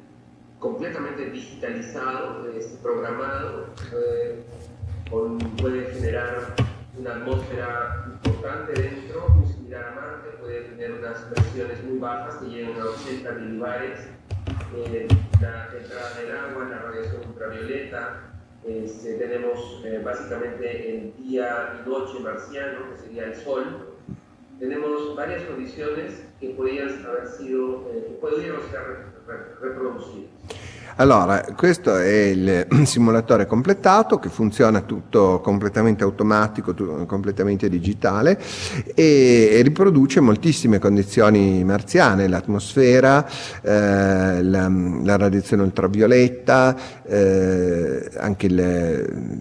completamente 0.62 1.30
digitalizado, 1.32 2.49
es 2.51 2.68
programado, 2.82 3.66
eh, 3.93 4.45
puede 5.62 5.93
generar 5.93 6.55
una 6.97 7.16
atmósfera 7.16 8.05
importante 8.14 8.82
dentro, 8.82 9.28
muy 9.30 9.51
similar 9.51 9.84
a 9.84 9.95
Marte, 9.95 10.30
puede 10.39 10.62
tener 10.62 10.93
unas 10.93 11.18
presiones 11.34 11.84
muy 11.84 11.97
bajas 11.97 12.36
que 12.36 12.45
llegan 12.45 12.80
a 12.80 12.86
80 12.86 13.32
milibares, 13.34 13.99
eh, 14.78 15.07
la 15.41 15.68
entrada 15.78 16.14
del 16.18 16.32
agua, 16.38 16.70
la 16.70 16.80
radiación 16.80 17.22
ultravioleta, 17.28 18.32
tenemos 18.64 19.82
eh, 19.84 20.01
básicamente 20.03 20.95
el 20.95 21.14
día 21.18 21.82
y 21.84 21.89
noche 21.89 22.20
marciano, 22.20 22.91
que 22.91 22.97
sería 23.01 23.26
el 23.26 23.36
sol. 23.36 23.95
Tenemos 24.59 25.16
varias 25.16 25.43
condiciones 25.45 26.24
que 26.39 26.51
podrían 26.51 27.03
haber 27.05 27.28
sido, 27.28 27.89
eh, 27.91 28.05
que 28.07 28.14
pudieron 28.28 28.62
ser. 28.70 29.21
Allora, 31.02 31.44
questo 31.56 31.96
è 31.96 32.26
il 32.26 32.68
simulatore 32.86 33.48
completato 33.48 34.20
che 34.20 34.30
funziona 34.30 34.82
tutto 34.82 35.40
completamente 35.40 36.04
automatico, 36.04 36.74
tu- 36.74 37.06
completamente 37.06 37.70
digitale 37.70 38.40
e, 38.94 39.50
e 39.52 39.62
riproduce 39.62 40.20
moltissime 40.20 40.78
condizioni 40.78 41.64
marziane, 41.64 42.28
l'atmosfera, 42.28 43.26
eh, 43.62 44.44
la, 44.44 44.72
la 45.04 45.18
radiazione 45.18 45.64
ultravioletta, 45.64 46.76
eh, 47.04 48.10
anche 48.18 48.46
il 48.46 49.40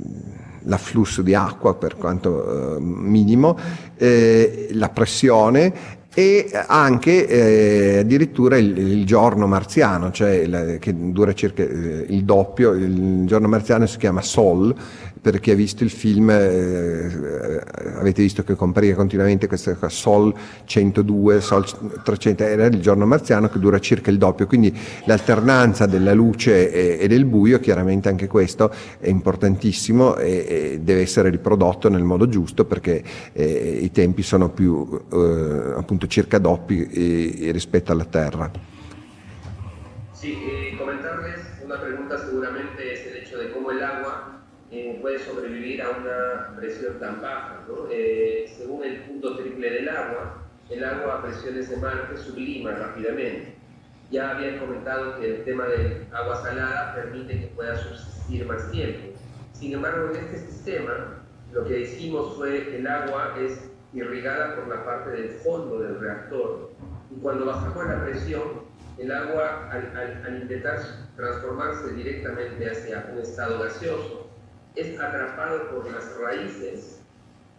l'afflusso 0.64 1.22
di 1.22 1.34
acqua 1.34 1.74
per 1.74 1.96
quanto 1.96 2.76
eh, 2.76 2.80
minimo, 2.80 3.58
eh, 3.96 4.68
la 4.72 4.90
pressione 4.90 5.98
e 6.12 6.50
anche 6.66 7.26
eh, 7.26 7.98
addirittura 7.98 8.56
il, 8.56 8.76
il 8.76 9.06
giorno 9.06 9.46
marziano, 9.46 10.10
cioè 10.10 10.30
il- 10.30 10.76
che 10.80 10.92
dura 11.12 11.32
circa 11.34 11.62
eh, 11.62 12.06
il 12.08 12.24
doppio, 12.24 12.72
il 12.72 13.26
giorno 13.26 13.46
marziano 13.46 13.86
si 13.86 13.96
chiama 13.98 14.20
Sol, 14.20 14.74
per 15.20 15.40
chi 15.40 15.50
ha 15.50 15.54
visto 15.54 15.84
il 15.84 15.90
film 15.90 16.30
eh, 16.30 17.62
avete 17.96 18.22
visto 18.22 18.42
che 18.42 18.54
compariva 18.54 18.96
continuamente 18.96 19.46
questa 19.46 19.76
Sol 19.88 20.34
102, 20.64 21.40
Sol 21.40 21.64
300, 22.02 22.42
era 22.42 22.66
il 22.66 22.80
giorno 22.80 23.06
marziano 23.06 23.48
che 23.48 23.58
dura 23.58 23.78
circa 23.78 24.10
il 24.10 24.18
doppio, 24.18 24.46
quindi 24.46 24.76
l'alternanza 25.04 25.86
della 25.86 26.14
luce 26.14 26.70
e, 26.72 26.98
e 27.00 27.08
del 27.08 27.24
buio, 27.26 27.60
chiaramente 27.60 28.08
anche 28.08 28.26
questo 28.26 28.72
è 28.98 29.08
importantissimo 29.08 30.16
e, 30.16 30.46
e 30.48 30.80
deve 30.80 31.02
essere 31.02 31.28
riprodotto 31.30 31.88
nel 31.88 32.04
modo 32.04 32.28
giusto 32.28 32.64
perché 32.64 33.02
eh, 33.32 33.78
i 33.82 33.90
tempi 33.90 34.22
sono 34.22 34.50
più 34.50 34.88
eh, 35.12 35.72
appunto 35.76 36.06
circa 36.06 36.38
doppi 36.38 36.86
eh, 36.86 37.50
rispetto 37.52 37.92
alla 37.92 38.04
Terra. 38.04 38.50
Eh, 40.22 40.76
comentarles 40.76 41.40
una 41.64 41.76
pregunta 41.76 42.18
seguramente 42.18 42.59
puede 45.00 45.18
sobrevivir 45.18 45.82
a 45.82 45.90
una 45.90 46.56
presión 46.56 46.98
tan 46.98 47.20
baja. 47.20 47.64
¿no? 47.68 47.86
Eh, 47.90 48.46
según 48.56 48.84
el 48.84 49.02
punto 49.02 49.36
triple 49.36 49.70
del 49.70 49.88
agua, 49.88 50.42
el 50.70 50.84
agua 50.84 51.14
a 51.18 51.22
presiones 51.22 51.68
de 51.70 51.76
Marte 51.78 52.16
sublima 52.16 52.72
rápidamente. 52.72 53.54
Ya 54.10 54.30
habían 54.30 54.58
comentado 54.58 55.18
que 55.20 55.36
el 55.36 55.44
tema 55.44 55.66
del 55.66 56.06
agua 56.12 56.36
salada 56.42 56.94
permite 56.94 57.40
que 57.40 57.46
pueda 57.48 57.76
subsistir 57.76 58.44
más 58.46 58.70
tiempo. 58.70 59.16
Sin 59.52 59.72
embargo, 59.74 60.10
en 60.10 60.16
este 60.24 60.38
sistema, 60.38 61.22
lo 61.52 61.64
que 61.64 61.80
hicimos 61.80 62.36
fue 62.36 62.64
que 62.66 62.78
el 62.78 62.86
agua 62.86 63.34
es 63.38 63.68
irrigada 63.92 64.56
por 64.56 64.68
la 64.68 64.84
parte 64.84 65.10
del 65.10 65.30
fondo 65.30 65.80
del 65.80 65.98
reactor 66.00 66.70
y 67.10 67.20
cuando 67.20 67.44
bajamos 67.46 67.86
la 67.86 68.04
presión, 68.04 68.42
el 68.98 69.10
agua 69.12 69.68
al, 69.72 69.96
al- 69.96 70.22
al 70.24 70.42
intentar 70.42 70.78
transformarse 71.16 71.92
directamente 71.94 72.70
hacia 72.70 73.08
un 73.12 73.18
estado 73.20 73.58
gaseoso 73.62 74.29
es 74.76 74.98
atrapado 74.98 75.70
por 75.70 75.90
las 75.90 76.04
raíces 76.18 77.00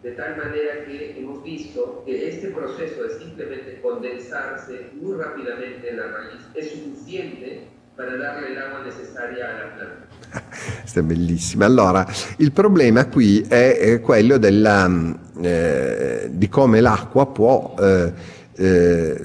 de 0.02 0.12
tal 0.12 0.36
manera 0.36 0.84
que 0.84 1.16
hemos 1.18 1.44
visto 1.44 2.02
que 2.04 2.28
este 2.28 2.48
proceso 2.48 3.04
de 3.04 3.18
simplemente 3.18 3.80
condensarse 3.80 4.90
muy 5.00 5.16
rápidamente 5.16 5.90
en 5.90 5.96
la 5.96 6.06
raíz 6.08 6.40
es 6.54 6.70
suficiente 6.72 7.68
para 7.96 8.16
darle 8.16 8.52
el 8.52 8.58
agua 8.58 8.82
necesaria 8.84 9.44
a 9.48 9.52
la 9.52 9.74
planta. 9.74 10.06
Questa 10.80 11.00
è 11.00 11.02
bellissima. 11.02 11.66
Allora, 11.66 12.06
il 12.38 12.50
problema 12.50 13.06
qui 13.06 13.44
è 13.46 14.00
quello 14.00 14.38
della, 14.38 14.88
mm, 14.88 15.12
eh, 15.42 16.30
di 16.32 16.48
come 16.48 16.80
l'acqua 16.80 17.26
può 17.26 17.74
eh, 17.78 18.12
eh, 18.54 19.16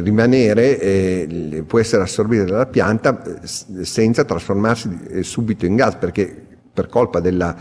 rimanere, 0.00 1.26
può 1.66 1.78
essere 1.78 2.02
assorbita 2.02 2.44
dalla 2.44 2.66
pianta 2.66 3.22
eh, 3.22 3.84
senza 3.84 4.24
trasformarsi 4.24 4.98
eh, 5.10 5.22
subito 5.22 5.66
in 5.66 5.76
gas, 5.76 5.96
perché 5.96 6.49
per 6.72 6.88
colpa 6.88 7.20
della 7.20 7.54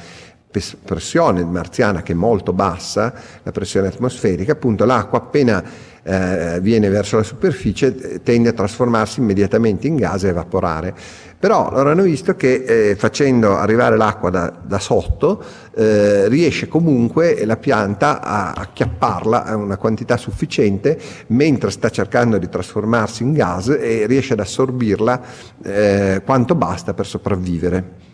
pressione 0.83 1.43
marziana 1.43 2.01
che 2.01 2.13
è 2.13 2.15
molto 2.15 2.53
bassa, 2.53 3.13
la 3.43 3.51
pressione 3.51 3.87
atmosferica, 3.87 4.53
appunto 4.53 4.83
l'acqua 4.83 5.19
appena 5.19 5.63
eh, 6.01 6.59
viene 6.61 6.89
verso 6.89 7.17
la 7.17 7.23
superficie 7.23 7.95
eh, 7.95 8.23
tende 8.23 8.49
a 8.49 8.53
trasformarsi 8.53 9.19
immediatamente 9.19 9.85
in 9.85 9.95
gas 9.95 10.23
e 10.23 10.29
evaporare. 10.29 10.95
Però 11.37 11.69
loro 11.71 11.91
hanno 11.91 12.01
visto 12.01 12.35
che 12.35 12.63
eh, 12.65 12.95
facendo 12.95 13.55
arrivare 13.55 13.95
l'acqua 13.95 14.29
da, 14.29 14.51
da 14.61 14.79
sotto 14.79 15.41
eh, 15.73 16.27
riesce 16.27 16.67
comunque 16.67 17.45
la 17.45 17.55
pianta 17.55 18.21
a 18.21 18.51
acchiapparla 18.53 19.45
a 19.45 19.55
una 19.55 19.77
quantità 19.77 20.17
sufficiente 20.17 20.99
mentre 21.27 21.69
sta 21.69 21.89
cercando 21.89 22.37
di 22.37 22.49
trasformarsi 22.49 23.23
in 23.23 23.33
gas 23.33 23.69
e 23.69 24.05
riesce 24.07 24.33
ad 24.33 24.39
assorbirla 24.39 25.21
eh, 25.63 26.21
quanto 26.25 26.55
basta 26.55 26.93
per 26.93 27.05
sopravvivere. 27.05 28.07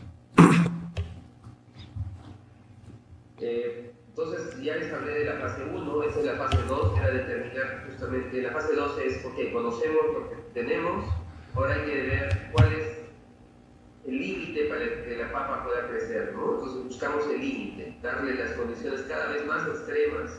Buscamos 17.06 17.34
el 17.34 17.42
límite, 17.42 17.98
darle 18.02 18.36
las 18.36 18.52
condiciones 18.52 19.02
cada 19.08 19.28
vez 19.28 19.46
más 19.46 19.68
extremas, 19.68 20.32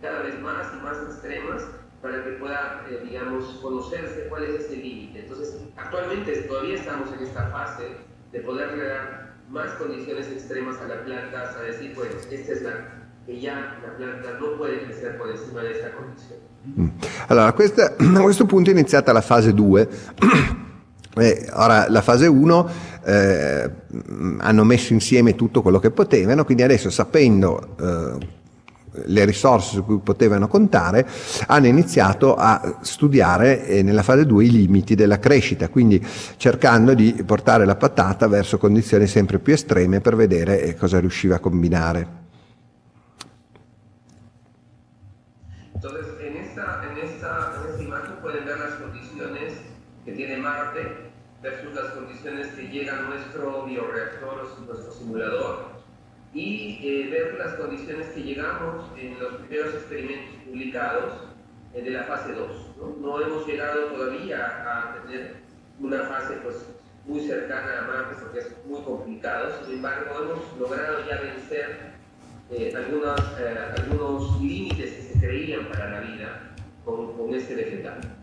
cada 0.00 0.22
vez 0.22 0.40
más 0.40 0.66
y 0.78 0.82
más 0.84 0.96
extremas, 1.08 1.62
para 2.00 2.24
que 2.24 2.30
pueda, 2.32 2.84
eh, 2.90 3.00
digamos, 3.08 3.44
conocerse 3.62 4.26
cuál 4.28 4.44
es 4.44 4.64
ese 4.64 4.76
límite. 4.76 5.20
Entonces, 5.20 5.56
actualmente 5.76 6.32
todavía 6.42 6.74
estamos 6.74 7.08
en 7.16 7.24
esta 7.26 7.48
fase 7.50 7.84
de 8.32 8.40
poderle 8.40 8.84
dar 8.88 9.34
más 9.50 9.70
condiciones 9.72 10.26
extremas 10.28 10.76
a 10.80 10.88
la 10.88 11.04
planta 11.04 11.42
hasta 11.42 11.62
decir, 11.62 11.94
pues, 11.94 12.08
esta 12.30 12.52
es 12.52 12.62
la 12.62 12.72
que 13.26 13.40
ya 13.40 13.78
la 13.86 13.96
planta 13.96 14.38
no 14.40 14.56
puede 14.58 14.82
crecer 14.84 15.16
por 15.16 15.30
encima 15.30 15.62
de 15.62 15.72
esta 15.72 15.92
condición. 15.92 16.38
Allora, 17.28 17.52
questa- 17.52 17.94
a 17.98 18.22
questo 18.22 18.46
punto 18.46 18.70
è 18.70 18.72
iniziata 18.72 19.12
la 19.12 19.22
fase 19.22 19.52
2. 19.52 19.88
Eh, 21.14 21.48
ora, 21.52 21.90
la 21.90 22.00
fase 22.00 22.26
1 22.26 22.70
eh, 23.04 23.70
hanno 24.38 24.64
messo 24.64 24.92
insieme 24.92 25.34
tutto 25.34 25.60
quello 25.60 25.78
che 25.78 25.90
potevano, 25.90 26.44
quindi 26.44 26.62
adesso 26.62 26.88
sapendo 26.88 27.76
eh, 27.78 28.40
le 29.04 29.24
risorse 29.24 29.74
su 29.74 29.84
cui 29.84 29.98
potevano 30.02 30.48
contare, 30.48 31.06
hanno 31.46 31.66
iniziato 31.66 32.34
a 32.34 32.78
studiare 32.80 33.66
eh, 33.66 33.82
nella 33.82 34.02
fase 34.02 34.26
2 34.26 34.44
i 34.44 34.50
limiti 34.50 34.94
della 34.94 35.18
crescita, 35.18 35.68
quindi 35.68 36.04
cercando 36.36 36.94
di 36.94 37.22
portare 37.26 37.64
la 37.64 37.76
patata 37.76 38.26
verso 38.26 38.58
condizioni 38.58 39.06
sempre 39.06 39.38
più 39.38 39.52
estreme 39.52 40.00
per 40.00 40.16
vedere 40.16 40.62
eh, 40.62 40.76
cosa 40.76 40.98
riusciva 40.98 41.36
a 41.36 41.40
combinare. 41.40 42.21
Bioreactor 53.72 54.46
nuestro 54.66 54.92
simulador 54.92 55.72
y 56.34 56.78
eh, 56.82 57.08
ver 57.10 57.34
las 57.34 57.54
condiciones 57.54 58.08
que 58.08 58.22
llegamos 58.22 58.86
en 58.98 59.18
los 59.18 59.34
primeros 59.34 59.74
experimentos 59.74 60.34
publicados 60.46 61.12
eh, 61.74 61.82
de 61.82 61.90
la 61.90 62.04
fase 62.04 62.32
2. 62.32 63.00
¿no? 63.00 63.20
hemos 63.20 63.46
llegado 63.46 63.86
todavía 63.86 64.46
a 64.66 65.02
tener 65.02 65.36
una 65.80 66.02
fase 66.04 66.34
pues, 66.42 66.56
muy 67.06 67.20
cercana 67.20 67.80
a 67.80 67.82
Marte 67.82 68.16
porque 68.22 68.40
es 68.40 68.64
muy 68.66 68.80
complicado, 68.82 69.52
sin 69.64 69.76
embargo 69.76 70.10
hemos 70.22 70.58
logrado 70.58 70.98
ya 71.08 71.20
vencer 71.20 71.92
eh, 72.50 72.72
eh, 72.72 73.58
algunos 73.78 74.40
límites 74.40 74.92
que 74.92 75.02
se 75.02 75.20
creían 75.20 75.66
para 75.66 75.90
la 75.90 76.00
vida 76.00 76.54
con, 76.84 77.16
con 77.16 77.34
este 77.34 77.54
vegetal. 77.54 78.21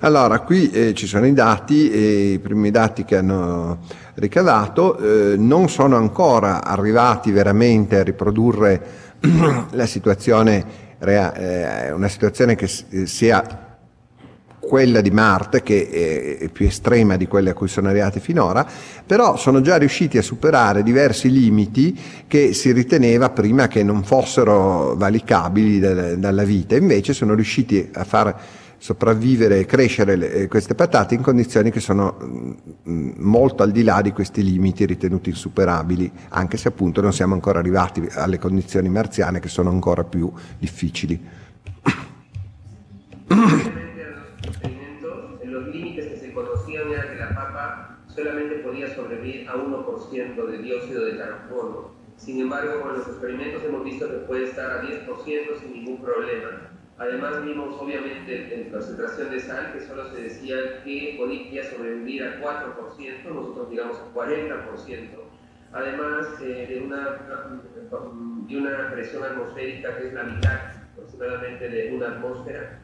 Allora, 0.00 0.40
qui 0.40 0.70
eh, 0.70 0.94
ci 0.94 1.06
sono 1.06 1.26
i 1.26 1.32
dati 1.32 1.90
e 1.90 2.32
i 2.32 2.38
primi 2.38 2.70
dati 2.70 3.04
che 3.04 3.16
hanno 3.16 3.78
ricavato 4.14 4.96
eh, 4.98 5.36
non 5.36 5.68
sono 5.68 5.96
ancora 5.96 6.64
arrivati 6.64 7.32
veramente 7.32 7.98
a 7.98 8.02
riprodurre 8.04 9.16
la 9.70 9.86
situazione, 9.86 10.64
eh, 11.00 11.90
una 11.90 12.08
situazione 12.08 12.54
che 12.54 12.70
eh, 12.90 13.06
sia 13.06 13.66
quella 14.60 15.00
di 15.00 15.10
Marte, 15.10 15.62
che 15.62 16.38
è- 16.38 16.48
più 16.50 16.66
estrema 16.66 17.16
di 17.16 17.26
quelle 17.26 17.50
a 17.50 17.54
cui 17.54 17.68
sono 17.68 17.88
arrivati 17.88 18.20
finora, 18.20 18.66
però 19.04 19.36
sono 19.36 19.60
già 19.62 19.76
riusciti 19.78 20.18
a 20.18 20.22
superare 20.22 20.82
diversi 20.82 21.30
limiti 21.30 21.98
che 22.26 22.52
si 22.52 22.70
riteneva 22.72 23.30
prima 23.30 23.66
che 23.66 23.82
non 23.82 24.04
fossero 24.04 24.94
valicabili 24.94 25.80
dal- 25.80 26.18
dalla 26.18 26.44
vita, 26.44 26.76
invece 26.76 27.14
sono 27.14 27.34
riusciti 27.34 27.88
a 27.94 28.04
far 28.04 28.36
sopravvivere 28.78 29.58
e 29.58 29.66
crescere 29.66 30.16
le- 30.16 30.32
eh, 30.32 30.46
queste 30.48 30.74
patate 30.74 31.14
in 31.14 31.22
condizioni 31.22 31.70
che 31.70 31.80
sono 31.80 32.16
mm, 32.22 33.10
molto 33.16 33.62
al 33.62 33.72
di 33.72 33.82
là 33.82 34.00
di 34.00 34.12
questi 34.12 34.42
limiti 34.42 34.86
ritenuti 34.86 35.30
insuperabili, 35.30 36.10
anche 36.30 36.56
se 36.56 36.68
appunto 36.68 37.00
non 37.00 37.12
siamo 37.12 37.34
ancora 37.34 37.58
arrivati 37.58 38.06
alle 38.12 38.38
condizioni 38.38 38.88
marziane 38.88 39.40
che 39.40 39.48
sono 39.48 39.70
ancora 39.70 40.04
più 40.04 40.32
difficili. 40.58 41.20
Solamente 48.14 48.56
podía 48.56 48.92
sobrevivir 48.96 49.48
a 49.48 49.54
1% 49.54 50.46
de 50.50 50.58
dióxido 50.58 51.04
de 51.04 51.16
carbono. 51.18 51.92
Sin 52.16 52.40
embargo, 52.40 52.80
con 52.80 52.98
los 52.98 53.06
experimentos 53.06 53.62
hemos 53.62 53.84
visto 53.84 54.08
que 54.08 54.16
puede 54.26 54.46
estar 54.46 54.70
a 54.72 54.82
10% 54.82 55.60
sin 55.60 55.72
ningún 55.72 56.02
problema. 56.02 56.67
Además 56.98 57.44
vimos 57.44 57.76
obviamente 57.80 58.52
en 58.54 58.70
concentración 58.70 59.30
de 59.30 59.38
sal 59.40 59.72
que 59.72 59.80
solo 59.86 60.10
se 60.12 60.22
decía 60.22 60.82
que 60.84 61.14
podía 61.16 61.62
sobrevivir 61.70 62.24
a 62.24 62.40
4%, 62.40 63.24
nosotros 63.32 63.70
llegamos 63.70 63.98
a 63.98 64.12
40%. 64.14 65.08
Además 65.72 66.26
eh, 66.42 66.66
de, 66.68 66.80
una, 66.80 67.18
de 68.48 68.56
una 68.58 68.90
presión 68.90 69.22
atmosférica 69.22 69.96
que 69.98 70.08
es 70.08 70.12
la 70.14 70.24
mitad 70.24 70.58
aproximadamente 70.92 71.68
de 71.68 71.94
una 71.94 72.08
atmósfera, 72.08 72.80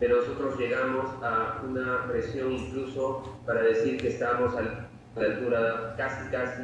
pero 0.00 0.16
nosotros 0.16 0.58
llegamos 0.58 1.06
a 1.22 1.60
una 1.68 2.06
presión 2.08 2.52
incluso 2.52 3.38
para 3.44 3.62
decir 3.62 3.98
que 4.00 4.08
estamos 4.08 4.54
al- 4.56 4.86
a 5.16 5.20
la 5.20 5.26
altura 5.26 5.94
casi, 5.96 6.30
casi 6.30 6.62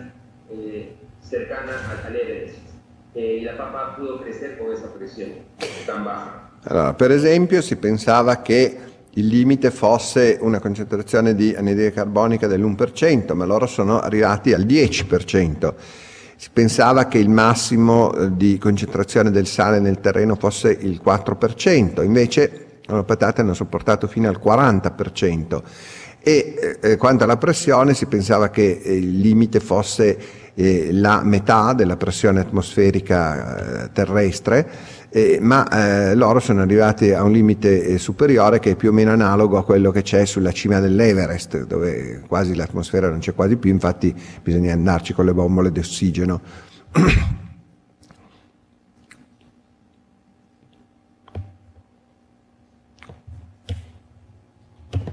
eh, 0.50 0.94
cercana 1.20 1.72
al, 1.90 2.07
al 2.07 2.16
Everest. 2.16 2.59
Eh, 3.16 3.38
y 3.38 3.40
la 3.42 3.57
papa 3.57 3.96
pudo 3.96 4.20
crecer 4.22 4.59
con 4.59 4.72
esa 4.72 4.92
presión 4.94 5.30
tan 5.86 6.05
baja. 6.05 6.43
Allora, 6.66 6.94
per 6.94 7.10
esempio, 7.10 7.60
si 7.60 7.76
pensava 7.76 8.40
che 8.40 8.78
il 9.10 9.26
limite 9.26 9.70
fosse 9.70 10.38
una 10.40 10.60
concentrazione 10.60 11.34
di 11.34 11.54
anidride 11.54 11.92
carbonica 11.92 12.46
dell'1%, 12.46 13.34
ma 13.34 13.44
loro 13.44 13.66
sono 13.66 14.00
arrivati 14.00 14.52
al 14.52 14.64
10%. 14.64 15.74
Si 16.36 16.48
pensava 16.52 17.06
che 17.06 17.18
il 17.18 17.28
massimo 17.28 18.14
eh, 18.14 18.34
di 18.34 18.58
concentrazione 18.58 19.30
del 19.30 19.46
sale 19.46 19.78
nel 19.78 20.00
terreno 20.00 20.36
fosse 20.36 20.70
il 20.70 21.00
4%, 21.04 22.02
invece 22.02 22.66
le 22.86 23.02
patate 23.04 23.42
hanno 23.42 23.54
sopportato 23.54 24.06
fino 24.06 24.28
al 24.28 24.40
40%. 24.42 25.62
E 26.20 26.78
eh, 26.80 26.96
quanto 26.96 27.24
alla 27.24 27.36
pressione 27.36 27.92
si 27.92 28.06
pensava 28.06 28.48
che 28.48 28.80
eh, 28.82 28.96
il 28.96 29.20
limite 29.20 29.60
fosse 29.60 30.18
eh, 30.55 30.90
la 30.92 31.22
metà 31.22 31.72
della 31.72 31.96
pressione 31.96 32.40
atmosferica 32.40 33.84
eh, 33.84 33.92
terrestre, 33.92 34.68
eh, 35.11 35.38
ma 35.40 35.68
eh, 35.68 36.14
loro 36.14 36.40
sono 36.40 36.62
arrivati 36.62 37.12
a 37.12 37.22
un 37.22 37.30
limite 37.30 37.84
eh, 37.84 37.98
superiore 37.98 38.59
che 38.59 38.72
è 38.72 38.76
più 38.76 38.88
o 38.88 38.92
meno 38.92 39.12
analogo 39.12 39.59
a 39.59 39.64
quello 39.64 39.90
che 39.90 40.02
c'è 40.02 40.24
sulla 40.24 40.50
cima 40.50 40.80
dell'Everest, 40.80 41.66
dove 41.66 42.22
quasi 42.26 42.55
l'atmosfera 42.55 43.09
non 43.09 43.20
c'è 43.20 43.34
quasi 43.34 43.57
più, 43.57 43.70
infatti 43.70 44.14
bisogna 44.42 44.72
andarci 44.72 45.12
con 45.12 45.24
le 45.24 45.32
bombole 45.32 45.70
di 45.70 45.78
ossigeno. 45.78 46.40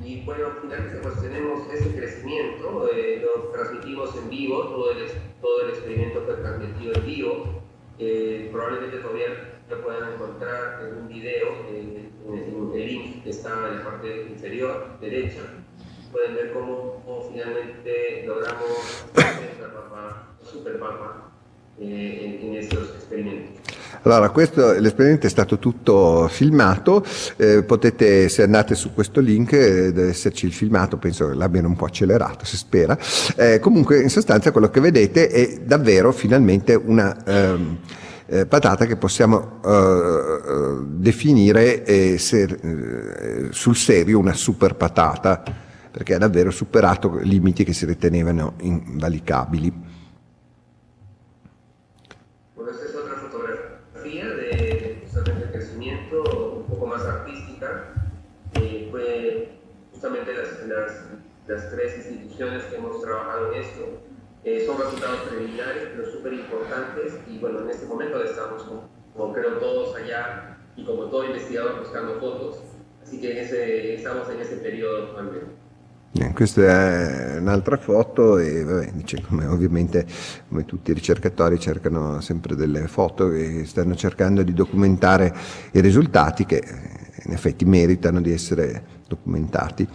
Y 0.03 0.23
bueno, 0.25 0.47
finalmente 0.61 0.97
pues 0.97 1.21
tenemos 1.21 1.61
ese 1.73 1.95
crecimiento, 1.95 2.89
eh, 2.91 3.21
lo 3.21 3.49
transmitimos 3.51 4.15
en 4.15 4.29
vivo, 4.29 4.67
todo 4.67 4.91
el, 4.91 5.07
todo 5.41 5.61
el 5.63 5.69
experimento 5.69 6.21
fue 6.25 6.35
transmitido 6.35 6.93
en 6.95 7.05
vivo. 7.05 7.61
Eh, 7.97 8.49
probablemente 8.61 8.97
todavía 8.97 9.25
lo 9.69 9.81
puedan 9.81 10.13
encontrar 10.13 10.81
en 10.85 11.01
un 11.01 11.07
video, 11.07 11.47
eh, 11.71 12.09
en, 12.27 12.33
en 12.33 12.79
el 12.79 12.87
link 12.87 13.23
que 13.23 13.29
está 13.31 13.49
en 13.69 13.77
la 13.77 13.83
parte 13.83 14.27
inferior 14.29 14.97
derecha. 15.01 15.41
Pueden 16.11 16.35
ver 16.35 16.51
cómo, 16.53 17.01
cómo 17.05 17.29
finalmente 17.31 18.23
logramos 18.27 19.05
la 19.15 19.73
papa, 19.73 20.27
super 20.43 20.77
papa, 20.77 21.31
en, 21.79 22.39
en 22.43 22.55
estos. 22.55 22.89
Allora, 24.03 24.29
questo, 24.29 24.73
l'esperimento 24.79 25.27
è 25.27 25.29
stato 25.29 25.59
tutto 25.59 26.27
filmato, 26.27 27.05
eh, 27.37 27.63
potete, 27.63 28.29
se 28.29 28.43
andate 28.43 28.73
su 28.73 28.93
questo 28.93 29.21
link, 29.21 29.53
eh, 29.53 29.91
deve 29.93 30.09
esserci 30.09 30.47
il 30.47 30.53
filmato, 30.53 30.97
penso 30.97 31.29
che 31.29 31.35
l'abbiano 31.35 31.67
un 31.67 31.75
po' 31.75 31.85
accelerato, 31.85 32.43
si 32.43 32.57
spera. 32.57 32.97
Eh, 33.35 33.59
comunque, 33.59 34.01
in 34.01 34.09
sostanza, 34.09 34.51
quello 34.51 34.69
che 34.69 34.79
vedete 34.79 35.27
è 35.27 35.59
davvero 35.59 36.11
finalmente 36.11 36.73
una 36.73 37.15
ehm, 37.25 37.77
eh, 38.31 38.45
patata 38.45 38.85
che 38.85 38.95
possiamo 38.95 39.59
eh, 39.61 39.69
eh, 39.69 40.77
definire 40.85 41.83
eh, 41.83 42.17
ser- 42.17 42.59
eh, 42.63 43.47
sul 43.51 43.75
serio 43.75 44.19
una 44.19 44.31
super 44.33 44.75
patata, 44.75 45.43
perché 45.91 46.13
ha 46.15 46.17
davvero 46.17 46.49
superato 46.49 47.19
limiti 47.21 47.65
che 47.65 47.73
si 47.73 47.85
ritenevano 47.85 48.53
invalicabili. 48.61 49.89
Es 52.55 52.95
otra 52.95 53.15
fotografía 53.15 54.25
de 54.27 55.01
justamente 55.03 55.43
el 55.43 55.51
crecimiento 55.51 56.23
un 56.59 56.65
poco 56.67 56.85
más 56.85 57.03
artística. 57.03 57.93
Eh, 58.53 58.87
fue 58.91 59.59
justamente 59.91 60.31
las, 60.33 60.67
las, 60.67 60.91
las 61.47 61.69
tres 61.69 61.97
instituciones 61.97 62.63
que 62.63 62.77
hemos 62.77 63.01
trabajado 63.01 63.51
en 63.51 63.61
esto. 63.61 64.10
Eh, 64.43 64.63
son 64.65 64.77
resultados 64.79 65.21
preliminares, 65.29 65.89
pero 65.95 66.11
súper 66.11 66.33
importantes. 66.33 67.19
Y 67.27 67.37
bueno, 67.37 67.61
en 67.61 67.69
este 67.69 67.85
momento 67.85 68.23
estamos, 68.23 68.63
como, 68.63 68.89
como 69.15 69.33
creo 69.33 69.57
todos 69.59 69.95
allá, 69.95 70.57
y 70.75 70.85
como 70.85 71.05
todo 71.05 71.25
investigador, 71.25 71.79
buscando 71.79 72.19
fotos. 72.19 72.57
Así 73.03 73.19
en 73.25 73.37
ese, 73.37 73.95
estamos 73.95 74.29
en 74.29 74.39
ese 74.39 74.57
periodo 74.57 75.03
actualmente. 75.03 75.71
Eh, 76.13 76.33
Questa 76.33 76.61
è 76.61 77.37
un'altra 77.37 77.77
foto 77.77 78.37
e 78.37 78.65
vabbè, 78.65 78.91
dice 78.91 79.21
come 79.21 79.45
ovviamente 79.45 80.05
come 80.49 80.65
tutti 80.65 80.91
i 80.91 80.93
ricercatori 80.93 81.57
cercano 81.57 82.19
sempre 82.19 82.55
delle 82.55 82.87
foto 82.89 83.31
e 83.31 83.63
stanno 83.65 83.95
cercando 83.95 84.43
di 84.43 84.53
documentare 84.53 85.33
i 85.71 85.79
risultati 85.79 86.45
che 86.45 86.57
eh, 86.57 87.23
in 87.25 87.31
effetti 87.31 87.63
meritano 87.63 88.19
di 88.19 88.31
essere 88.31 88.83
documentati. 89.07 89.87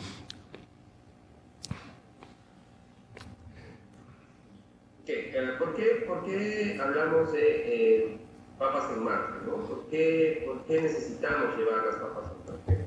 Hablamos 6.86 7.32
de 7.32 7.40
eh, 7.40 8.18
papas 8.58 8.90
en 8.96 9.04
Marte? 9.04 9.46
¿no? 9.46 9.56
¿Por, 9.66 9.86
qué, 9.86 10.44
¿Por 10.46 10.64
qué 10.64 10.82
necesitamos 10.82 11.56
llevar 11.56 11.86
las 11.86 11.96
papas 11.96 12.30
en 12.30 12.52
Marte? 12.52 12.86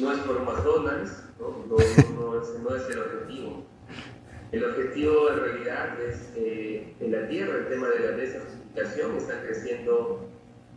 No 0.00 0.12
es 0.12 0.18
por 0.20 0.42
McDonald's, 0.42 1.24
¿no? 1.38 1.48
No, 1.66 1.76
no, 1.76 1.76
no 1.76 2.40
es, 2.40 2.60
no 2.60 2.76
es 2.76 2.90
el 2.90 2.98
objetivo. 2.98 3.64
El 4.52 4.64
objetivo 4.64 5.30
en 5.30 5.40
realidad 5.40 6.00
es 6.00 6.32
eh, 6.36 6.94
en 7.00 7.12
la 7.12 7.28
Tierra, 7.28 7.58
el 7.58 7.68
tema 7.68 7.88
de 7.88 8.00
la 8.00 8.16
desertificación 8.16 9.16
está 9.16 9.42
creciendo 9.42 10.28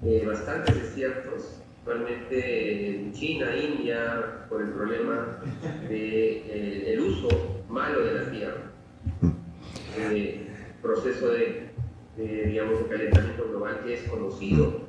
eh, 0.04 0.24
bastantes 0.26 0.76
desiertos, 0.82 1.62
actualmente 1.80 2.90
en 2.90 3.14
China, 3.14 3.56
India, 3.56 4.46
por 4.50 4.62
el 4.62 4.70
problema 4.70 5.40
del 5.88 7.00
uso 7.00 7.28
malo 7.70 8.02
de 8.02 8.14
la 8.14 8.32
tierra, 8.32 8.72
eh, 9.98 10.49
proceso 10.82 11.30
de, 11.30 11.70
de, 12.18 12.46
digamos, 12.46 12.80
de 12.80 12.86
calentamiento 12.86 13.48
global 13.50 13.82
que 13.84 13.94
es 13.94 14.04
conocido, 14.04 14.82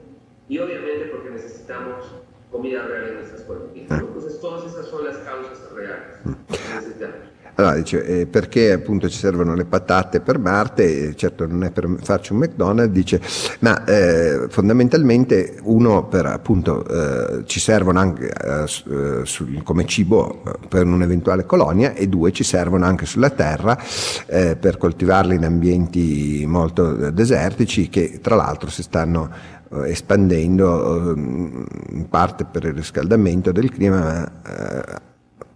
y 0.48 0.58
obviamente 0.58 1.06
porque 1.06 1.30
necesitamos 1.30 2.04
comida 2.50 2.82
real 2.82 3.08
en 3.08 3.14
nuestras 3.14 3.42
políticas. 3.42 4.00
Entonces 4.00 4.40
todas 4.40 4.64
esas 4.70 4.86
son 4.86 5.04
las 5.04 5.18
causas 5.18 5.70
reales 5.72 6.18
que 6.24 6.74
necesitamos. 6.74 7.28
Allora 7.60 7.76
dice 7.76 8.02
eh, 8.04 8.26
perché 8.26 8.72
appunto 8.72 9.06
ci 9.10 9.18
servono 9.18 9.54
le 9.54 9.66
patate 9.66 10.20
per 10.20 10.38
Marte, 10.38 11.08
eh, 11.10 11.14
certo 11.14 11.46
non 11.46 11.64
è 11.64 11.70
per 11.70 11.94
farci 12.00 12.32
un 12.32 12.38
McDonald's, 12.38 12.90
dice 12.90 13.20
ma 13.58 13.84
eh, 13.84 14.46
fondamentalmente 14.48 15.58
uno 15.64 16.06
per 16.06 16.24
appunto 16.24 16.86
eh, 16.86 17.44
ci 17.44 17.60
servono 17.60 17.98
anche 17.98 18.30
eh, 18.30 18.66
su- 18.66 19.24
sul- 19.24 19.62
come 19.62 19.84
cibo 19.84 20.42
eh, 20.42 20.66
per 20.68 20.86
un'eventuale 20.86 21.44
colonia 21.44 21.92
e 21.92 22.08
due 22.08 22.32
ci 22.32 22.44
servono 22.44 22.86
anche 22.86 23.04
sulla 23.04 23.28
terra 23.28 23.78
eh, 24.24 24.56
per 24.56 24.78
coltivarli 24.78 25.34
in 25.34 25.44
ambienti 25.44 26.44
molto 26.46 27.08
eh, 27.08 27.12
desertici 27.12 27.90
che 27.90 28.20
tra 28.22 28.36
l'altro 28.36 28.70
si 28.70 28.82
stanno 28.82 29.28
eh, 29.70 29.90
espandendo 29.90 31.12
eh, 31.12 31.18
in 31.18 32.06
parte 32.08 32.46
per 32.46 32.64
il 32.64 32.72
riscaldamento 32.72 33.52
del 33.52 33.70
clima 33.70 33.98
ma 34.00 34.32
eh, 34.46 35.08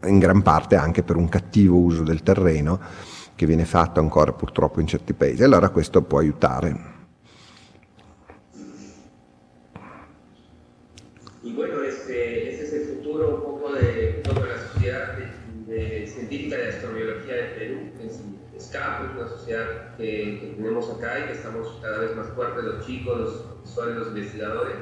in 0.06 0.18
gran 0.18 0.42
parte 0.42 0.76
anche 0.76 1.02
per 1.02 1.16
un 1.16 1.28
cattivo 1.28 1.76
uso 1.76 2.02
del 2.02 2.22
terreno 2.22 2.80
che 3.34 3.46
viene 3.46 3.64
fatto 3.64 4.00
ancora 4.00 4.32
purtroppo 4.32 4.80
in 4.80 4.86
certi 4.86 5.12
paesi. 5.12 5.42
Allora 5.42 5.70
questo 5.70 6.02
può 6.02 6.18
aiutare. 6.18 6.92
Y 11.42 11.52
bueno, 11.52 11.82
este, 11.82 12.52
este 12.52 12.64
es 12.64 12.72
el 12.72 12.96
futuro 12.96 13.34
un 13.34 13.42
poco 13.42 13.72
de 13.74 14.20
toda 14.22 14.46
la 14.46 14.58
sociedad 14.72 15.16
de, 15.18 15.74
de 15.74 16.06
científica 16.06 16.56
de 16.56 16.68
astrobiología 16.68 17.34
de 17.34 17.42
Perú. 17.58 17.80
Es, 18.00 18.20
SCAP 18.56 19.04
es 19.04 19.16
una 19.16 19.28
sociedad 19.28 19.96
que, 19.96 20.38
que 20.40 20.54
tenemos 20.56 20.88
acá 20.88 21.18
y 21.18 21.26
que 21.26 21.32
estamos 21.32 21.78
cada 21.82 21.98
vez 21.98 22.16
más 22.16 22.28
fuertes, 22.28 22.64
los 22.64 22.86
chicos, 22.86 23.18
los 23.18 23.32
profesores, 23.32 23.96
los 23.96 24.08
investigadores, 24.08 24.76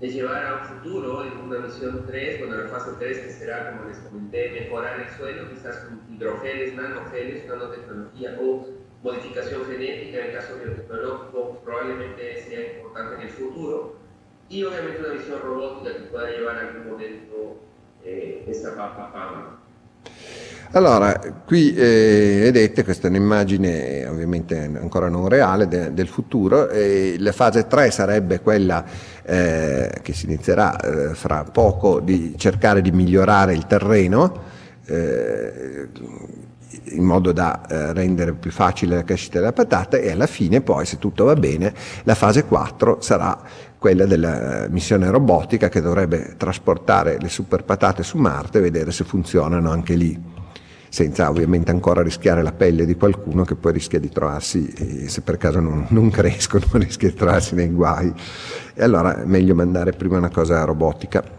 de 0.00 0.08
llevar 0.08 0.46
a 0.46 0.54
un 0.54 0.60
futuro 0.64 1.24
en 1.24 1.36
una 1.36 1.58
misión 1.58 2.04
3, 2.06 2.38
bueno, 2.40 2.62
la 2.62 2.68
fase 2.68 2.92
3 2.98 3.18
que 3.18 3.32
será, 3.32 3.70
como 3.70 3.88
les 3.88 3.98
comenté, 3.98 4.50
mejorar 4.50 5.00
el 5.00 5.08
suelo, 5.10 5.50
quizás 5.50 5.76
con 5.80 6.00
hidrogeles, 6.14 6.74
nanogeles, 6.74 7.46
nanotecnología 7.46 8.38
o 8.40 8.66
modificación 9.02 9.64
genética 9.66 10.18
en 10.18 10.26
el 10.26 10.32
caso 10.32 10.56
biotecnológico, 10.56 11.60
probablemente 11.64 12.42
sea 12.42 12.76
importante 12.76 13.14
en 13.16 13.20
el 13.22 13.30
futuro 13.30 13.96
y 14.48 14.64
obviamente 14.64 15.00
una 15.00 15.12
visión 15.12 15.40
robótica 15.40 15.96
que 15.96 16.02
pueda 16.04 16.30
llevar 16.30 16.56
a 16.56 16.68
algún 16.68 16.92
momento 16.92 17.60
eh, 18.04 18.44
esta 18.48 18.72
fama. 18.72 19.60
Allora, 20.72 21.18
qui 21.44 21.74
eh, 21.74 22.38
vedete 22.42 22.84
questa 22.84 23.08
è 23.08 23.10
un'immagine 23.10 24.06
ovviamente 24.06 24.70
ancora 24.80 25.08
non 25.08 25.28
reale 25.28 25.66
de- 25.66 25.92
del 25.92 26.06
futuro 26.06 26.68
e 26.68 27.16
la 27.18 27.32
fase 27.32 27.66
3 27.66 27.90
sarebbe 27.90 28.38
quella 28.38 28.84
eh, 29.24 29.90
che 30.00 30.12
si 30.12 30.26
inizierà 30.26 30.78
eh, 30.78 31.14
fra 31.14 31.42
poco 31.42 31.98
di 31.98 32.34
cercare 32.36 32.82
di 32.82 32.92
migliorare 32.92 33.52
il 33.52 33.66
terreno 33.66 34.42
eh, 34.86 35.88
in 36.84 37.02
modo 37.02 37.32
da 37.32 37.66
eh, 37.66 37.92
rendere 37.92 38.34
più 38.34 38.52
facile 38.52 38.94
la 38.94 39.02
crescita 39.02 39.40
della 39.40 39.52
patata 39.52 39.96
e 39.96 40.12
alla 40.12 40.28
fine 40.28 40.60
poi 40.60 40.86
se 40.86 40.98
tutto 40.98 41.24
va 41.24 41.34
bene 41.34 41.74
la 42.04 42.14
fase 42.14 42.44
4 42.44 43.00
sarà 43.00 43.36
quella 43.76 44.06
della 44.06 44.68
missione 44.70 45.10
robotica 45.10 45.68
che 45.68 45.80
dovrebbe 45.80 46.34
trasportare 46.36 47.18
le 47.18 47.28
super 47.28 47.64
patate 47.64 48.04
su 48.04 48.18
Marte 48.18 48.58
e 48.58 48.60
vedere 48.60 48.92
se 48.92 49.02
funzionano 49.02 49.68
anche 49.72 49.94
lì 49.96 50.38
senza 50.90 51.30
ovviamente 51.30 51.70
ancora 51.70 52.02
rischiare 52.02 52.42
la 52.42 52.52
pelle 52.52 52.84
di 52.84 52.96
qualcuno 52.96 53.44
che 53.44 53.54
poi 53.54 53.72
rischia 53.72 54.00
di 54.00 54.10
trovarsi, 54.10 54.66
eh, 54.66 55.08
se 55.08 55.20
per 55.22 55.36
caso 55.36 55.60
non, 55.60 55.86
non 55.90 56.10
crescono, 56.10 56.64
rischia 56.74 57.08
di 57.08 57.14
trovarsi 57.14 57.54
nei 57.54 57.68
guai. 57.68 58.12
E 58.74 58.82
allora 58.82 59.22
è 59.22 59.24
meglio 59.24 59.54
mandare 59.54 59.92
prima 59.92 60.18
una 60.18 60.30
cosa 60.30 60.64
robotica. 60.64 61.38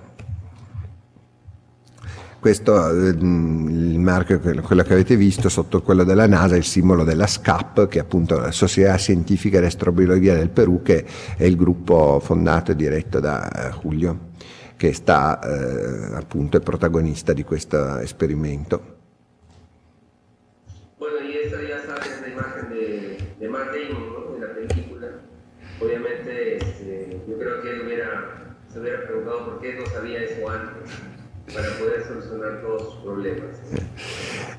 Questo 2.39 2.89
eh, 2.89 3.10
il 3.10 3.99
marchio, 3.99 4.39
quello 4.39 4.84
che 4.84 4.93
avete 4.93 5.18
visto 5.18 5.49
sotto 5.49 5.82
quello 5.82 6.06
della 6.06 6.28
NASA, 6.28 6.56
il 6.56 6.64
simbolo 6.64 7.04
della 7.04 7.28
SCAP, 7.28 7.88
che 7.89 7.99
è 7.99 8.02
appunto 8.02 8.39
la 8.39 8.52
Società 8.52 8.95
Scientifica 8.95 9.60
di 9.60 9.66
Astrobiologia 9.66 10.34
del 10.34 10.49
Perù, 10.49 10.82
che 10.82 11.06
è 11.36 11.43
il 11.43 11.58
gruppo 11.58 12.20
fondato 12.24 12.72
e 12.72 12.76
diretto 12.76 13.20
da 13.20 13.47
eh, 13.47 13.74
Julio, 13.82 14.30
che 14.78 14.93
sta 14.93 15.39
eh, 15.39 16.16
appunto 16.16 16.56
è 16.56 16.62
protagonista 16.62 17.34
di 17.34 17.43
questo 17.43 17.97
esperimento. 17.97 18.91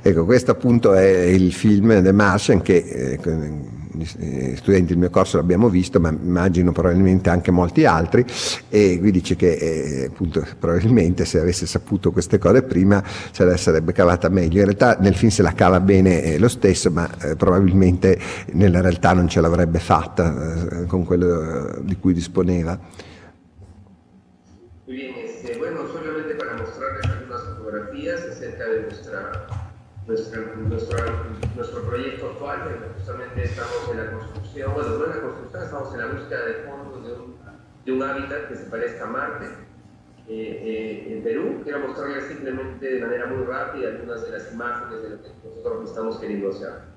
Ecco, 0.03 0.25
questo 0.25 0.51
appunto 0.51 0.95
è 0.95 1.05
il 1.05 1.53
film 1.53 2.03
The 2.03 2.13
Martian 2.13 2.61
che 2.61 2.77
eh, 2.77 3.21
gli 3.95 4.57
studenti 4.57 4.87
del 4.87 4.97
mio 4.97 5.11
corso 5.11 5.37
l'abbiamo 5.37 5.69
visto, 5.69 6.01
ma 6.01 6.09
immagino 6.09 6.73
probabilmente 6.73 7.29
anche 7.29 7.51
molti 7.51 7.85
altri, 7.85 8.25
e 8.69 8.99
qui 8.99 9.11
dice 9.11 9.37
che 9.37 9.53
eh, 9.53 10.05
appunto 10.07 10.45
probabilmente 10.59 11.25
se 11.25 11.39
avesse 11.39 11.67
saputo 11.67 12.11
queste 12.11 12.39
cose 12.39 12.63
prima 12.63 13.03
se 13.31 13.45
la 13.45 13.57
sarebbe 13.57 13.93
cavata 13.93 14.29
meglio. 14.29 14.59
In 14.59 14.65
realtà 14.65 14.97
nel 14.99 15.15
film 15.15 15.31
se 15.31 15.43
la 15.43 15.53
cava 15.53 15.79
bene 15.79 16.23
eh, 16.23 16.39
lo 16.39 16.49
stesso, 16.49 16.91
ma 16.91 17.09
eh, 17.21 17.37
probabilmente 17.37 18.19
nella 18.53 18.81
realtà 18.81 19.13
non 19.13 19.29
ce 19.29 19.41
l'avrebbe 19.41 19.79
fatta 19.79 20.83
eh, 20.83 20.87
con 20.87 21.05
quello 21.05 21.79
di 21.83 21.97
cui 21.99 22.15
disponeva. 22.15 22.79
Muy 24.87 24.97
bien, 24.97 25.15
este, 25.25 25.57
bueno, 25.59 25.87
solamente 25.87 26.35
para 26.35 26.57
mostrarles 26.57 27.07
algunas 27.07 27.43
fotografías 27.57 28.21
acerca 28.25 28.65
de 28.69 28.83
nuestra, 28.83 29.47
nuestra- 30.07 31.25
nuestro 31.57 31.83
proyecto 31.83 32.31
actual, 32.31 32.59
que 32.69 32.89
justamente 32.99 33.45
estamos 33.45 33.89
en 33.91 33.97
la 33.99 34.11
construcción, 34.13 34.75
bueno, 34.75 34.89
no 34.99 35.05
en 35.05 35.11
la 35.11 35.21
construcción, 35.21 35.63
estamos 35.63 35.95
en 35.95 36.01
la 36.01 36.07
búsqueda 36.07 36.47
de 36.47 36.55
fondos 36.67 37.07
de 37.07 37.13
un, 37.13 37.35
de 37.85 37.93
un 37.93 38.03
hábitat 38.03 38.49
que 38.49 38.57
se 38.57 38.65
parezca 38.65 39.05
a 39.05 39.07
Marte. 39.07 39.47
Eh, 40.29 41.07
eh, 41.09 41.15
en 41.17 41.23
Perú, 41.23 41.61
quiero 41.65 41.81
mostrarles 41.81 42.25
simplemente 42.29 42.87
de 42.87 43.01
manera 43.01 43.27
muy 43.27 43.45
rápida 43.45 43.89
algunas 43.89 44.25
de 44.25 44.31
las 44.31 44.53
imágenes 44.53 45.03
de 45.03 45.09
lo 45.11 45.23
que 45.23 45.29
nosotros 45.45 45.89
estamos 45.91 46.19
queriendo 46.19 46.51
hacer. 46.51 46.93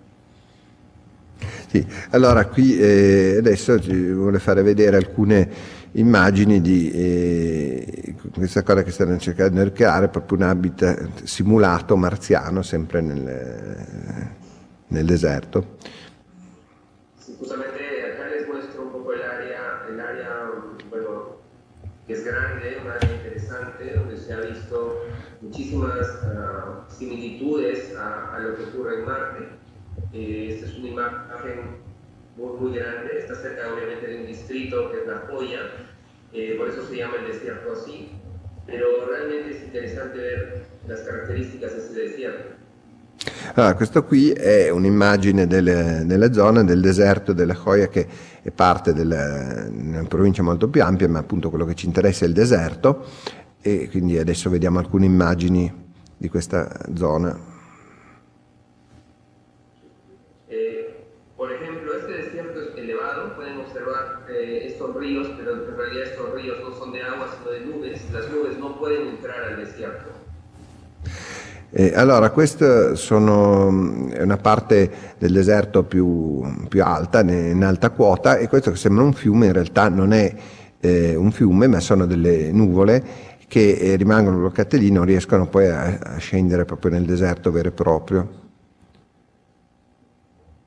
Sì, 1.70 1.86
allora 2.12 2.48
qui 2.48 2.80
eh, 2.80 3.38
adesso 3.40 3.78
ci 3.80 4.14
vuole 4.14 4.40
fare 4.40 4.62
vedere 4.62 4.96
alcune 4.96 5.50
immagini 5.96 6.62
di 6.62 6.92
eh, 6.92 8.16
questa 8.34 8.64
cosa 8.64 8.84
che 8.84 8.92
stanno 8.92 9.18
cercando 9.18 9.64
di 9.64 9.72
creare, 9.72 10.08
proprio 10.10 10.38
un 10.38 10.44
habitat 10.44 11.24
simulato 11.24 11.96
marziano, 11.96 12.62
sempre 12.62 13.02
nel, 13.02 14.28
nel 14.88 15.06
deserto. 15.06 15.78
Sí, 17.18 17.36
justamente 17.40 17.80
acá 18.12 18.28
les 18.28 18.48
muestro 18.48 18.84
un 18.84 18.92
poco 18.92 19.14
el 19.14 19.22
área, 19.22 19.86
el 19.90 19.96
bueno, 20.90 21.38
que 22.06 22.14
es 22.14 22.24
grande, 22.24 22.78
un 22.84 22.92
área 22.92 23.12
interesante, 23.12 23.94
donde 23.96 24.18
se 24.18 24.34
ha 24.34 24.42
visto 24.42 25.06
muchísimas 25.42 26.08
ah, 26.24 26.86
similitudes 26.88 27.96
a, 27.96 28.36
a 28.36 28.40
lo 28.40 28.56
que 28.56 28.64
ocurre 28.66 29.00
en 29.00 29.06
Marte. 29.06 29.50
Eh, 30.12 30.54
esta 30.54 30.68
es 30.68 30.78
una 30.78 31.26
muy, 32.36 32.60
muy 32.60 32.78
grande, 32.78 33.18
está 33.20 33.36
cerca 33.36 33.74
obviamente 33.74 34.08
de 34.08 34.18
un 34.20 34.26
distrito 34.28 34.92
que 34.92 35.02
es 35.02 35.08
La 35.08 35.24
Joya, 35.28 35.60
eh, 36.34 36.56
por 36.58 36.70
eso 36.70 36.86
se 36.86 36.98
llama 36.98 37.16
el 37.26 37.32
desierto 37.32 37.72
así, 37.72 38.12
pero 38.66 38.86
realmente 39.08 39.58
es 39.58 39.64
interesante 39.64 40.18
ver 40.18 40.66
las 40.88 41.00
características 41.02 41.72
de 41.74 41.78
ese 41.80 41.94
desierto. 41.94 42.56
Allora, 43.56 43.74
questo 43.76 44.04
qui 44.04 44.32
è 44.32 44.70
un'immagine 44.70 45.48
delle- 45.48 46.04
della 46.06 46.32
zona 46.34 46.64
del 46.64 46.82
deserto 46.82 47.32
della 47.34 47.54
Joya 47.54 47.88
che 47.88 48.06
è 48.42 48.52
parte 48.52 48.94
della 48.94 49.68
provincia 50.08 50.44
molto 50.44 50.68
più 50.68 50.84
ampia, 50.84 51.08
ma 51.08 51.20
appunto 51.20 51.50
quello 51.50 51.66
che 51.66 51.74
ci 51.76 51.86
interessa 51.86 52.26
è 52.26 52.28
il 52.28 52.34
deserto 52.34 53.06
e 53.62 53.88
quindi 53.90 54.18
adesso 54.20 54.50
vediamo 54.50 54.80
alcune 54.80 55.06
immagini 55.06 55.72
di 56.18 56.28
questa 56.30 56.70
zona. 56.94 57.36
Eh, 60.50 60.94
por 61.36 61.52
ejemplo, 61.52 61.94
este 61.98 62.12
desierto 62.12 62.62
es 62.62 62.78
elevado, 62.78 63.36
pueden 63.36 63.58
observar 63.58 64.26
eh, 64.30 64.68
estos 64.68 64.96
ríos, 64.96 65.28
pero 65.38 65.54
en 65.68 65.76
realidad 65.76 66.04
estos 66.04 66.34
ríos 66.34 66.58
no 66.62 66.76
son 66.76 66.92
de 66.92 67.02
agua, 67.02 67.28
sino 67.38 67.52
de 67.52 67.66
nubes. 67.66 68.02
Las 68.12 68.30
nubes 68.30 68.58
no 68.60 68.78
pueden 68.78 69.08
entrar 69.08 69.44
al 69.46 69.58
desierto. 69.58 70.12
Eh, 71.78 71.92
allora, 71.94 72.30
questa 72.30 72.94
mm, 72.94 74.12
è 74.12 74.22
una 74.22 74.38
parte 74.38 74.90
del 75.18 75.34
deserto 75.34 75.84
più, 75.84 76.42
più 76.70 76.82
alta, 76.82 77.20
in 77.20 77.66
alta 77.66 77.90
quota, 77.90 78.38
e 78.38 78.48
questo 78.48 78.72
che 78.72 78.78
sembra 78.78 79.04
un 79.04 79.12
fiume 79.12 79.48
in 79.48 79.52
realtà 79.52 79.90
non 79.90 80.14
è 80.14 80.34
eh, 80.80 81.16
un 81.16 81.34
fiume, 81.34 81.68
ma 81.68 81.82
sono 81.82 82.06
delle 82.06 82.50
nuvole 82.54 83.04
che 83.50 83.72
eh, 83.74 83.98
rimangono 83.98 84.38
bloccate 84.38 84.78
lì, 84.78 84.90
non 84.90 85.04
riescono 85.04 85.48
poi 85.50 85.68
a, 85.68 86.00
a 86.02 86.18
scendere 86.18 86.64
proprio 86.64 86.92
nel 86.92 87.04
deserto 87.04 87.52
vero 87.52 87.68
e 87.68 87.72
proprio. 87.72 88.44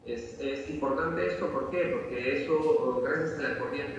La 0.04 0.12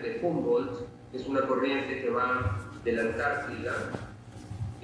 de 0.02 0.20
Humboldt, 0.22 0.86
que 1.12 1.20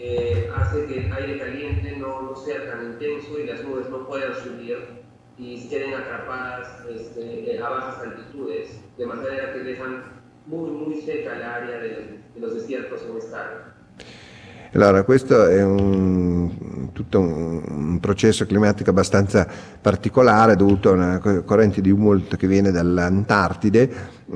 eh, 0.08 0.51
hace 0.56 0.86
que 0.86 0.99
el 0.99 1.12
aire 1.12 1.39
caliente 1.39 1.97
no, 1.97 2.22
no 2.22 2.36
sea 2.36 2.64
tan 2.70 2.91
intenso 2.91 3.39
y 3.39 3.47
las 3.47 3.64
nubes 3.64 3.89
no 3.89 4.06
puedan 4.06 4.36
subir 4.36 4.78
y 5.36 5.68
queden 5.68 5.95
atrapadas 5.95 6.86
este, 6.86 7.60
a 7.60 7.70
bajas 7.70 8.03
altitudes, 8.03 8.80
de 8.99 9.06
manera 9.08 9.51
que 9.51 9.60
dejan 9.62 10.22
muy, 10.45 10.70
muy 10.70 11.01
seca 11.01 11.36
el 11.36 11.41
área 11.41 11.80
de, 11.80 12.20
los 12.38 12.53
desiertos 12.53 13.01
en 13.01 13.18
esta 13.18 13.45
área. 13.45 13.75
Allora, 14.76 15.04
questo 15.04 15.48
è 15.48 15.64
un, 15.64 16.92
tutto 16.92 17.22
un, 17.22 17.62
un 17.66 18.00
processo 18.02 18.46
climatico 18.46 18.90
abbastanza 18.90 19.48
particolare 19.80 20.58
dovuto 20.58 20.90
a 20.90 20.92
una 20.92 21.20
co- 21.20 21.44
corrente 21.44 21.80
di 21.80 21.92
Humboldt 21.92 22.36
che 22.36 22.46
viene 22.46 22.72
dall'Antartide. 22.72 23.90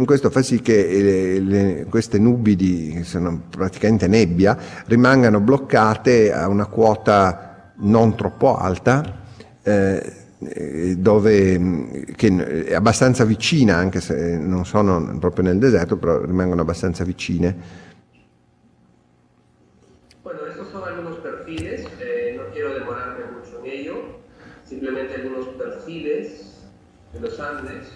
Questo 0.05 0.29
fa 0.29 0.41
sì 0.41 0.61
che 0.61 0.87
eh, 1.35 1.39
le- 1.41 1.85
queste 1.89 2.19
nubi, 2.19 2.55
di, 2.55 2.93
che 2.95 3.03
sono 3.03 3.41
praticamente 3.49 4.07
nebbia, 4.07 4.57
rimangano 4.85 5.41
bloccate 5.41 6.31
a 6.31 6.47
una 6.47 6.67
quota 6.67 7.73
non 7.79 8.15
troppo 8.15 8.57
alta, 8.57 9.23
eh, 9.61 10.13
eh, 10.39 10.95
dove, 10.97 11.59
mh, 11.59 12.13
che 12.15 12.63
è 12.67 12.75
abbastanza 12.75 13.25
vicina, 13.25 13.75
anche 13.75 13.99
se 13.99 14.37
non 14.37 14.65
sono 14.65 15.17
proprio 15.19 15.43
nel 15.43 15.57
deserto, 15.57 15.97
però 15.97 16.23
rimangono 16.23 16.61
abbastanza 16.61 17.03
vicine. 17.03 17.87
Bueno, 20.29 20.45
estos 20.45 20.69
son 20.69 20.83
algunos 20.83 21.17
perfiles, 21.49 21.85
eh, 21.99 22.35
no 22.37 22.51
quiero 22.53 22.73
demorarme 22.73 23.25
mucho 23.25 23.63
en 23.63 23.71
ello, 23.71 23.95
simplemente 24.67 25.15
algunos 25.15 25.47
perfiles 25.55 26.57
de 27.13 27.19
los 27.19 27.39
Andes 27.39 27.87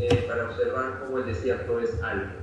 eh, 0.00 0.24
para 0.26 0.46
observar 0.46 1.00
cómo 1.04 1.18
el 1.18 1.26
desierto 1.26 1.80
es 1.80 1.90
alto. 2.02 2.42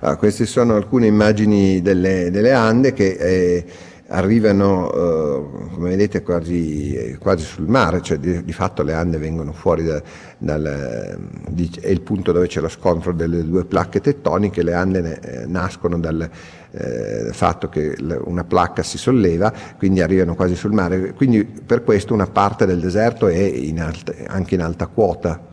Ah, 0.00 0.18
queste 0.18 0.44
sono 0.44 0.76
alcune 0.76 1.06
immagini 1.06 1.80
delle, 1.80 2.30
delle 2.30 2.52
Ande 2.52 2.92
che 2.92 3.16
eh, 3.18 3.64
arrivano, 4.08 4.92
eh, 4.92 5.72
come 5.72 5.88
vedete, 5.90 6.22
quasi, 6.22 7.16
quasi 7.18 7.44
sul 7.44 7.68
mare, 7.68 8.02
cioè 8.02 8.18
di, 8.18 8.44
di 8.44 8.52
fatto 8.52 8.82
le 8.82 8.92
Ande 8.92 9.18
vengono 9.18 9.52
fuori 9.52 9.82
da- 9.84 10.02
dal, 10.38 11.16
di- 11.48 11.70
è 11.80 11.88
il 11.88 12.02
punto 12.02 12.32
dove 12.32 12.46
c'è 12.46 12.60
lo 12.60 12.68
scontro 12.68 13.12
delle 13.12 13.44
due 13.44 13.64
placche 13.64 14.00
tettoniche, 14.00 14.62
le 14.62 14.74
Ande 14.74 15.20
eh, 15.20 15.46
nascono 15.46 15.98
dal 15.98 16.28
eh, 16.70 17.28
fatto 17.32 17.68
che 17.68 17.96
una 18.24 18.44
placca 18.44 18.82
si 18.82 18.98
solleva, 18.98 19.52
quindi 19.78 20.00
arrivano 20.02 20.34
quasi 20.34 20.54
sul 20.54 20.72
mare, 20.72 21.12
quindi 21.14 21.44
per 21.44 21.82
questo 21.82 22.12
una 22.12 22.26
parte 22.26 22.66
del 22.66 22.80
deserto 22.80 23.26
è 23.28 23.38
in 23.38 23.80
alta- 23.80 24.12
anche 24.26 24.54
in 24.54 24.62
alta 24.62 24.86
quota. 24.86 25.52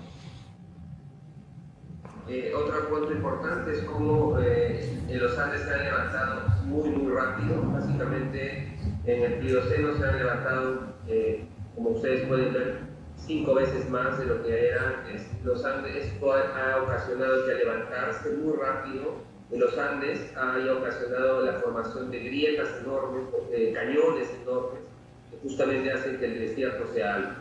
Eh, 2.28 2.52
otro 2.54 2.88
punto 2.89 3.12
importante 3.12 3.72
es 3.72 3.84
cómo 3.86 4.38
eh, 4.39 4.80
en 5.10 5.20
los 5.20 5.38
Andes 5.38 5.62
se 5.64 5.74
han 5.74 5.84
levantado 5.84 6.41
muy, 6.66 6.89
muy 6.89 7.12
rápido. 7.14 7.62
Básicamente 7.74 8.70
en 9.06 9.24
el 9.24 9.34
Plioceno 9.39 9.97
se 9.97 10.06
han 10.06 10.18
levantado, 10.18 10.93
eh, 11.08 11.45
como 11.76 11.89
ustedes 11.89 12.26
pueden 12.28 12.54
ver, 12.54 12.80
cinco 13.18 13.54
veces 13.54 13.80
más 13.91 14.17
de 14.17 14.25
lo 14.25 14.43
que 14.43 14.69
eran. 14.69 14.93
Los 15.43 15.63
Andes, 15.65 16.05
esto 16.05 16.33
ha, 16.33 16.81
ocasionado 16.81 17.45
que 17.45 17.51
al 17.51 17.57
levantarse 17.59 18.29
muy 18.41 18.57
rápido 18.57 19.15
en 19.51 19.59
los 19.59 19.77
Andes 19.77 20.19
haya 20.35 20.73
ocasionado 20.73 21.45
la 21.45 21.53
formación 21.53 22.09
de 22.09 22.19
grietas 22.19 22.69
enormes, 22.81 23.23
de 23.51 23.73
cañones 23.73 24.29
enormes, 24.41 24.79
que 25.29 25.37
justamente 25.43 25.91
hacen 25.91 26.17
que 26.17 26.25
el 26.25 26.39
desierto 26.39 26.85
sea 26.93 27.15
alto. 27.15 27.35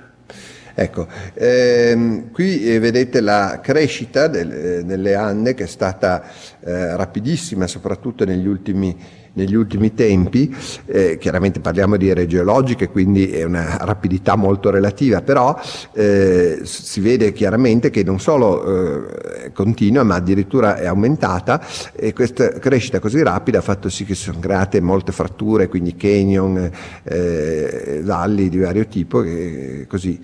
Ecco, 0.74 1.08
ehm, 1.34 2.30
qui 2.30 2.64
eh, 2.64 2.78
vedete 2.78 3.20
la 3.20 3.60
crescita 3.62 4.28
del- 4.28 4.52
eh, 4.52 4.84
delle 4.84 5.14
Ande 5.14 5.54
che 5.54 5.64
è 5.64 5.66
stata 5.66 6.22
eh, 6.60 6.96
rapidissima, 6.96 7.66
soprattutto 7.66 8.24
negli 8.24 8.46
ultimi, 8.46 8.96
negli 9.40 9.54
ultimi 9.54 9.94
tempi. 9.94 10.54
Eh, 10.86 11.18
chiaramente 11.18 11.60
parliamo 11.60 11.96
di 11.96 12.08
ere 12.08 12.26
geologiche, 12.26 12.88
quindi 12.88 13.30
è 13.30 13.44
una 13.44 13.78
rapidità 13.80 14.36
molto 14.36 14.70
relativa, 14.70 15.22
però 15.22 15.58
eh, 15.92 16.60
si 16.62 17.00
vede 17.00 17.32
chiaramente 17.32 17.90
che 17.90 18.02
non 18.04 18.20
solo 18.20 18.64
eh, 18.64 19.52
continua, 19.52 20.02
ma 20.02 20.16
addirittura 20.16 20.76
è 20.76 20.86
aumentata 20.86 21.64
e 21.94 22.12
questa 22.12 22.50
crescita 22.58 22.98
così 22.98 23.22
rapida 23.22 23.58
ha 23.58 23.62
fatto 23.62 23.88
sì 23.88 24.04
che 24.04 24.14
si 24.14 24.24
sono 24.24 24.38
create 24.40 24.80
molte 24.80 25.12
fratture, 25.12 25.68
quindi 25.68 25.96
canyon, 25.96 26.70
eh, 27.02 28.00
valli 28.02 28.48
di 28.48 28.58
vario 28.58 28.86
tipo, 28.86 29.22
e 29.22 29.86
così. 29.88 30.20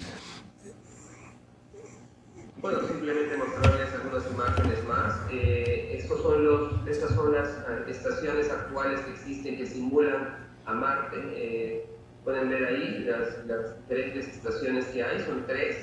Bueno, 2.61 2.81
simplemente 2.89 3.37
mostrarles 3.37 3.95
algunas 3.95 4.25
imágenes 4.35 4.79
más. 4.89 5.15
Eh, 5.31 5.99
estos 6.01 6.21
son 6.21 6.45
los, 6.45 6.89
estas 6.89 7.15
son 7.15 7.33
las 7.33 7.49
eh, 7.49 7.91
estaciones 7.91 8.51
actuales 8.51 8.99
que 9.05 9.13
existen 9.13 9.57
que 9.57 9.67
simulan 9.67 10.35
a 10.65 10.73
Marte. 10.75 11.17
Eh, 11.37 11.87
ver 12.49 12.65
ahí 12.67 13.05
las, 13.07 13.47
las 13.47 13.77
diferentes 13.81 14.29
estaciones 14.29 14.85
que 14.87 15.03
hay, 15.03 15.21
son 15.21 15.45
tres. 15.47 15.77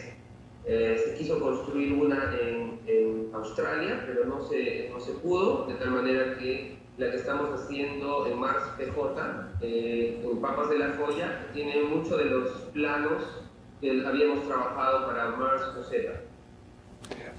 Eh, 0.66 0.98
se 1.06 1.16
quiso 1.16 1.40
construir 1.40 1.92
una 1.94 2.34
en, 2.42 2.80
en 2.88 3.28
Australia, 3.34 4.04
pero 4.08 4.26
no 4.26 4.42
se, 4.48 4.90
no 4.94 5.00
se 5.00 5.12
pudo, 5.14 5.68
de 5.68 5.74
tal 5.76 5.92
manera 5.92 6.38
que 6.38 6.78
la 6.98 7.10
que 7.12 7.18
estamos 7.18 7.50
haciendo 7.60 8.28
en 8.28 8.40
Mars 8.40 8.64
PJ, 8.78 9.52
eh, 9.62 10.22
en 10.24 10.38
Papas 10.42 10.70
de 10.70 10.78
la 10.80 10.94
Joya, 10.98 11.48
tiene 11.54 11.84
muchos 11.84 12.18
de 12.18 12.26
los 12.26 12.50
planos 12.74 13.24
que 13.82 14.06
habíamos 14.06 14.48
trabajado 14.48 15.08
para 15.08 15.32
Mars 15.32 15.64
OZ. 15.80 15.92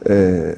Eh, 0.04 0.56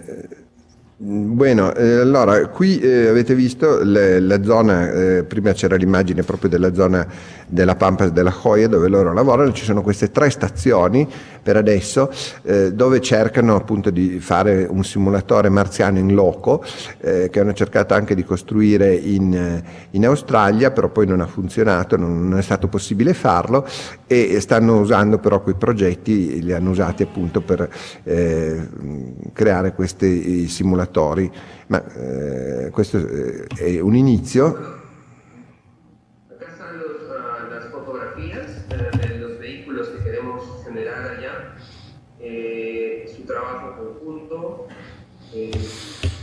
Bueno, 0.98 1.74
eh, 1.76 2.00
allora 2.00 2.48
qui 2.48 2.80
eh, 2.82 3.08
avete 3.10 3.34
visto 3.34 3.84
le- 3.84 4.18
la 4.18 4.42
zona, 4.42 4.90
eh, 5.18 5.24
prima 5.24 5.52
c'era 5.52 5.76
l'immagine 5.76 6.22
proprio 6.22 6.48
della 6.48 6.72
zona 6.72 7.06
della 7.46 7.76
Pampas 7.76 8.10
della 8.10 8.34
Joya 8.42 8.68
dove 8.68 8.88
loro 8.88 9.12
lavorano, 9.12 9.52
ci 9.52 9.64
sono 9.64 9.82
queste 9.82 10.10
tre 10.10 10.30
stazioni 10.30 11.08
per 11.42 11.56
adesso 11.56 12.10
eh, 12.42 12.72
dove 12.72 13.00
cercano 13.00 13.54
appunto 13.54 13.90
di 13.90 14.18
fare 14.18 14.66
un 14.68 14.82
simulatore 14.82 15.48
marziano 15.48 15.98
in 15.98 16.12
loco 16.14 16.64
eh, 16.98 17.28
che 17.30 17.40
hanno 17.40 17.52
cercato 17.52 17.94
anche 17.94 18.14
di 18.14 18.24
costruire 18.24 18.94
in, 18.94 19.32
eh, 19.32 19.62
in 19.90 20.04
Australia, 20.06 20.72
però 20.72 20.88
poi 20.88 21.06
non 21.06 21.20
ha 21.20 21.26
funzionato, 21.26 21.96
non, 21.96 22.28
non 22.28 22.38
è 22.38 22.42
stato 22.42 22.66
possibile 22.66 23.14
farlo 23.14 23.64
e 24.06 24.40
stanno 24.40 24.80
usando 24.80 25.18
però 25.18 25.40
quei 25.40 25.54
progetti, 25.54 26.42
li 26.42 26.52
hanno 26.52 26.70
usati 26.70 27.02
appunto 27.02 27.40
per 27.40 27.68
eh, 28.04 28.68
creare 29.32 29.72
questi 29.72 30.48
simulatori. 30.48 31.30
Ma 31.68 31.82
eh, 31.94 32.70
questo 32.70 32.98
eh, 32.98 33.46
è 33.56 33.80
un 33.80 33.94
inizio. 33.94 34.84
Trabajo 43.26 43.76
conjunto, 43.76 44.66
eh, 45.32 45.50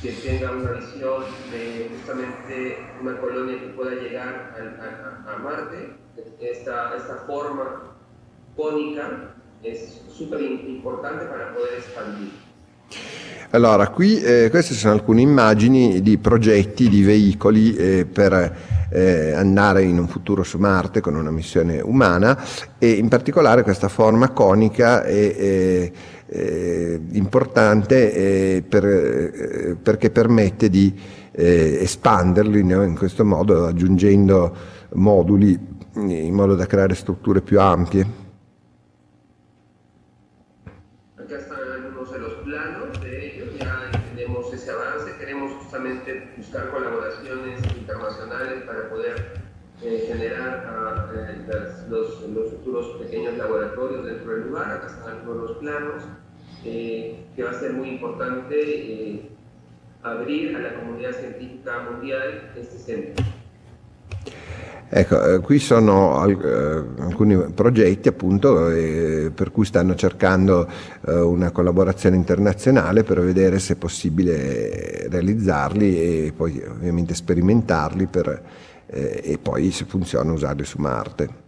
que 0.02 0.12
tenga 0.14 0.52
una 0.52 0.72
visión 0.72 1.24
de 1.52 1.90
justamente 1.98 2.78
una 3.02 3.20
colonia 3.20 3.60
que 3.60 3.68
pueda 3.68 3.92
llegar 3.96 4.56
a, 4.58 5.32
a- 5.34 5.34
Marte. 5.38 5.96
Esta, 6.40 6.96
esta 6.96 7.16
forma 7.26 7.96
cónica 8.56 9.34
es 9.64 10.02
súper 10.16 10.42
importante 10.42 11.26
para 11.26 11.54
poder 11.54 11.76
expandir. 11.76 12.32
Allora, 13.56 13.90
qui 13.90 14.20
eh, 14.20 14.48
queste 14.50 14.74
sono 14.74 14.94
alcune 14.94 15.22
immagini 15.22 16.02
di 16.02 16.18
progetti 16.18 16.90
di 16.90 17.04
veicoli 17.04 17.76
eh, 17.76 18.06
per 18.12 18.56
eh, 18.90 19.32
andare 19.34 19.84
in 19.84 20.00
un 20.00 20.08
futuro 20.08 20.42
su 20.42 20.58
Marte 20.58 21.02
con 21.02 21.14
una 21.16 21.30
missione 21.30 21.80
umana 21.80 22.36
e 22.80 22.90
in 22.94 23.10
particolare 23.10 23.62
questa 23.62 23.90
forma 23.90 24.30
conica 24.30 25.04
è, 25.04 25.36
è- 25.36 25.92
è 26.26 27.00
importante 27.12 28.12
eh, 28.12 28.64
per- 28.68 28.86
eh, 28.86 29.76
perché 29.80 30.10
permette 30.10 30.68
di 30.70 30.92
eh, 31.32 31.78
espanderli 31.80 32.60
in 32.60 32.96
questo 32.98 33.24
modo 33.24 33.68
aggiungendo 33.68 34.56
moduli 34.94 35.60
in 35.96 36.34
modo 36.34 36.56
da 36.56 36.66
creare 36.66 36.96
strutture 36.96 37.42
più 37.42 37.60
ampie. 37.60 38.22
Acá 41.24 41.38
están 41.38 41.60
algunos 41.72 42.12
de 42.12 42.20
los 42.20 42.34
planos 42.44 43.00
de 43.02 43.12
ellos, 43.28 43.50
ya 43.58 43.72
tenemos 44.10 44.52
ese 44.54 44.72
avance, 44.72 45.16
queremos 45.18 45.54
justamente 45.62 46.34
buscar 46.36 46.70
colaboraciones 46.70 47.62
internacionales 47.80 48.64
para 48.68 48.90
poder 48.90 49.16
eh, 49.82 50.04
generar 50.10 50.66
ah, 50.68 51.08
eh, 51.16 51.46
las- 51.48 51.88
los, 51.88 52.28
los 52.28 52.50
futuros 52.52 52.98
pequeños 53.00 53.38
laboratorios 53.38 54.06
dentro 54.06 54.34
del 54.34 54.48
lugar, 54.50 54.82
de 55.34 55.42
los 55.42 55.58
planos, 55.58 56.04
eh, 56.66 57.26
que 57.36 57.44
va 57.44 57.52
a 57.52 57.60
ser 57.60 57.74
muy 57.74 57.90
importante 57.90 58.56
eh, 58.56 59.30
abrir 60.02 60.56
a 60.56 60.60
la 60.60 60.80
comunidad 60.80 61.12
científica 61.12 61.90
mundial 61.90 62.52
este 62.56 62.78
centro. 62.78 63.26
Ecco, 64.96 65.26
eh, 65.26 65.40
qui 65.40 65.58
sono 65.58 66.24
eh, 66.28 66.84
alcuni 67.00 67.36
progetti 67.52 68.10
appunto 68.10 68.70
eh, 68.70 69.32
per 69.34 69.50
cui 69.50 69.66
stanno 69.66 69.96
cercando 69.96 70.70
una 71.06 71.50
collaborazione 71.50 72.16
internazionale 72.16 73.04
per 73.04 73.20
vedere 73.20 73.58
se 73.58 73.74
è 73.74 73.76
possibile 73.76 75.08
realizzarli 75.10 76.28
e 76.28 76.34
poi 76.36 76.64
ovviamente 76.66 77.16
sperimentarli 77.16 78.06
per, 78.06 78.42
e 78.86 79.38
poi 79.42 79.72
se 79.72 79.86
funziona 79.86 80.32
usarli 80.32 80.64
su 80.64 80.80
Marte. 80.80 81.43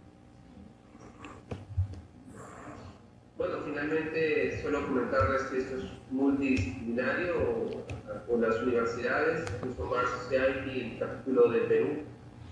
Universidades, 8.86 9.44
incluso 9.62 9.84
Mars 9.90 10.08
Society, 10.24 10.92
el 10.92 10.98
capítulo 10.98 11.50
de 11.50 11.58
Perú, 11.60 11.86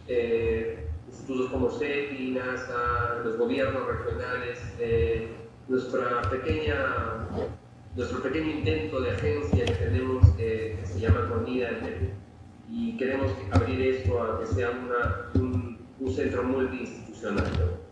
eh, 0.09 0.87
institutos 1.09 1.51
como 1.51 1.71
CEPI, 1.71 2.33
NASA, 2.33 3.21
los 3.25 3.37
gobiernos 3.39 3.83
regionales, 3.87 4.59
eh, 4.81 5.29
nuestra 5.69 6.23
pequeña, 6.31 6.77
nuestro 7.97 8.21
pequeño 8.23 8.51
intento 8.51 9.01
de 9.01 9.11
agencia 9.13 9.65
que 9.65 9.73
tenemos 9.73 10.25
eh, 10.39 10.77
que 10.81 10.87
se 10.87 11.01
llama 11.01 11.29
Conida 11.29 11.69
en 11.71 11.79
Perú 11.81 12.07
y 12.71 12.97
queremos 12.97 13.31
abrir 13.53 13.81
esto 13.95 14.23
a 14.23 14.41
que 14.41 14.47
sea 14.47 14.71
una- 14.71 15.41
un, 15.41 15.79
un 16.01 16.13
centro 16.15 16.43
multiinstitucional. 16.43 17.45
¿no? 17.59 17.85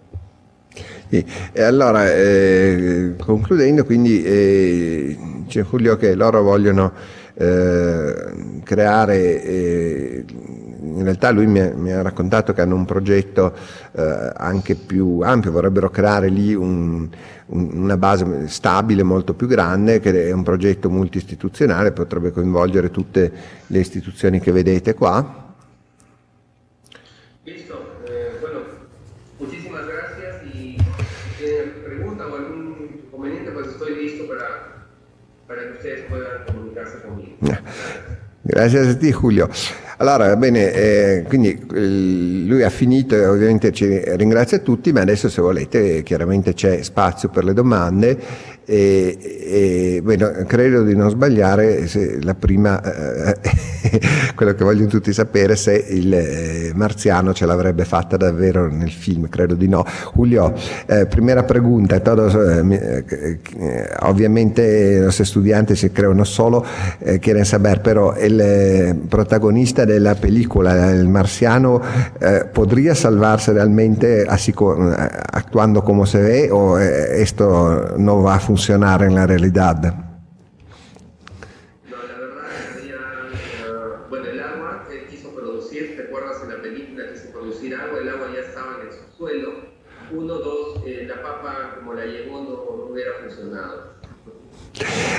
Sì, 1.11 1.25
allora, 1.59 2.07
eh, 2.11 3.15
concludendo, 3.23 3.85
quindi 3.85 4.23
eh, 4.25 5.17
c'è 5.47 5.63
Giulio 5.65 5.97
che 5.99 6.15
loro 6.15 6.43
vogliono 6.43 6.93
eh, 7.35 8.61
creare, 8.63 9.43
eh, 9.43 10.25
in 10.83 11.03
realtà 11.03 11.31
lui 11.31 11.47
mi 11.47 11.61
ha, 11.61 11.73
mi 11.75 11.93
ha 11.93 12.03
raccontato 12.03 12.53
che 12.53 12.61
hanno 12.61 12.75
un 12.75 12.85
progetto 12.85 13.55
eh, 13.93 14.33
anche 14.37 14.75
più 14.75 15.21
ampio, 15.23 15.51
vorrebbero 15.53 15.91
creare 15.91 16.29
lì 16.29 16.55
un- 16.55 17.09
un- 17.47 17.71
una 17.73 17.97
base 17.97 18.49
stabile 18.49 19.03
molto 19.03 19.35
più 19.35 19.47
grande, 19.47 20.01
che 20.01 20.29
è 20.29 20.33
un 20.33 20.43
progetto 20.43 20.89
multiistituzionale, 20.91 21.93
potrebbe 21.93 22.31
coinvolgere 22.33 22.91
tutte 22.91 23.33
le 23.67 23.79
istituzioni 23.79 24.41
che 24.41 24.53
vedete 24.53 24.95
qua. 24.95 25.41
Listo. 27.45 27.75
Eh, 28.07 28.39
bueno, 28.41 28.61
muchísimas 29.39 29.85
gracias 29.87 30.43
y 30.55 30.77
si 30.79 31.45
tienen 31.45 31.83
pregunta 31.85 32.25
o 32.27 32.37
algún 32.37 32.77
inconveniente, 33.05 33.51
pues 33.51 33.67
estoy 33.69 33.95
listo 34.03 34.27
para, 34.29 34.87
para 35.47 35.63
que 35.67 35.73
ustedes 35.73 36.05
puedan 36.09 36.45
comunicarse 36.47 37.01
conmigo. 37.03 37.37
Grazie 38.55 38.81
a 38.81 38.95
te 38.95 39.11
Giulio. 39.13 39.49
Allora, 39.97 40.37
bene, 40.37 40.73
eh, 40.75 41.25
quindi 41.27 41.59
eh, 41.73 42.45
lui 42.47 42.63
ha 42.63 42.69
finito 42.69 43.15
e 43.15 43.25
ovviamente 43.25 43.73
ci 43.73 43.87
ringrazia 44.15 44.59
tutti, 44.59 44.93
ma 44.93 45.01
adesso 45.01 45.31
se 45.31 45.41
volete 45.41 46.03
chiaramente 46.03 46.53
c'è 46.53 46.83
spazio 46.83 47.31
per 47.31 47.45
le 47.45 47.55
domande 47.55 48.19
e, 48.65 49.19
e, 49.97 50.01
bueno, 50.03 50.31
credo 50.47 50.83
di 50.85 50.95
non 50.95 51.11
sbagliare 51.11 51.89
la 52.23 52.35
prima, 52.35 52.81
eh, 52.83 53.37
quello 54.35 54.55
che 54.55 54.65
vogliono 54.65 54.89
tutti 54.89 55.13
sapere 55.13 55.57
se 55.57 55.85
il 55.89 56.15
eh, 56.15 56.73
marziano 56.75 57.35
ce 57.35 57.47
l'avrebbe 57.47 57.85
fatta 57.85 58.17
davvero 58.17 58.71
nel 58.71 58.91
film, 58.91 59.29
credo 59.29 59.55
di 59.55 59.69
no. 59.69 59.85
Julio, 60.15 60.55
eh, 60.87 61.07
primera 61.07 61.43
pregunta, 61.43 62.01
todos, 62.01 62.35
eh, 62.35 63.05
eh, 63.09 63.89
obviamente 64.01 65.01
los 65.01 65.19
estudiantes 65.21 65.81
se 65.81 65.91
creo 65.91 66.15
no 66.15 66.25
solo 66.25 66.65
quieren 67.21 67.45
saber, 67.45 67.83
pero 67.83 68.15
el 68.15 68.97
protagonista 69.09 69.85
de 69.85 69.99
la 69.99 70.15
película, 70.15 70.91
el 70.93 71.09
marciano, 71.09 71.81
eh, 72.21 72.45
¿podría 72.53 72.95
salvarse 72.95 73.53
realmente 73.53 74.25
así 74.29 74.53
actuando 75.33 75.83
como 75.83 76.07
se 76.07 76.21
ve 76.21 76.51
o 76.53 76.79
esto 76.79 77.95
no 77.97 78.23
va 78.23 78.35
a 78.35 78.39
funcionar 78.39 78.52
en 78.55 79.15
la 79.15 79.27
realidad? 79.27 79.81
No, 81.89 81.97
la 82.07 82.19
verdad, 82.19 82.45
había, 82.77 82.97
eh, 82.97 84.07
bueno, 84.11 84.27
el 84.27 84.41
agua 84.41 84.85
que 84.91 85.07
quiso 85.07 85.35
producir, 85.35 85.97
¿te 85.97 86.03
acuerdas 86.03 86.43
en 86.43 86.51
la 86.51 86.61
película 86.61 87.05
quiso 87.13 87.31
producir 87.33 87.75
agua? 87.75 87.99
El 87.99 88.11
agua 88.11 88.29
ya 88.35 88.41
estaba 88.41 88.79
en 88.81 88.89
el 88.89 88.93
subsuelo. 88.93 89.73
Uno, 90.13 90.35
dos, 90.35 90.83
eh, 90.87 91.07
la 91.09 91.23
papa 91.23 91.77
como 91.77 91.95
la 91.95 92.05
llevó 92.05 92.43
no, 92.43 92.77
no 92.77 92.93
hubiera 92.93 93.13
funcionado. 93.23 93.95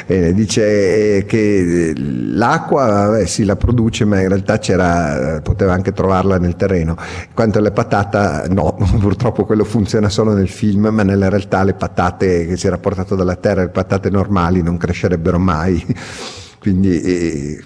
Bene, 0.05 0.33
dice 0.33 1.17
eh, 1.17 1.25
che 1.25 1.93
l'acqua 1.95 2.85
vabbè, 2.85 3.25
sì, 3.25 3.45
la 3.45 3.55
produce, 3.55 4.03
ma 4.05 4.19
in 4.19 4.27
realtà 4.27 4.57
c'era, 4.57 5.39
poteva 5.41 5.73
anche 5.73 5.93
trovarla 5.93 6.37
nel 6.37 6.55
terreno. 6.55 6.97
Quanto 7.33 7.59
alle 7.59 7.71
patate, 7.71 8.49
no, 8.49 8.75
purtroppo 8.99 9.45
quello 9.45 9.63
funziona 9.63 10.09
solo 10.09 10.33
nel 10.33 10.49
film, 10.49 10.87
ma 10.87 11.03
nella 11.03 11.29
realtà 11.29 11.63
le 11.63 11.73
patate 11.73 12.45
che 12.45 12.57
si 12.57 12.67
era 12.67 12.77
portato 12.77 13.15
dalla 13.15 13.35
terra, 13.35 13.61
le 13.61 13.69
patate 13.69 14.09
normali, 14.09 14.61
non 14.61 14.77
crescerebbero 14.77 15.39
mai. 15.39 15.83
Quindi 16.59 17.01
eh, 17.01 17.63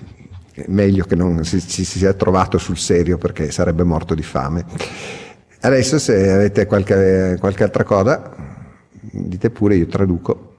meglio 0.67 1.05
che 1.05 1.15
non 1.15 1.43
si, 1.43 1.59
si 1.59 1.85
sia 1.85 2.13
trovato 2.13 2.57
sul 2.57 2.77
serio 2.77 3.17
perché 3.17 3.51
sarebbe 3.51 3.83
morto 3.83 4.13
di 4.13 4.23
fame. 4.23 4.65
Adesso 5.61 5.97
se 5.97 6.31
avete 6.31 6.67
qualche, 6.67 7.37
qualche 7.39 7.63
altra 7.63 7.83
cosa, 7.83 8.31
dite 9.11 9.49
pure, 9.49 9.75
io 9.75 9.87
traduco. 9.87 10.56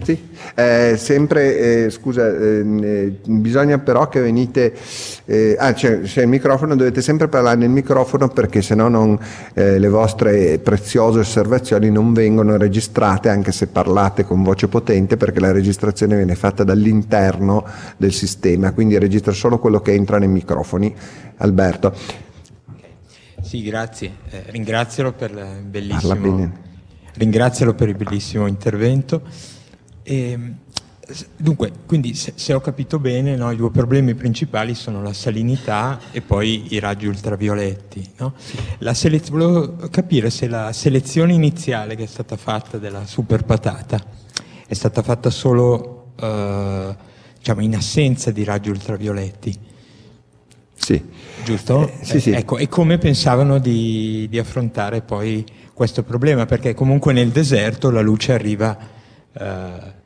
Sì, 0.00 0.28
eh, 0.54 0.94
sempre, 0.96 1.84
eh, 1.86 1.90
scusa, 1.90 2.28
eh, 2.28 3.18
bisogna 3.26 3.78
però 3.78 4.08
che 4.08 4.20
venite, 4.20 4.72
eh, 5.24 5.56
ah 5.58 5.72
c'è, 5.72 6.02
c'è 6.02 6.22
il 6.22 6.28
microfono, 6.28 6.76
dovete 6.76 7.02
sempre 7.02 7.26
parlare 7.26 7.56
nel 7.56 7.68
microfono 7.68 8.28
perché 8.28 8.62
sennò 8.62 8.88
non, 8.88 9.18
eh, 9.54 9.78
le 9.78 9.88
vostre 9.88 10.60
preziose 10.60 11.18
osservazioni 11.18 11.90
non 11.90 12.12
vengono 12.12 12.56
registrate 12.56 13.28
anche 13.28 13.50
se 13.50 13.66
parlate 13.66 14.24
con 14.24 14.44
voce 14.44 14.68
potente 14.68 15.16
perché 15.16 15.40
la 15.40 15.52
registrazione 15.52 16.14
viene 16.14 16.36
fatta 16.36 16.62
dall'interno 16.62 17.66
del 17.96 18.12
sistema, 18.12 18.72
quindi 18.72 18.96
registra 18.98 19.32
solo 19.32 19.58
quello 19.58 19.80
che 19.80 19.92
entra 19.92 20.18
nei 20.18 20.28
microfoni. 20.28 20.94
Alberto, 21.38 21.92
Sì, 23.42 23.62
grazie. 23.62 24.10
Eh, 24.30 24.44
ringrazialo 24.46 25.12
per 25.12 25.32
ringrazialo 27.14 27.74
per 27.74 27.88
il 27.88 27.96
bellissimo 27.96 28.46
intervento. 28.46 29.22
E, 30.10 30.38
s- 31.06 31.26
dunque, 31.36 31.70
quindi 31.86 32.14
se, 32.14 32.32
se 32.36 32.54
ho 32.54 32.60
capito 32.60 32.98
bene, 32.98 33.36
no, 33.36 33.50
i 33.50 33.56
due 33.56 33.70
problemi 33.70 34.14
principali 34.14 34.74
sono 34.74 35.02
la 35.02 35.12
salinità 35.12 36.00
e 36.12 36.22
poi 36.22 36.72
i 36.74 36.78
raggi 36.78 37.06
ultravioletti. 37.06 38.12
no? 38.18 38.32
La 38.78 38.94
selez- 38.94 39.28
volevo 39.28 39.76
capire 39.90 40.30
se 40.30 40.48
la 40.48 40.72
selezione 40.72 41.34
iniziale 41.34 41.94
che 41.94 42.04
è 42.04 42.06
stata 42.06 42.36
fatta 42.36 42.78
della 42.78 43.04
super 43.04 43.44
patata 43.44 44.02
è 44.66 44.74
stata 44.74 45.02
fatta 45.02 45.30
solo 45.30 46.12
eh, 46.20 46.96
diciamo, 47.38 47.60
in 47.62 47.74
assenza 47.74 48.30
di 48.30 48.44
raggi 48.44 48.70
ultravioletti. 48.70 49.58
Sì. 50.74 51.02
Giusto? 51.44 51.88
Eh, 51.88 52.04
sì, 52.04 52.20
sì. 52.20 52.30
Ecco, 52.32 52.58
e 52.58 52.68
come 52.68 52.98
pensavano 52.98 53.58
di, 53.58 54.26
di 54.28 54.38
affrontare 54.38 55.00
poi 55.02 55.44
questo 55.72 56.02
problema? 56.02 56.44
Perché 56.46 56.74
comunque 56.74 57.12
nel 57.12 57.28
deserto 57.30 57.90
la 57.90 58.00
luce 58.00 58.32
arriva 58.32 58.76
eh, 59.38 59.96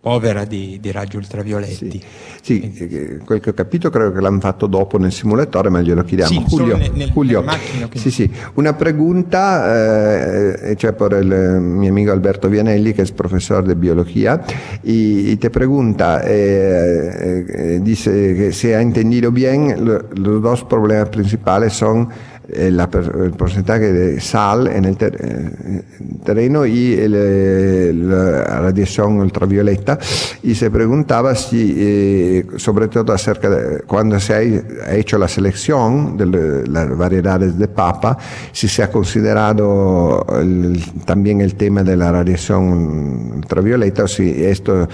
povera 0.00 0.44
di, 0.44 0.78
di 0.82 0.92
raggi 0.92 1.16
ultravioletti. 1.16 2.02
Sì, 2.42 2.60
eh, 2.78 3.16
quel 3.24 3.40
che 3.40 3.50
ho 3.50 3.54
capito 3.54 3.88
credo 3.88 4.12
che 4.12 4.20
l'hanno 4.20 4.38
fatto 4.40 4.66
dopo 4.66 4.98
nel 4.98 5.10
simulatore, 5.12 5.70
ma 5.70 5.80
glielo 5.80 6.02
chiediamo. 6.04 6.30
Sì, 6.30 6.44
Julio, 6.46 6.76
nel- 6.76 6.90
nel- 6.92 7.08
Julio, 7.10 7.40
macchina, 7.42 7.88
sì, 7.94 8.10
sì, 8.10 8.30
una 8.54 8.74
pregunta, 8.74 10.60
eh, 10.68 10.76
cioè 10.76 10.92
por 10.92 11.14
el 11.14 11.32
eh, 11.32 11.58
mi 11.58 11.88
amigo 11.88 12.12
Alberto 12.12 12.50
Vianelli, 12.50 12.92
que 12.92 13.00
es 13.00 13.12
profesor 13.12 13.64
de 13.64 13.74
biología, 13.76 14.42
y, 14.82 15.30
y 15.30 15.36
te 15.38 15.48
pregunta, 15.48 16.20
eh, 16.22 17.46
eh, 17.48 17.80
dice 17.80 18.10
que 18.36 18.52
si 18.52 18.72
ha 18.74 18.82
entendido 18.82 19.30
bien, 19.32 19.86
lo- 19.86 20.04
los 20.16 20.42
dos 20.42 20.64
problemas 20.64 21.08
principales 21.08 21.72
son 21.72 22.10
eh, 22.48 22.70
la 22.70 22.88
per- 22.90 23.12
el 23.24 23.30
porcentaje 23.32 23.92
de 23.92 24.20
sal 24.20 24.66
en 24.68 24.84
el 24.84 24.96
eh, 25.00 25.82
terreno 26.24 26.66
y 26.66 26.94
el, 26.94 27.14
eh, 27.16 27.92
la 27.94 28.60
radiación 28.60 29.18
ultravioleta. 29.18 29.98
Y 30.42 30.54
se 30.54 30.70
preguntaba 30.70 31.34
si, 31.34 31.74
eh, 31.76 32.46
sobre 32.56 32.88
todo 32.88 33.12
acerca 33.12 33.48
de 33.50 33.80
cuando 33.82 34.18
se 34.20 34.34
ha, 34.34 34.94
hecho 34.94 35.18
la 35.18 35.28
selección 35.28 36.16
de 36.16 36.66
las 36.68 36.96
variedades 36.96 37.58
de 37.58 37.68
papa, 37.68 38.16
si 38.52 38.68
se 38.68 38.82
ha 38.82 38.90
considerado 38.90 40.24
el- 40.40 40.82
también 41.04 41.40
el 41.40 41.54
tema 41.54 41.82
de 41.82 41.96
la 41.96 42.12
radiación 42.12 43.32
ultravioleta 43.36 44.04
o 44.04 44.08
si 44.08 44.44
esto 44.44 44.86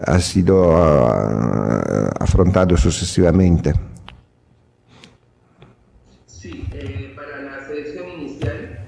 ha 0.00 0.18
sido 0.20 0.76
ah, 0.76 2.10
affrontato 2.20 2.76
successivamente. 2.76 3.72
Sí, 6.26 6.68
eh, 6.72 7.14
para 7.16 7.42
la 7.42 7.66
selección 7.66 8.06
inicial, 8.20 8.78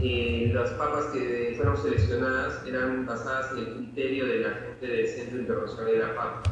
eh, 0.00 0.50
las 0.54 0.70
papas 0.70 1.06
que 1.12 1.52
fueron 1.56 1.76
seleccionadas 1.76 2.54
eran 2.66 3.04
basadas 3.06 3.52
en 3.52 3.58
el 3.58 3.74
criterio 3.74 4.26
de 4.26 4.38
la 4.40 4.48
gente 4.64 5.36
interrogation 5.38 5.86
de 5.86 5.96
la 5.98 6.14
papa. 6.14 6.42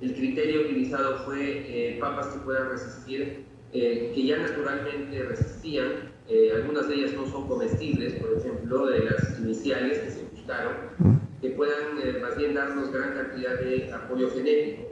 El 0.00 0.14
criterio 0.14 0.62
utilizado 0.62 1.24
fue 1.24 1.64
eh, 1.66 1.98
papas 2.00 2.28
que 2.28 2.38
puedan 2.40 2.70
resistir, 2.70 3.44
eh, 3.72 4.12
que 4.14 4.26
ya 4.26 4.38
naturalmente 4.38 5.22
resistían, 5.24 6.12
eh, 6.28 6.52
algunas 6.54 6.88
de 6.88 6.94
ellas 6.94 7.12
no 7.14 7.26
son 7.26 7.48
comestibles, 7.48 8.14
por 8.14 8.32
ejemplo, 8.38 8.86
de 8.86 9.00
las 9.00 9.38
iniciales 9.40 9.98
que 9.98 10.10
se 10.10 10.22
buscaron, 10.24 10.74
que 11.40 11.50
puedan 11.50 12.20
más 12.20 12.36
bien 12.36 12.54
darnos 12.54 12.92
gran 12.92 13.14
cantidad 13.14 13.58
de 13.58 13.92
apoyo 13.92 14.30
genético. 14.30 14.88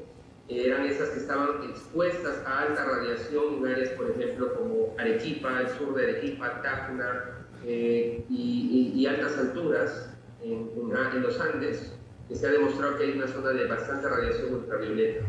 Eran 0.49 0.87
esas 0.87 1.09
que 1.11 1.19
estaban 1.21 1.63
expuestas 1.71 2.43
a 2.47 2.61
alta 2.63 2.85
radiación 2.85 3.67
áreas, 3.67 3.91
por 3.91 4.11
ejemplo, 4.11 4.55
como 4.55 4.95
Arequipa, 4.99 5.61
el 5.61 5.69
sur 5.71 5.95
de 5.95 6.05
Arequipa, 6.05 6.63
Tacna 6.63 7.25
y, 7.65 8.25
y- 8.31 8.93
y 8.95 9.07
altas 9.07 9.37
alturas 9.39 10.11
en, 10.43 10.71
en 10.77 11.23
los 11.23 11.41
Andes, 11.41 11.93
que 12.29 12.35
se 12.35 12.47
ha 12.47 12.51
demostrado 12.51 12.97
que 12.97 13.05
hay 13.05 13.13
una 13.13 13.29
zona 13.29 13.51
de 13.51 13.67
bastante 13.67 14.09
radiación 14.09 14.55
ultravioleta. 14.55 15.27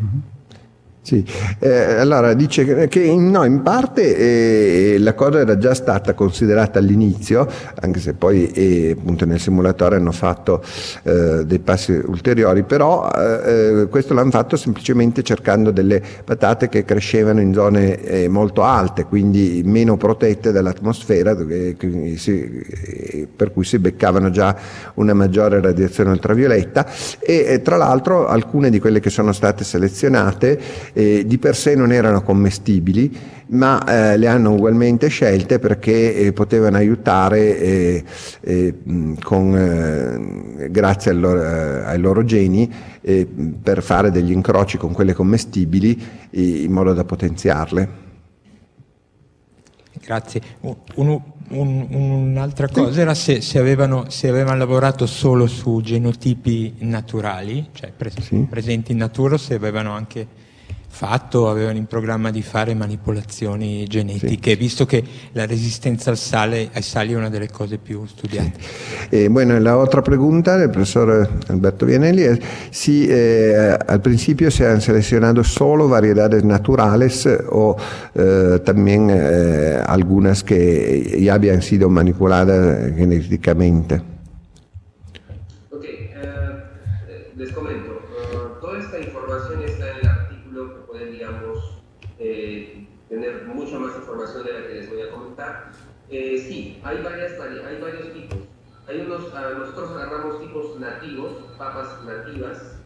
Sì, 1.07 1.23
eh, 1.59 1.93
allora 1.93 2.33
dice 2.33 2.89
che, 2.89 2.99
in- 3.01 3.29
no, 3.29 3.45
in 3.45 3.61
parte 3.61 4.17
eh, 4.17 4.97
la 4.99 5.13
cosa 5.13 5.39
era 5.39 5.57
già 5.57 5.73
stata 5.73 6.13
considerata 6.13 6.79
all'inizio, 6.79 7.47
anche 7.79 8.01
se 8.01 8.13
poi 8.13 8.51
eh, 8.51 8.93
appunto 8.99 9.23
nel 9.23 9.39
simulatore 9.39 9.95
hanno 9.95 10.11
fatto 10.11 10.61
eh, 11.03 11.45
dei 11.45 11.59
passi 11.59 11.93
ulteriori, 11.93 12.63
però 12.63 13.09
eh, 13.09 13.83
eh, 13.83 13.87
questo 13.87 14.13
l'hanno 14.13 14.31
fatto 14.31 14.57
semplicemente 14.57 15.23
cercando 15.23 15.71
delle 15.71 16.03
patate 16.25 16.67
che 16.67 16.83
crescevano 16.83 17.39
in 17.39 17.53
zone 17.53 18.27
molto 18.27 18.63
alte, 18.63 19.05
quindi 19.05 19.61
meno 19.63 19.95
protette 19.95 20.51
dall'atmosfera, 20.51 21.37
si- 22.17 23.25
per 23.33 23.53
cui 23.53 23.63
si 23.63 23.79
beccavano 23.79 24.29
già 24.29 24.53
una 24.95 25.13
maggiore 25.13 25.61
radiazione 25.61 26.09
ultravioletta. 26.09 26.85
E 27.21 27.61
tra 27.63 27.77
l'altro 27.77 28.27
alcune 28.27 28.69
di 28.69 28.81
quelle 28.81 28.99
che 28.99 29.09
sono 29.09 29.31
state 29.31 29.63
selezionate 29.63 30.95
eh, 30.97 31.25
di 31.27 31.37
per 31.37 31.55
sé 31.55 31.75
non 31.75 31.91
erano 31.91 32.23
commestibili, 32.23 33.15
ma 33.49 33.83
eh, 33.85 34.17
le 34.17 34.27
hanno 34.27 34.53
ugualmente 34.53 35.09
scelte 35.09 35.59
perché 35.59 36.15
eh, 36.15 36.33
potevano 36.33 36.77
aiutare 36.77 37.59
eh, 37.59 38.03
eh, 38.41 38.73
con, 39.21 39.55
eh, 39.55 40.69
grazie 40.71 41.11
al 41.11 41.19
loro- 41.19 41.85
ai 41.85 41.99
loro 41.99 42.23
geni 42.25 42.69
per 43.61 43.81
fare 43.83 44.11
degli 44.11 44.31
incroci 44.31 44.77
con 44.77 44.91
quelle 44.91 45.13
commestibili 45.13 46.01
in 46.31 46.71
modo 46.71 46.93
da 46.93 47.05
potenziarle. 47.05 48.05
Grazie. 50.03 50.41
Un- 50.61 51.21
un- 51.49 51.87
un'altra 51.89 52.67
cosa 52.67 52.99
era 53.01 53.13
se, 53.13 53.39
se 53.41 53.59
avevano, 53.59 54.05
se 54.09 54.27
avevano 54.27 54.57
lavorato 54.57 55.05
solo 55.05 55.47
su 55.47 55.79
genotipi 55.81 56.73
naturali, 56.79 57.69
cioè 57.71 57.91
pre- 57.95 58.11
Sì. 58.19 58.45
presenti 58.49 58.91
in 58.91 58.97
natura, 58.97 59.35
o 59.35 59.37
se 59.37 59.53
avevano 59.53 59.91
anche 59.91 60.36
fatto, 60.97 61.47
avevano 61.47 61.77
in 61.77 61.85
programma 61.85 62.31
di 62.31 62.41
fare 62.41 62.73
manipolazioni 62.73 63.85
genetiche, 63.85 64.55
visto 64.55 64.87
che 64.87 65.03
la 65.33 65.45
resistenza 65.45 66.09
al 66.09 66.17
sale, 66.17 66.69
ai 66.73 66.81
sali 66.81 67.13
è 67.13 67.15
una 67.15 67.29
delle 67.29 67.51
cose 67.51 67.77
più 67.77 68.03
studiate. 68.07 68.53
Eh, 69.09 69.29
bueno, 69.29 69.59
la 69.59 69.77
otra 69.77 70.01
pregunta 70.01 70.57
del 70.57 70.71
profesor 70.71 71.29
Alberto 71.49 71.85
Vianelli 71.85 72.23
es 72.23 72.39
si 72.71 73.07
eh, 73.07 73.77
al 73.85 74.01
principio 74.01 74.49
se 74.49 74.65
han 74.65 74.81
seleccionado 74.81 75.43
solo 75.43 75.87
variedades 75.87 76.43
naturales 76.43 77.29
o 77.49 77.75
eh, 78.15 78.59
también 78.65 79.11
eh, 79.11 79.79
algunas 79.85 80.43
que 80.43 81.19
ya 81.21 81.35
habían 81.35 81.61
sido 81.61 81.89
manipuladas 81.89 82.91
genéticamente. 82.95 84.16
Eh, 96.09 96.37
sí, 96.37 96.79
hay, 96.83 97.01
varias, 97.03 97.37
vari- 97.37 97.63
hay 97.65 97.81
varios 97.81 98.13
tipos. 98.13 98.37
Hay 98.87 99.01
unos, 99.01 99.33
ah, 99.35 99.53
nosotros 99.57 99.91
agarramos 99.91 100.39
tipos 100.39 100.79
nativos, 100.79 101.33
papas 101.57 102.03
nativas, 102.05 102.79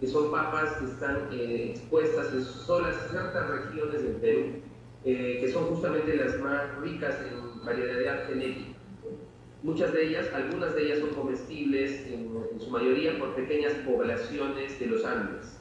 que 0.00 0.06
son 0.06 0.30
papas 0.30 0.72
que 0.78 0.86
están 0.86 1.28
eh, 1.32 1.72
expuestas 1.72 2.32
en 2.32 2.42
solas 2.42 2.96
ciertas 3.10 3.50
regiones 3.50 4.02
del 4.02 4.16
Perú, 4.16 4.42
eh, 5.04 5.38
que 5.40 5.52
son 5.52 5.64
justamente 5.66 6.16
las 6.16 6.38
más 6.40 6.74
ricas 6.80 7.16
en 7.30 7.64
variedad 7.64 8.26
genética. 8.26 8.78
Muchas 9.62 9.92
de 9.92 10.06
ellas, 10.06 10.28
algunas 10.32 10.74
de 10.74 10.84
ellas 10.84 10.98
son 11.00 11.10
comestibles, 11.10 12.06
en, 12.06 12.30
en 12.52 12.60
su 12.60 12.70
mayoría 12.70 13.18
por 13.18 13.34
pequeñas 13.34 13.72
poblaciones 13.86 14.78
de 14.78 14.86
los 14.86 15.04
Andes. 15.04 15.58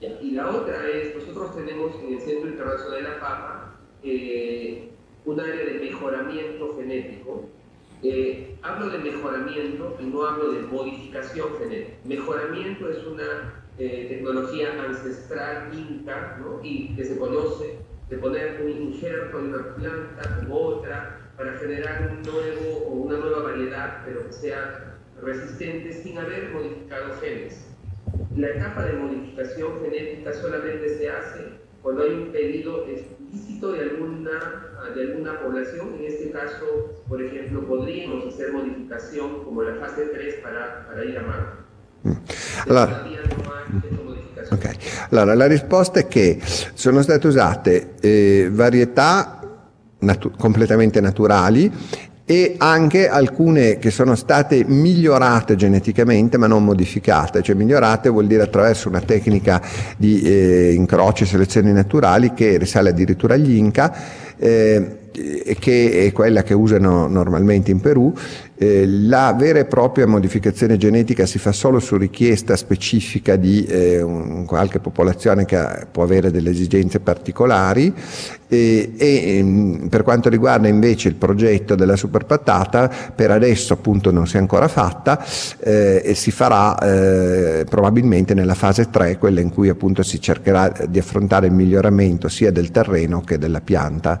Ya, 0.00 0.10
Y 0.20 0.32
la 0.32 0.50
otra 0.50 0.86
es, 0.88 1.14
nosotros 1.16 1.56
tenemos 1.56 1.92
en 2.04 2.14
el 2.14 2.20
Centro 2.20 2.50
Internacional 2.50 3.02
de 3.02 3.02
la 3.08 3.20
Papa 3.20 3.80
eh, 4.04 4.90
un 5.28 5.38
área 5.40 5.62
de 5.62 5.74
mejoramiento 5.78 6.74
genético. 6.78 7.44
Eh, 8.02 8.56
hablo 8.62 8.88
de 8.88 8.98
mejoramiento 8.98 9.98
y 10.00 10.04
no 10.04 10.24
hablo 10.24 10.52
de 10.52 10.62
modificación 10.62 11.48
genética. 11.58 11.98
Mejoramiento 12.04 12.88
es 12.88 13.06
una 13.06 13.62
eh, 13.78 14.06
tecnología 14.08 14.82
ancestral 14.82 15.68
inca 15.74 16.38
¿no? 16.40 16.60
y 16.62 16.94
que 16.96 17.04
se 17.04 17.18
conoce 17.18 17.76
de 18.08 18.16
poner 18.16 18.62
un 18.62 18.70
injerto 18.70 19.38
de 19.38 19.48
una 19.48 19.74
planta 19.74 20.36
con 20.38 20.48
otra 20.50 21.30
para 21.36 21.58
generar 21.58 22.10
un 22.10 22.22
nuevo 22.22 22.86
o 22.86 22.92
una 22.92 23.18
nueva 23.18 23.42
variedad, 23.42 24.02
pero 24.06 24.26
que 24.26 24.32
sea 24.32 24.96
resistente 25.20 25.92
sin 25.92 26.16
haber 26.16 26.52
modificado 26.52 27.14
genes. 27.20 27.66
La 28.34 28.48
etapa 28.48 28.86
de 28.86 28.94
modificación 28.94 29.82
genética 29.82 30.32
solamente 30.32 30.88
se 30.96 31.10
hace 31.10 31.68
cuando 31.82 32.02
hay 32.02 32.12
un 32.12 32.32
pedido 32.32 32.86
explícito 33.32 33.72
de 33.72 33.80
alguna, 33.82 34.30
de 34.94 35.02
alguna 35.12 35.40
población. 35.40 35.94
En 35.98 36.04
este 36.06 36.30
caso, 36.30 36.64
por 37.08 37.22
ejemplo, 37.22 37.66
podríamos 37.66 38.32
hacer 38.32 38.52
modificación 38.52 39.44
como 39.44 39.62
la 39.62 39.74
fase 39.76 40.02
3 40.12 40.34
para, 40.42 40.86
para 40.86 41.04
ir 41.04 41.18
a 41.18 41.22
Marte. 41.22 41.58
Allora- 42.68 42.86
Todavía 42.86 43.20
no 43.22 43.52
hay 43.52 43.90
hecho 43.92 44.02
modificación. 44.04 44.58
Ok, 44.58 44.66
allora 45.10 45.34
la 45.34 45.46
risposta 45.46 46.00
è 46.00 46.06
che 46.08 46.40
sono 46.74 47.00
state 47.02 47.26
usate 47.26 47.94
eh, 48.00 48.48
varietà 48.50 49.42
natu- 50.00 50.36
completamente 50.38 51.00
naturali 51.00 51.70
e 52.30 52.56
anche 52.58 53.08
alcune 53.08 53.78
che 53.78 53.90
sono 53.90 54.14
state 54.14 54.62
migliorate 54.66 55.56
geneticamente 55.56 56.36
ma 56.36 56.46
non 56.46 56.62
modificate, 56.62 57.40
cioè 57.40 57.54
migliorate 57.54 58.10
vuol 58.10 58.26
dire 58.26 58.42
attraverso 58.42 58.90
una 58.90 59.00
tecnica 59.00 59.62
di 59.96 60.20
eh, 60.20 60.74
incroci 60.74 61.22
e 61.22 61.26
selezioni 61.26 61.72
naturali 61.72 62.34
che 62.34 62.58
risale 62.58 62.90
addirittura 62.90 63.32
agli 63.32 63.56
Inca 63.56 63.94
eh, 64.36 65.07
che 65.58 66.06
è 66.06 66.12
quella 66.12 66.42
che 66.42 66.54
usano 66.54 67.08
normalmente 67.08 67.70
in 67.70 67.80
Perù. 67.80 68.12
Eh, 68.60 68.86
la 68.88 69.36
vera 69.38 69.60
e 69.60 69.66
propria 69.66 70.04
modificazione 70.08 70.76
genetica 70.76 71.26
si 71.26 71.38
fa 71.38 71.52
solo 71.52 71.78
su 71.78 71.96
richiesta 71.96 72.56
specifica 72.56 73.36
di 73.36 73.64
eh, 73.64 74.02
un- 74.02 74.44
qualche 74.46 74.80
popolazione 74.80 75.44
che 75.44 75.56
ha- 75.56 75.86
può 75.88 76.02
avere 76.02 76.32
delle 76.32 76.50
esigenze 76.50 76.98
particolari 76.98 77.94
e, 78.48 78.94
e, 78.96 79.36
ehm, 79.36 79.86
per 79.88 80.02
quanto 80.02 80.28
riguarda 80.28 80.66
invece 80.66 81.06
il 81.06 81.14
progetto 81.14 81.76
della 81.76 81.94
superpatata 81.94 82.90
per 83.14 83.30
adesso 83.30 83.74
appunto 83.74 84.10
non 84.10 84.26
si 84.26 84.36
è 84.36 84.40
ancora 84.40 84.66
fatta 84.66 85.24
eh, 85.60 86.02
e 86.04 86.14
si 86.16 86.32
farà 86.32 86.76
eh, 86.78 87.64
probabilmente 87.64 88.34
nella 88.34 88.54
fase 88.54 88.90
3 88.90 89.18
quella 89.18 89.40
in 89.40 89.50
cui 89.50 89.68
appunto 89.68 90.02
si 90.02 90.20
cercherà 90.20 90.72
di 90.88 90.98
affrontare 90.98 91.46
il 91.46 91.52
miglioramento 91.52 92.28
sia 92.28 92.50
del 92.50 92.72
terreno 92.72 93.20
che 93.20 93.38
della 93.38 93.60
pianta 93.60 94.18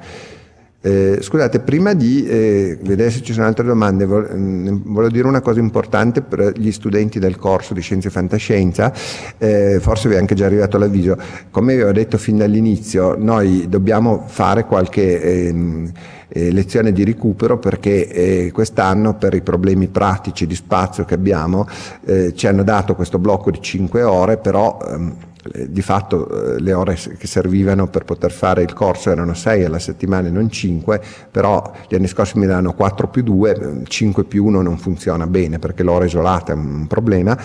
eh, 0.88 1.18
scusate, 1.20 1.60
prima 1.60 1.92
di 1.92 2.26
eh, 2.26 2.78
vedere 2.80 3.10
se 3.10 3.20
ci 3.20 3.34
sono 3.34 3.44
altre 3.44 3.66
domande, 3.66 4.06
vol- 4.06 4.30
mm, 4.34 5.06
dire 5.08 5.28
una 5.28 5.42
cosa 5.42 5.60
importante 5.60 6.22
per 6.22 6.52
gli 6.56 6.72
studenti 6.72 7.18
del 7.18 7.36
corso 7.36 7.74
di 7.74 7.82
Scienze 7.82 8.08
e 8.08 8.10
Fantascienza, 8.10 8.90
eh, 9.36 9.80
forse 9.80 10.08
vi 10.08 10.14
è 10.14 10.18
anche 10.18 10.34
già 10.34 10.46
arrivato 10.46 10.78
l'avviso, 10.78 11.18
come 11.50 11.74
vi 11.74 11.82
avevo 11.82 11.92
detto 11.92 12.16
fin 12.16 12.38
dall'inizio, 12.38 13.16
noi 13.18 13.66
dobbiamo 13.68 14.24
fare 14.26 14.64
qualche 14.64 15.20
ehm, 15.20 15.92
eh, 16.28 16.52
lezione 16.52 16.92
di 16.92 17.04
recupero 17.04 17.58
perché 17.58 18.08
eh, 18.08 18.50
quest'anno 18.52 19.14
per 19.14 19.34
i 19.34 19.42
problemi 19.42 19.88
pratici 19.88 20.46
di 20.46 20.54
spazio 20.54 21.04
che 21.04 21.14
abbiamo 21.14 21.66
eh, 22.04 22.34
ci 22.34 22.46
hanno 22.46 22.62
dato 22.62 22.94
questo 22.94 23.18
blocco 23.18 23.50
di 23.50 23.60
5 23.60 24.02
ore, 24.02 24.36
però 24.36 24.78
ehm, 24.86 25.08
eh, 25.08 25.27
di 25.68 25.82
fatto 25.82 26.28
eh, 26.56 26.60
le 26.60 26.72
ore 26.72 26.94
che 26.94 27.26
servivano 27.26 27.88
per 27.88 28.04
poter 28.04 28.32
fare 28.32 28.62
il 28.62 28.72
corso 28.72 29.10
erano 29.10 29.34
6 29.34 29.64
alla 29.64 29.78
settimana 29.78 30.28
e 30.28 30.30
non 30.30 30.50
5, 30.50 31.00
però 31.30 31.72
gli 31.88 31.94
anni 31.94 32.06
scorsi 32.06 32.38
mi 32.38 32.46
danno 32.46 32.74
4 32.74 33.08
più 33.08 33.22
2, 33.22 33.82
5 33.86 34.24
più 34.24 34.44
1 34.46 34.62
non 34.62 34.78
funziona 34.78 35.26
bene 35.26 35.58
perché 35.58 35.82
l'ora 35.82 36.04
isolata 36.04 36.52
è 36.52 36.54
un 36.54 36.86
problema, 36.86 37.38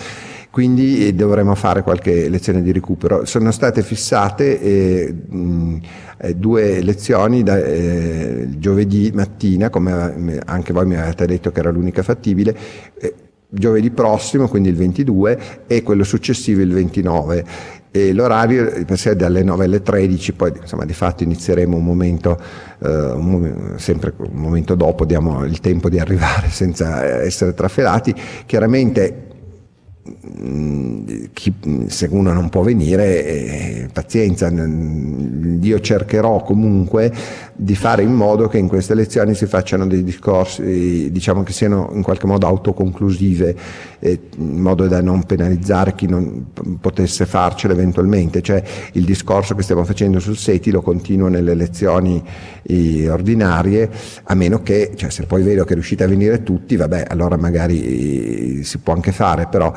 quindi 0.50 1.08
eh, 1.08 1.14
dovremo 1.14 1.54
fare 1.56 1.82
qualche 1.82 2.28
lezione 2.28 2.62
di 2.62 2.70
recupero. 2.70 3.24
Sono 3.24 3.50
state 3.50 3.82
fissate 3.82 4.60
eh, 4.60 5.14
eh, 6.18 6.34
due 6.36 6.80
lezioni 6.80 7.42
da, 7.42 7.58
eh, 7.58 8.48
giovedì 8.58 9.10
mattina, 9.12 9.68
come 9.68 10.34
eh, 10.34 10.40
anche 10.44 10.72
voi 10.72 10.86
mi 10.86 10.96
avete 10.96 11.26
detto 11.26 11.50
che 11.50 11.58
era 11.58 11.70
l'unica 11.70 12.02
fattibile, 12.02 12.56
eh, 13.00 13.14
giovedì 13.48 13.90
prossimo, 13.90 14.48
quindi 14.48 14.68
il 14.68 14.76
22, 14.76 15.64
e 15.66 15.82
quello 15.82 16.04
successivo 16.04 16.60
il 16.60 16.72
29. 16.72 17.44
E 17.96 18.12
l'orario 18.12 18.84
sé 18.96 19.12
è 19.12 19.14
dalle 19.14 19.44
9 19.44 19.66
alle 19.66 19.80
13, 19.80 20.32
poi 20.32 20.52
insomma 20.60 20.84
di 20.84 20.92
fatto 20.92 21.22
inizieremo 21.22 21.76
un 21.76 21.84
momento, 21.84 22.36
eh, 22.82 22.88
un 22.88 23.74
sempre 23.76 24.12
un 24.16 24.30
momento 24.32 24.74
dopo, 24.74 25.04
diamo 25.04 25.44
il 25.44 25.60
tempo 25.60 25.88
di 25.88 26.00
arrivare 26.00 26.48
senza 26.50 27.04
essere 27.22 27.54
trafelati. 27.54 28.12
Chiaramente 28.46 29.33
chi- 31.32 31.54
se 31.86 32.08
uno 32.10 32.32
non 32.32 32.50
può 32.50 32.62
venire, 32.62 33.24
eh, 33.24 33.88
pazienza, 33.92 34.50
io 34.50 35.80
cercherò 35.80 36.42
comunque 36.42 37.12
di 37.54 37.74
fare 37.74 38.02
in 38.02 38.12
modo 38.12 38.48
che 38.48 38.58
in 38.58 38.68
queste 38.68 38.94
lezioni 38.94 39.34
si 39.34 39.46
facciano 39.46 39.86
dei 39.86 40.04
discorsi, 40.04 41.10
diciamo 41.10 41.42
che 41.42 41.52
siano 41.52 41.90
in 41.94 42.02
qualche 42.02 42.26
modo 42.26 42.46
autoconclusive, 42.46 43.56
eh, 44.00 44.20
in 44.36 44.60
modo 44.60 44.86
da 44.88 45.00
non 45.00 45.22
penalizzare 45.24 45.94
chi 45.94 46.06
non 46.06 46.46
potesse 46.80 47.24
farcelo 47.24 47.72
eventualmente. 47.72 48.42
Cioè 48.42 48.62
il 48.92 49.04
discorso 49.04 49.54
che 49.54 49.62
stiamo 49.62 49.84
facendo 49.84 50.20
sul 50.20 50.36
SETI 50.36 50.70
lo 50.70 50.82
continuo 50.82 51.28
nelle 51.28 51.54
lezioni 51.54 52.22
eh, 52.62 53.08
ordinarie, 53.08 53.90
a 54.24 54.34
meno 54.34 54.62
che, 54.62 54.92
cioè, 54.96 55.10
se 55.10 55.24
poi 55.24 55.42
vedo 55.42 55.64
che 55.64 55.74
riuscite 55.74 56.04
a 56.04 56.08
venire 56.08 56.42
tutti, 56.42 56.76
vabbè, 56.76 57.06
allora 57.08 57.36
magari 57.36 58.58
eh, 58.58 58.64
si 58.64 58.78
può 58.78 58.92
anche 58.92 59.12
fare, 59.12 59.46
però 59.50 59.72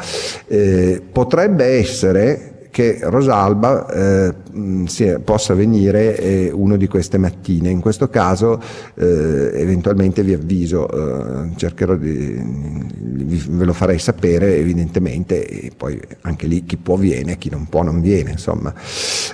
eh, 0.47 1.01
potrebbe 1.11 1.65
essere 1.65 2.56
che 2.77 2.99
Rosalba 3.01 3.87
eh, 3.87 4.33
mh, 4.51 4.83
sia- 4.83 5.17
possa 5.17 5.55
venire 5.55 6.15
eh, 6.15 6.51
uno 6.53 6.77
di 6.77 6.87
queste 6.87 7.17
mattine. 7.17 7.71
In 7.71 7.79
questo 7.79 8.07
caso 8.07 8.61
eh, 8.93 9.49
eventualmente 9.55 10.21
vi 10.21 10.33
avviso, 10.33 10.87
eh, 10.87 11.55
cercherò 11.55 11.95
di, 11.95 12.39
vi- 12.39 13.45
ve 13.49 13.65
lo 13.65 13.73
farei 13.73 13.97
sapere 13.97 14.57
evidentemente 14.57 15.43
e 15.47 15.71
poi 15.75 15.99
anche 16.21 16.45
lì 16.45 16.65
chi 16.65 16.77
può 16.77 16.97
viene, 16.97 17.39
chi 17.39 17.49
non 17.49 17.65
può 17.65 17.81
non 17.81 17.99
viene. 17.99 18.29
Insomma. 18.29 18.71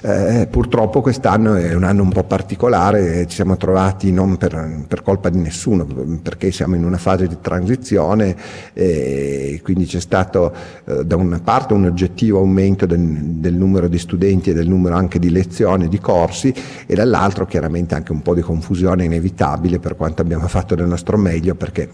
Eh, 0.03 0.47
purtroppo 0.49 1.01
quest'anno 1.01 1.55
è 1.55 1.73
un 1.73 1.83
anno 1.83 2.03
un 2.03 2.13
po' 2.13 2.23
particolare, 2.23 3.19
eh, 3.19 3.27
ci 3.27 3.35
siamo 3.35 3.57
trovati 3.57 4.13
non 4.13 4.37
per, 4.37 4.85
per 4.87 5.01
colpa 5.03 5.27
di 5.27 5.39
nessuno, 5.39 5.85
perché 6.21 6.49
siamo 6.49 6.75
in 6.75 6.85
una 6.85 6.97
fase 6.97 7.27
di 7.27 7.35
transizione 7.41 8.37
e 8.71 9.59
quindi 9.61 9.85
c'è 9.85 9.99
stato 9.99 10.53
da 11.03 11.17
una 11.17 11.41
parte 11.43 11.73
un 11.73 11.85
oggettivo 11.85 12.39
aumento 12.39 12.85
del, 12.85 13.32
del 13.39 13.53
numero 13.53 13.87
di 13.87 13.97
studenti 13.97 14.51
e 14.51 14.53
del 14.53 14.67
numero 14.67 14.95
anche 14.95 15.19
di 15.19 15.29
lezioni, 15.29 15.87
di 15.87 15.99
corsi 15.99 16.53
e 16.85 16.95
dall'altro 16.95 17.45
chiaramente 17.45 17.95
anche 17.95 18.11
un 18.11 18.21
po' 18.21 18.33
di 18.33 18.41
confusione 18.41 19.05
inevitabile 19.05 19.79
per 19.79 19.95
quanto 19.95 20.21
abbiamo 20.21 20.47
fatto 20.47 20.75
del 20.75 20.87
nostro 20.87 21.17
meglio 21.17 21.55
perché 21.55 21.89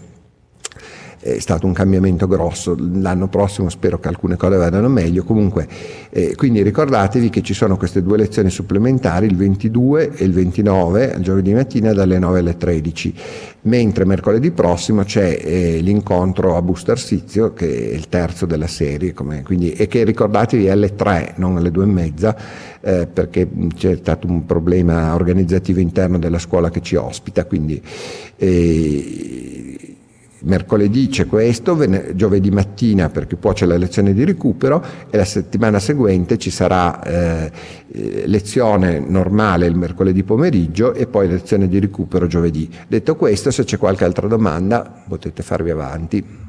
è 1.20 1.38
stato 1.38 1.66
un 1.66 1.74
cambiamento 1.74 2.26
grosso. 2.26 2.74
L'anno 2.78 3.28
prossimo 3.28 3.68
spero 3.68 3.98
che 3.98 4.08
alcune 4.08 4.36
cose 4.36 4.56
vadano 4.56 4.88
meglio. 4.88 5.22
Comunque, 5.22 5.68
eh, 6.08 6.34
quindi 6.34 6.62
ricordatevi 6.62 7.28
che 7.28 7.42
ci 7.42 7.52
sono 7.52 7.76
queste 7.76 8.02
due 8.02 8.16
lezioni 8.16 8.48
supplementari, 8.48 9.26
il 9.26 9.36
22 9.36 10.12
e 10.16 10.24
il 10.24 10.32
29, 10.32 11.14
il 11.16 11.22
giovedì 11.22 11.52
mattina 11.52 11.92
dalle 11.92 12.18
9 12.18 12.38
alle 12.38 12.56
13. 12.56 13.14
Mentre 13.62 14.06
mercoledì 14.06 14.50
prossimo 14.52 15.02
c'è 15.04 15.38
eh, 15.42 15.78
l'incontro 15.82 16.56
a 16.56 16.62
Busto 16.62 16.92
Arsizio, 16.92 17.52
che 17.52 17.90
è 17.90 17.94
il 17.94 18.08
terzo 18.08 18.46
della 18.46 18.66
serie, 18.66 19.12
come- 19.12 19.42
quindi- 19.42 19.72
e 19.72 19.86
che 19.86 20.02
ricordatevi 20.04 20.64
è 20.64 20.70
alle 20.70 20.94
3, 20.94 21.34
non 21.36 21.58
alle 21.58 21.70
2 21.70 21.84
e 21.84 21.86
mezza, 21.86 22.34
eh, 22.80 23.06
perché 23.06 23.46
c'è 23.76 23.96
stato 23.96 24.26
un 24.26 24.46
problema 24.46 25.14
organizzativo 25.14 25.80
interno 25.80 26.18
della 26.18 26.38
scuola 26.38 26.70
che 26.70 26.80
ci 26.80 26.96
ospita, 26.96 27.44
quindi 27.44 27.82
eh, 28.36 29.59
mercoledì 30.42 31.08
c'è 31.08 31.26
questo, 31.26 31.78
giovedì 32.14 32.50
mattina 32.50 33.08
perché 33.08 33.36
poi 33.36 33.54
c'è 33.54 33.66
la 33.66 33.76
lezione 33.76 34.14
di 34.14 34.24
recupero 34.24 34.82
e 35.10 35.16
la 35.16 35.24
settimana 35.24 35.78
seguente 35.78 36.38
ci 36.38 36.50
sarà 36.50 37.02
eh, 37.02 37.52
lezione 38.26 38.98
normale 39.00 39.66
il 39.66 39.76
mercoledì 39.76 40.22
pomeriggio 40.22 40.94
e 40.94 41.06
poi 41.06 41.28
lezione 41.28 41.68
di 41.68 41.78
recupero 41.78 42.26
giovedì. 42.26 42.70
Detto 42.86 43.16
questo, 43.16 43.50
se 43.50 43.64
c'è 43.64 43.76
qualche 43.76 44.04
altra 44.04 44.26
domanda 44.28 45.04
potete 45.06 45.42
farvi 45.42 45.70
avanti. 45.70 46.48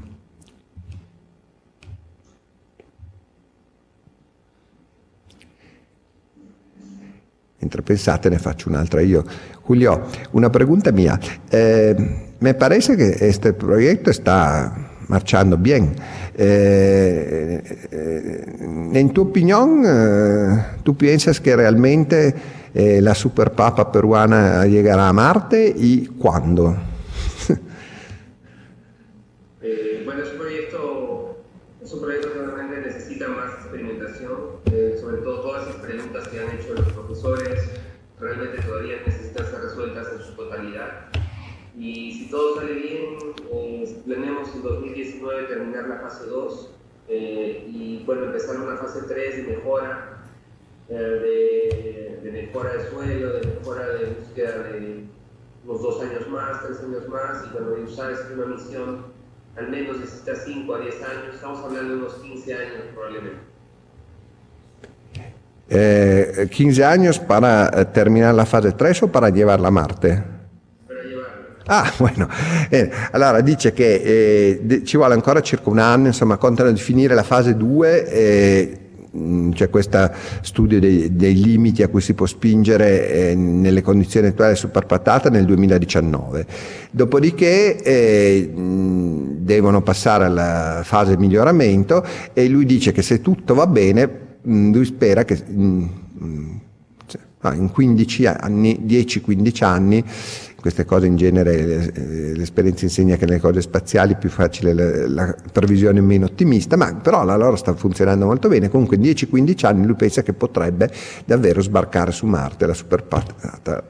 Mentre 7.59 7.81
pensate 7.83 8.29
ne 8.29 8.39
faccio 8.39 8.69
un'altra 8.69 9.01
io. 9.01 9.23
Julio, 9.63 10.07
una 10.31 10.49
pregunta 10.49 10.91
mia. 10.91 11.19
Eh, 11.47 12.29
me 12.41 12.53
parece 12.55 12.97
que 12.97 13.27
este 13.27 13.53
proyecto 13.53 14.11
está 14.11 14.73
marchando 15.07 15.57
bien. 15.57 15.93
Eh, 16.35 17.61
eh, 17.91 18.45
en 18.93 19.09
tu 19.11 19.21
opinión, 19.23 19.83
eh, 19.85 20.65
¿tú 20.83 20.95
piensas 20.97 21.39
que 21.39 21.55
realmente 21.55 22.33
eh, 22.73 22.99
la 23.01 23.13
superpapa 23.13 23.91
peruana 23.91 24.65
llegará 24.65 25.07
a 25.07 25.13
Marte 25.13 25.73
y 25.77 26.07
cuándo? 26.07 26.75
2019 45.21 45.47
terminar 45.47 45.87
la 45.87 45.99
fase 45.99 46.27
2 46.27 46.69
eh, 47.09 47.65
y 47.67 48.03
bueno, 48.05 48.25
empezar 48.25 48.57
una 48.57 48.77
fase 48.77 49.01
3 49.07 49.37
de 49.37 49.55
mejora, 49.55 50.23
eh, 50.89 50.95
de, 50.95 52.19
de 52.23 52.31
mejora 52.31 52.73
de 52.73 52.89
suelo, 52.89 53.33
de 53.33 53.47
mejora 53.47 53.87
de 53.87 54.05
búsqueda 54.05 54.63
de 54.63 55.05
unos 55.65 55.81
dos 55.81 56.01
años 56.01 56.27
más, 56.29 56.63
tres 56.65 56.79
años 56.79 57.07
más, 57.07 57.45
y 57.45 57.53
bueno, 57.53 57.83
usar 57.83 58.11
es 58.11 58.19
una 58.33 58.45
misión 58.45 59.11
al 59.57 59.69
menos 59.69 59.99
necesita 59.99 60.35
5 60.35 60.75
a 60.75 60.79
10 60.79 60.95
años, 61.03 61.35
estamos 61.35 61.63
hablando 61.63 61.93
de 61.93 61.99
unos 61.99 62.13
15 62.15 62.53
años 62.53 62.83
probablemente. 62.93 63.51
Eh, 65.69 66.49
15 66.51 66.83
años 66.83 67.19
para 67.19 67.67
eh, 67.67 67.85
terminar 67.85 68.33
la 68.35 68.45
fase 68.45 68.71
3 68.73 69.03
o 69.03 69.11
para 69.11 69.29
llevarla 69.29 69.69
a 69.69 69.71
Marte? 69.71 70.40
Ah, 71.71 71.89
bueno. 71.97 72.27
Bene. 72.69 72.91
Allora 73.11 73.39
dice 73.39 73.71
che 73.71 73.95
eh, 73.95 74.59
de- 74.61 74.83
ci 74.83 74.97
vuole 74.97 75.13
ancora 75.13 75.39
circa 75.41 75.69
un 75.69 75.79
anno, 75.79 76.07
insomma, 76.07 76.35
contano 76.35 76.69
di 76.69 76.79
finire 76.79 77.15
la 77.15 77.23
fase 77.23 77.55
2 77.55 78.11
e 78.11 78.77
mh, 79.09 79.51
c'è 79.51 79.69
questo 79.69 80.11
studio 80.41 80.81
dei, 80.81 81.15
dei 81.15 81.41
limiti 81.41 81.81
a 81.81 81.87
cui 81.87 82.01
si 82.01 82.13
può 82.13 82.25
spingere 82.25 83.29
eh, 83.29 83.35
nelle 83.35 83.81
condizioni 83.81 84.27
attuali 84.27 84.57
superpatata 84.57 85.29
nel 85.29 85.45
2019. 85.45 86.45
Dopodiché 86.91 87.81
eh, 87.81 88.51
mh, 88.53 89.37
devono 89.37 89.81
passare 89.81 90.25
alla 90.25 90.81
fase 90.83 91.15
miglioramento 91.15 92.05
e 92.33 92.49
lui 92.49 92.65
dice 92.65 92.91
che 92.91 93.01
se 93.01 93.21
tutto 93.21 93.53
va 93.53 93.65
bene, 93.65 94.09
mh, 94.41 94.73
lui 94.73 94.83
spera 94.83 95.23
che 95.23 95.37
cioè, 97.05 97.21
ah, 97.39 97.55
in 97.55 97.71
15 97.71 98.25
anni, 98.25 98.83
10-15 98.85 99.63
anni, 99.63 100.03
queste 100.61 100.85
cose 100.85 101.07
in 101.07 101.15
genere 101.15 101.91
eh, 101.93 102.35
l'esperienza 102.35 102.85
insegna 102.85 103.17
che 103.17 103.25
nelle 103.25 103.39
cose 103.39 103.61
spaziali 103.61 104.13
è 104.13 104.17
più 104.17 104.29
facile 104.29 104.73
la, 104.73 105.07
la 105.07 105.35
previsione 105.51 105.99
meno 105.99 106.25
ottimista, 106.25 106.77
ma 106.77 106.93
però 106.93 107.25
la 107.25 107.35
loro 107.35 107.55
sta 107.55 107.73
funzionando 107.73 108.25
molto 108.25 108.47
bene, 108.47 108.69
comunque 108.69 108.95
in 108.95 109.01
10-15 109.01 109.65
anni 109.65 109.85
lui 109.85 109.95
pensa 109.95 110.21
che 110.21 110.33
potrebbe 110.33 110.89
davvero 111.25 111.61
sbarcare 111.61 112.11
su 112.11 112.25
Marte 112.27 112.67
la 112.67 112.73
superpatata 112.73 113.83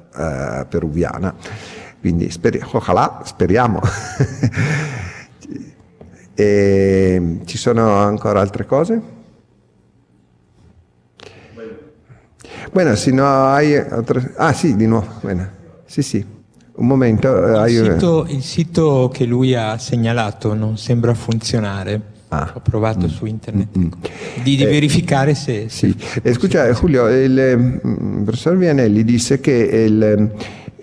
eh, 0.61 0.65
peruviana. 0.65 1.35
Quindi 1.99 2.31
speri- 2.31 2.61
ojalá, 2.71 3.21
speriamo. 3.23 3.79
E 6.33 7.39
ci 7.45 7.57
sono 7.57 7.97
ancora 7.97 8.39
altre 8.39 8.65
cose? 8.65 8.99
Bueno, 12.71 12.95
si 12.95 13.11
no 13.11 13.45
hay 13.45 13.75
otra... 13.75 14.21
Ah, 14.37 14.53
sì, 14.53 14.75
di 14.75 14.87
nuovo. 14.87 15.19
Bueno. 15.21 15.47
Sì, 15.85 16.01
sì. 16.01 16.25
Un 16.81 16.87
momento. 16.87 17.27
eh, 17.47 17.57
hai 17.57 17.73
Il 17.73 17.91
sito, 17.93 18.25
il 18.27 18.41
sito 18.41 19.09
che 19.13 19.25
lui 19.25 19.53
ha 19.53 19.77
segnalato 19.77 20.55
non 20.55 20.77
sembra 20.77 21.13
funzionare. 21.13 22.01
Ah. 22.29 22.49
Ho 22.55 22.61
provato 22.61 23.07
su 23.09 23.25
internet 23.25 23.67
di, 24.41 24.55
di 24.55 24.63
verificare 24.63 25.35
se, 25.35 25.65
se- 25.67 25.89
Sì. 25.89 25.95
se 25.99 26.21
Eh, 26.23 26.33
scusa, 26.33 26.65
il 26.65 27.79
mm, 27.85 28.23
professor 28.23 28.55
Vianelli 28.57 29.03
disse 29.03 29.41
che 29.41 29.51
il, 29.51 30.31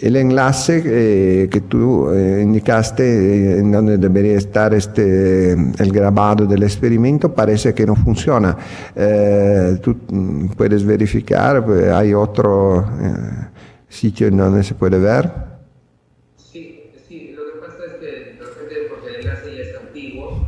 el 0.00 0.16
enlace 0.16 0.82
eh, 0.84 1.48
que 1.50 1.62
tú 1.66 2.10
eh, 2.12 2.42
indicaste 2.42 3.02
eh, 3.02 3.58
en 3.60 3.70
donde 3.72 3.96
debería 3.96 4.36
estar 4.36 4.74
este, 4.74 5.52
el 5.52 5.90
grabado 5.90 6.44
del 6.46 6.62
experimento 6.62 7.32
parece 7.32 7.72
que 7.72 7.86
no 7.86 7.94
funciona. 7.96 8.54
Eh, 8.94 9.78
¿Tú 9.80 9.96
mm, 10.12 10.48
puedes 10.54 10.84
verificar? 10.84 11.64
¿Hay 11.94 12.12
otro 12.12 12.84
eh, 13.00 13.46
sitio 13.88 14.26
en 14.28 14.36
donde 14.36 14.62
se 14.62 14.74
puede 14.74 14.98
ver? 14.98 15.47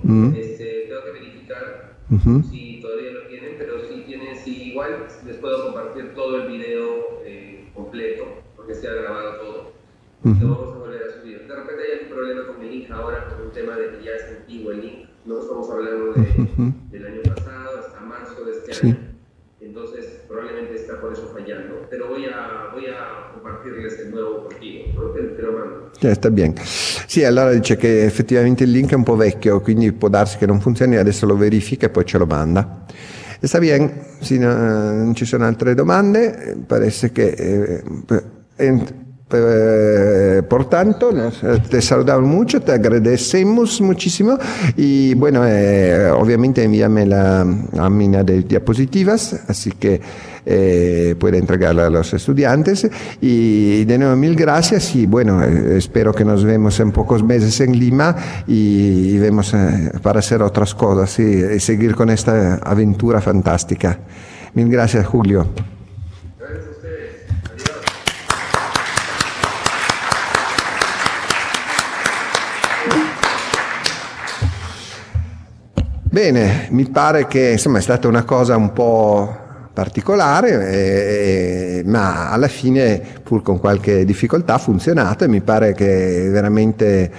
Enlace 0.03 0.87
ya 0.89 0.95
es 0.97 1.05
antiguo, 1.07 1.91
Mm. 2.11 2.15
este, 2.17 2.29
Ujú. 2.31 2.43
si 2.51 2.81
todavía 2.81 3.13
lo 3.13 3.27
tienen, 3.29 3.55
pero 3.59 3.85
si 3.85 4.01
tienen, 4.03 4.37
si 4.37 4.71
igual 4.71 5.07
les 5.25 5.37
puedo 5.37 5.65
compartir 5.67 6.15
todo 6.15 6.43
el 6.43 6.49
video 6.49 7.21
eh, 7.25 7.69
completo, 7.75 8.25
porque 8.57 8.75
se 8.75 8.89
ha 8.89 8.95
grabado 8.95 9.37
todo. 9.41 9.73
Lo 10.23 10.49
vamos 10.55 10.75
a 10.75 10.79
volver 10.79 11.03
a 11.05 11.11
subir. 11.21 11.47
De 11.47 11.55
repente 11.55 11.83
hay 11.83 12.05
un 12.09 12.15
problema 12.15 12.47
con 12.47 12.59
mi 12.61 12.69
link 12.69 12.91
ahora 12.91 13.29
por 13.29 13.47
un 13.47 13.53
tema 13.53 13.77
de 13.77 13.91
que 13.99 14.05
ya 14.05 14.11
es 14.13 14.37
antiguo 14.39 14.73
el 14.73 14.81
link. 14.83 15.09
No 15.25 15.39
estamos 15.41 15.71
hablando 15.71 16.13
de, 16.13 16.23
del 16.91 17.07
año 17.07 17.23
pasado 17.35 17.79
hasta 17.79 18.01
marzo 18.01 18.45
de 18.45 18.53
este 18.53 18.75
Sí. 18.75 18.87
año. 18.89 19.10
Probablemente 20.61 20.77
está 20.77 21.01
por 21.01 21.13
eso 21.13 21.31
fallando. 21.33 21.87
Pero 21.89 22.09
voy 22.09 22.25
a, 22.27 22.71
voy 22.73 22.87
a 22.87 23.33
compartirles 23.33 23.99
el 24.01 24.11
nuevo 24.11 24.47
contigo. 24.47 25.13
Te, 25.15 25.23
te 25.23 25.43
lo 25.43 25.53
mando. 25.53 25.91
Eh, 26.01 26.15
sta 26.15 26.31
bien. 26.31 26.55
Sì, 26.63 27.25
allora 27.25 27.53
dice 27.53 27.77
che 27.77 28.05
effettivamente 28.05 28.65
il 28.65 28.71
link 28.71 28.93
è 28.93 28.95
un 28.95 29.03
po' 29.03 29.17
vecchio, 29.17 29.61
quindi 29.61 29.93
può 29.93 30.09
darsi 30.09 30.39
che 30.39 30.47
non 30.47 30.61
funzioni, 30.61 30.97
adesso 30.97 31.27
lo 31.27 31.37
verifica 31.37 31.87
e 31.87 31.91
poi 31.91 32.05
ce 32.05 32.19
lo 32.19 32.27
manda. 32.27 32.85
E 33.41 33.47
sta 33.47 33.59
bien, 33.59 33.91
sì, 34.21 34.39
no, 34.39 34.53
non 34.55 35.15
ci 35.15 35.25
sono 35.25 35.47
altre 35.47 35.75
domande, 35.75 36.57
parece 36.67 37.11
que... 37.11 37.33
eh, 37.33 37.83
eh, 38.57 39.09
eh, 39.33 40.43
por 40.49 40.69
tanto, 40.69 41.11
eh, 41.17 41.59
te 41.69 41.81
saludamos 41.81 42.29
mucho, 42.29 42.61
te 42.61 42.73
agradecemos 42.73 43.81
muchísimo 43.81 44.39
y 44.77 45.15
bueno, 45.15 45.43
eh, 45.47 46.11
obviamente 46.11 46.65
envíame 46.65 47.07
la 47.07 47.47
lámina 47.73 48.25
de 48.25 48.43
diapositivas, 48.43 49.41
así 49.49 49.73
que 49.73 50.01
puede 51.19 51.39
entregarla 51.39 51.87
a 51.87 51.91
los 51.91 52.13
estudiantes 52.13 52.89
y 53.21 53.85
de 53.85 53.99
nuevo 53.99 54.17
mil 54.17 54.35
gracias 54.35 54.97
y 54.97 55.07
bueno, 55.07 55.43
espero 55.43 56.13
que 56.13 56.25
nos 56.25 56.45
vemos 56.45 56.81
en 56.81 56.91
pocos 56.91 57.23
meses 57.23 57.61
en 57.61 57.79
Lima 57.79 58.17
y, 58.49 59.17
vemos 59.19 59.55
para 60.03 60.19
hacer 60.19 60.43
otras 60.43 60.75
cosas 60.75 61.21
y 61.21 61.61
seguir 61.61 61.95
con 61.95 62.11
esta 62.11 62.55
aventura 62.57 63.21
fantástica. 63.21 63.99
Mil 64.55 64.69
gracias 64.69 65.07
Julio. 65.07 65.47
Bene, 76.13 76.67
mi 76.71 76.89
pare 76.89 77.29
che 77.29 77.51
insomma 77.53 77.79
è 77.79 77.81
stata 77.81 78.09
una 78.09 78.25
cosa 78.25 78.57
un 78.57 78.73
po' 78.73 79.33
particolare, 79.73 80.69
eh, 80.73 81.83
ma 81.87 82.33
alla 82.33 82.49
fine, 82.49 83.01
pur 83.23 83.43
con 83.43 83.61
qualche 83.61 84.05
difficoltà, 84.05 84.55
ha 84.55 84.59
funzionato 84.59 85.23
e 85.23 85.29
mi 85.29 85.41
pare 85.41 85.73
che 85.73 86.27
è 86.27 86.31
veramente 86.31 87.13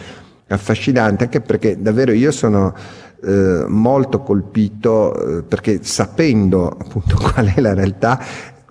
affascinante, 0.45 1.23
anche 1.23 1.39
perché 1.39 1.81
davvero 1.81 2.11
io 2.11 2.31
sono 2.31 2.75
eh, 3.23 3.63
molto 3.65 4.19
colpito 4.23 5.37
eh, 5.37 5.43
perché 5.43 5.79
sapendo 5.83 6.67
appunto 6.67 7.15
qual 7.31 7.45
è 7.45 7.61
la 7.61 7.73
realtà 7.73 8.21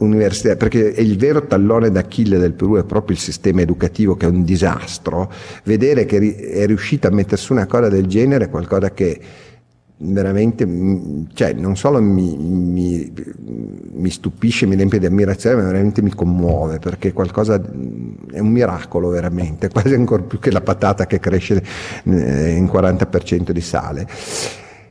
universitaria, 0.01 0.59
perché 0.59 0.81
il 1.01 1.17
vero 1.17 1.47
tallone 1.47 1.91
d'Achille 1.91 2.37
del 2.37 2.53
Perù 2.53 2.77
è 2.77 2.85
proprio 2.85 3.17
il 3.17 3.23
sistema 3.23 3.63
educativo 3.63 4.17
che 4.17 4.27
è 4.27 4.29
un 4.29 4.45
disastro, 4.45 5.33
vedere 5.65 6.05
che 6.05 6.37
è 6.37 6.67
riuscita 6.67 7.09
a 7.09 7.11
mettere 7.11 7.39
su 7.39 7.55
una 7.55 7.67
cosa 7.67 7.89
del 7.89 8.05
genere 8.07 8.45
è 8.45 8.51
qualcosa 8.51 8.91
che 8.91 9.49
veramente, 10.03 10.67
mm, 10.67 11.25
cioè, 11.35 11.53
non 11.53 11.77
solo 11.77 12.01
mi, 12.01 12.37
mi- 12.37 13.13
mi 13.93 14.11
stupisce, 14.11 14.67
mi 14.67 14.75
riempie 14.77 14.99
di 14.99 15.07
ammirazione, 15.07 15.57
ma 15.57 15.63
veramente 15.65 16.03
mi 16.03 16.11
commuove 16.15 16.79
perché 16.79 17.13
qualcosa 17.13 17.59
mm, 17.61 18.31
è 18.33 18.39
un 18.39 18.49
miracolo 18.51 19.09
veramente, 19.09 19.69
quasi 19.73 19.95
ancora 19.95 20.23
più 20.23 20.39
che 20.39 20.51
la 20.51 20.61
patata 20.63 21.07
che 21.07 21.19
cresce 21.21 21.63
eh, 22.05 22.53
in 22.57 22.67
40% 22.67 23.51
di 23.53 23.61
sale. 23.61 24.07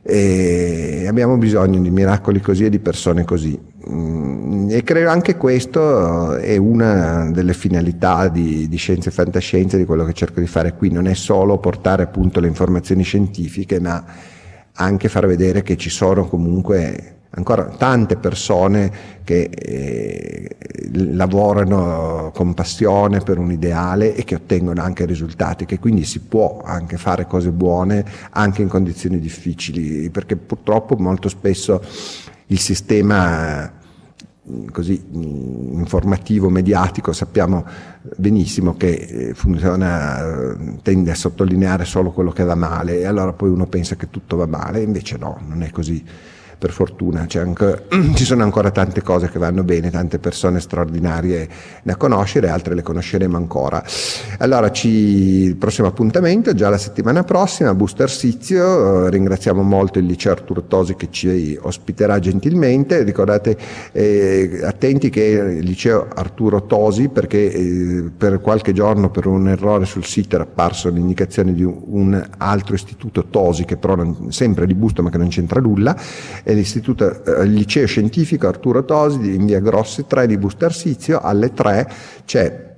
E 0.02 1.04
abbiamo 1.06 1.36
bisogno 1.36 1.78
di 1.78 1.90
miracoli 1.90 2.40
così 2.40 2.64
e 2.64 2.70
di 2.70 2.78
persone 2.78 3.24
così. 3.24 3.58
Mm, 3.90 4.70
E 4.70 4.82
credo 4.82 5.10
anche 5.10 5.36
questo 5.36 6.36
è 6.36 6.56
una 6.56 7.30
delle 7.30 7.52
finalità 7.52 8.28
di, 8.28 8.66
di 8.68 8.76
Scienze 8.76 9.10
e 9.10 9.12
Fantascienze, 9.12 9.76
di 9.76 9.84
quello 9.84 10.04
che 10.04 10.12
cerco 10.14 10.40
di 10.40 10.46
fare 10.46 10.74
qui, 10.74 10.90
non 10.90 11.06
è 11.06 11.14
solo 11.14 11.58
portare 11.58 12.02
appunto 12.04 12.40
le 12.40 12.46
informazioni 12.48 13.02
scientifiche, 13.02 13.78
ma 13.80 14.02
anche 14.74 15.08
far 15.08 15.26
vedere 15.26 15.62
che 15.62 15.76
ci 15.76 15.90
sono 15.90 16.26
comunque 16.26 17.16
ancora 17.30 17.64
tante 17.64 18.16
persone 18.16 19.18
che 19.22 19.50
eh, 19.52 20.56
lavorano 20.92 22.32
con 22.34 22.54
passione 22.54 23.20
per 23.20 23.38
un 23.38 23.52
ideale 23.52 24.14
e 24.14 24.24
che 24.24 24.34
ottengono 24.34 24.82
anche 24.82 25.04
risultati, 25.04 25.64
che 25.64 25.78
quindi 25.78 26.04
si 26.04 26.20
può 26.20 26.60
anche 26.64 26.96
fare 26.96 27.26
cose 27.26 27.50
buone 27.50 28.04
anche 28.30 28.62
in 28.62 28.68
condizioni 28.68 29.20
difficili, 29.20 30.10
perché 30.10 30.36
purtroppo 30.36 30.96
molto 30.96 31.28
spesso 31.28 31.80
il 32.46 32.58
sistema 32.58 33.78
così 34.72 35.02
mh, 35.10 35.78
informativo, 35.78 36.48
mediatico, 36.48 37.12
sappiamo 37.12 37.64
benissimo 38.16 38.76
che 38.76 38.92
eh, 38.92 39.34
funziona, 39.34 40.52
eh, 40.52 40.56
tende 40.82 41.10
a 41.10 41.14
sottolineare 41.14 41.84
solo 41.84 42.10
quello 42.10 42.30
che 42.30 42.44
va 42.44 42.54
male 42.54 43.00
e 43.00 43.06
allora 43.06 43.32
poi 43.32 43.50
uno 43.50 43.66
pensa 43.66 43.96
che 43.96 44.10
tutto 44.10 44.36
va 44.36 44.46
male, 44.46 44.82
invece 44.82 45.16
no, 45.18 45.40
non 45.46 45.62
è 45.62 45.70
così. 45.70 46.04
Per 46.60 46.72
fortuna 46.72 47.24
C'è 47.24 47.40
anche- 47.40 47.84
ci 48.14 48.26
sono 48.26 48.42
ancora 48.42 48.70
tante 48.70 49.00
cose 49.00 49.30
che 49.30 49.38
vanno 49.38 49.64
bene, 49.64 49.90
tante 49.90 50.18
persone 50.18 50.60
straordinarie 50.60 51.48
da 51.82 51.96
conoscere, 51.96 52.50
altre 52.50 52.74
le 52.74 52.82
conosceremo 52.82 53.34
ancora. 53.34 53.82
Allora, 54.40 54.70
ci, 54.70 54.88
il 54.88 55.56
prossimo 55.56 55.88
appuntamento, 55.88 56.52
già 56.52 56.68
la 56.68 56.76
settimana 56.76 57.24
prossima, 57.24 57.74
Booster 57.74 58.10
Sizio, 58.10 59.06
eh, 59.06 59.10
ringraziamo 59.10 59.62
molto 59.62 59.98
il 59.98 60.04
liceo 60.04 60.32
Arturo 60.32 60.64
Tosi 60.64 60.96
che 60.96 61.08
ci 61.10 61.58
ospiterà 61.58 62.18
gentilmente, 62.18 63.04
ricordate 63.04 63.56
eh, 63.92 64.60
attenti 64.62 65.08
che 65.08 65.22
il 65.22 65.64
liceo 65.64 66.08
Arturo 66.14 66.66
Tosi 66.66 67.08
perché 67.08 67.52
eh, 67.52 68.10
per 68.14 68.42
qualche 68.42 68.74
giorno 68.74 69.10
per 69.10 69.26
un 69.26 69.48
errore 69.48 69.86
sul 69.86 70.04
sito 70.04 70.34
era 70.34 70.44
apparso 70.44 70.90
l'indicazione 70.90 71.54
di 71.54 71.64
un 71.64 72.22
altro 72.36 72.74
istituto 72.74 73.28
Tosi 73.30 73.64
che 73.64 73.78
però 73.78 73.94
non, 73.94 74.30
sempre 74.30 74.66
di 74.66 74.74
Busto 74.74 75.02
ma 75.02 75.08
che 75.08 75.18
non 75.18 75.28
c'entra 75.28 75.60
nulla, 75.60 75.96
l'istituto, 76.54 77.24
eh, 77.24 77.44
il 77.44 77.52
liceo 77.52 77.86
scientifico 77.86 78.48
Arturo 78.48 78.84
Tosi 78.84 79.34
in 79.34 79.46
via 79.46 79.60
Grossi 79.60 80.04
3 80.06 80.26
di 80.26 80.38
Busto 80.38 80.64
Arsizio, 80.64 81.20
alle 81.20 81.52
3 81.52 81.90
c'è 82.24 82.68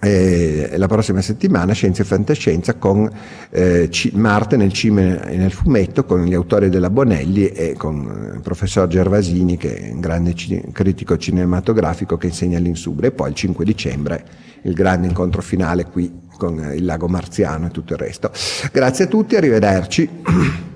eh, 0.00 0.74
la 0.76 0.86
prossima 0.86 1.20
settimana 1.20 1.72
Scienza 1.72 2.02
e 2.02 2.04
Fantascienza 2.04 2.74
con 2.74 3.10
eh, 3.50 3.90
Marte 4.12 4.56
nel 4.56 4.72
cinema 4.72 5.24
e 5.24 5.36
nel 5.36 5.52
fumetto 5.52 6.04
con 6.04 6.24
gli 6.24 6.34
autori 6.34 6.68
della 6.68 6.90
Bonelli 6.90 7.46
e 7.48 7.74
con 7.76 8.30
eh, 8.32 8.36
il 8.36 8.40
professor 8.42 8.86
Gervasini 8.86 9.56
che 9.56 9.76
è 9.76 9.90
un 9.92 10.00
grande 10.00 10.34
ci- 10.34 10.62
critico 10.72 11.16
cinematografico 11.16 12.16
che 12.16 12.26
insegna 12.26 12.58
all'Insubre 12.58 13.08
e 13.08 13.10
poi 13.12 13.30
il 13.30 13.34
5 13.34 13.64
dicembre 13.64 14.24
il 14.62 14.74
grande 14.74 15.06
incontro 15.06 15.42
finale 15.42 15.84
qui 15.84 16.24
con 16.36 16.58
eh, 16.58 16.76
il 16.76 16.84
lago 16.84 17.08
Marziano 17.08 17.66
e 17.66 17.70
tutto 17.70 17.94
il 17.94 17.98
resto. 17.98 18.30
Grazie 18.72 19.04
a 19.04 19.08
tutti, 19.08 19.36
arrivederci. 19.36 20.08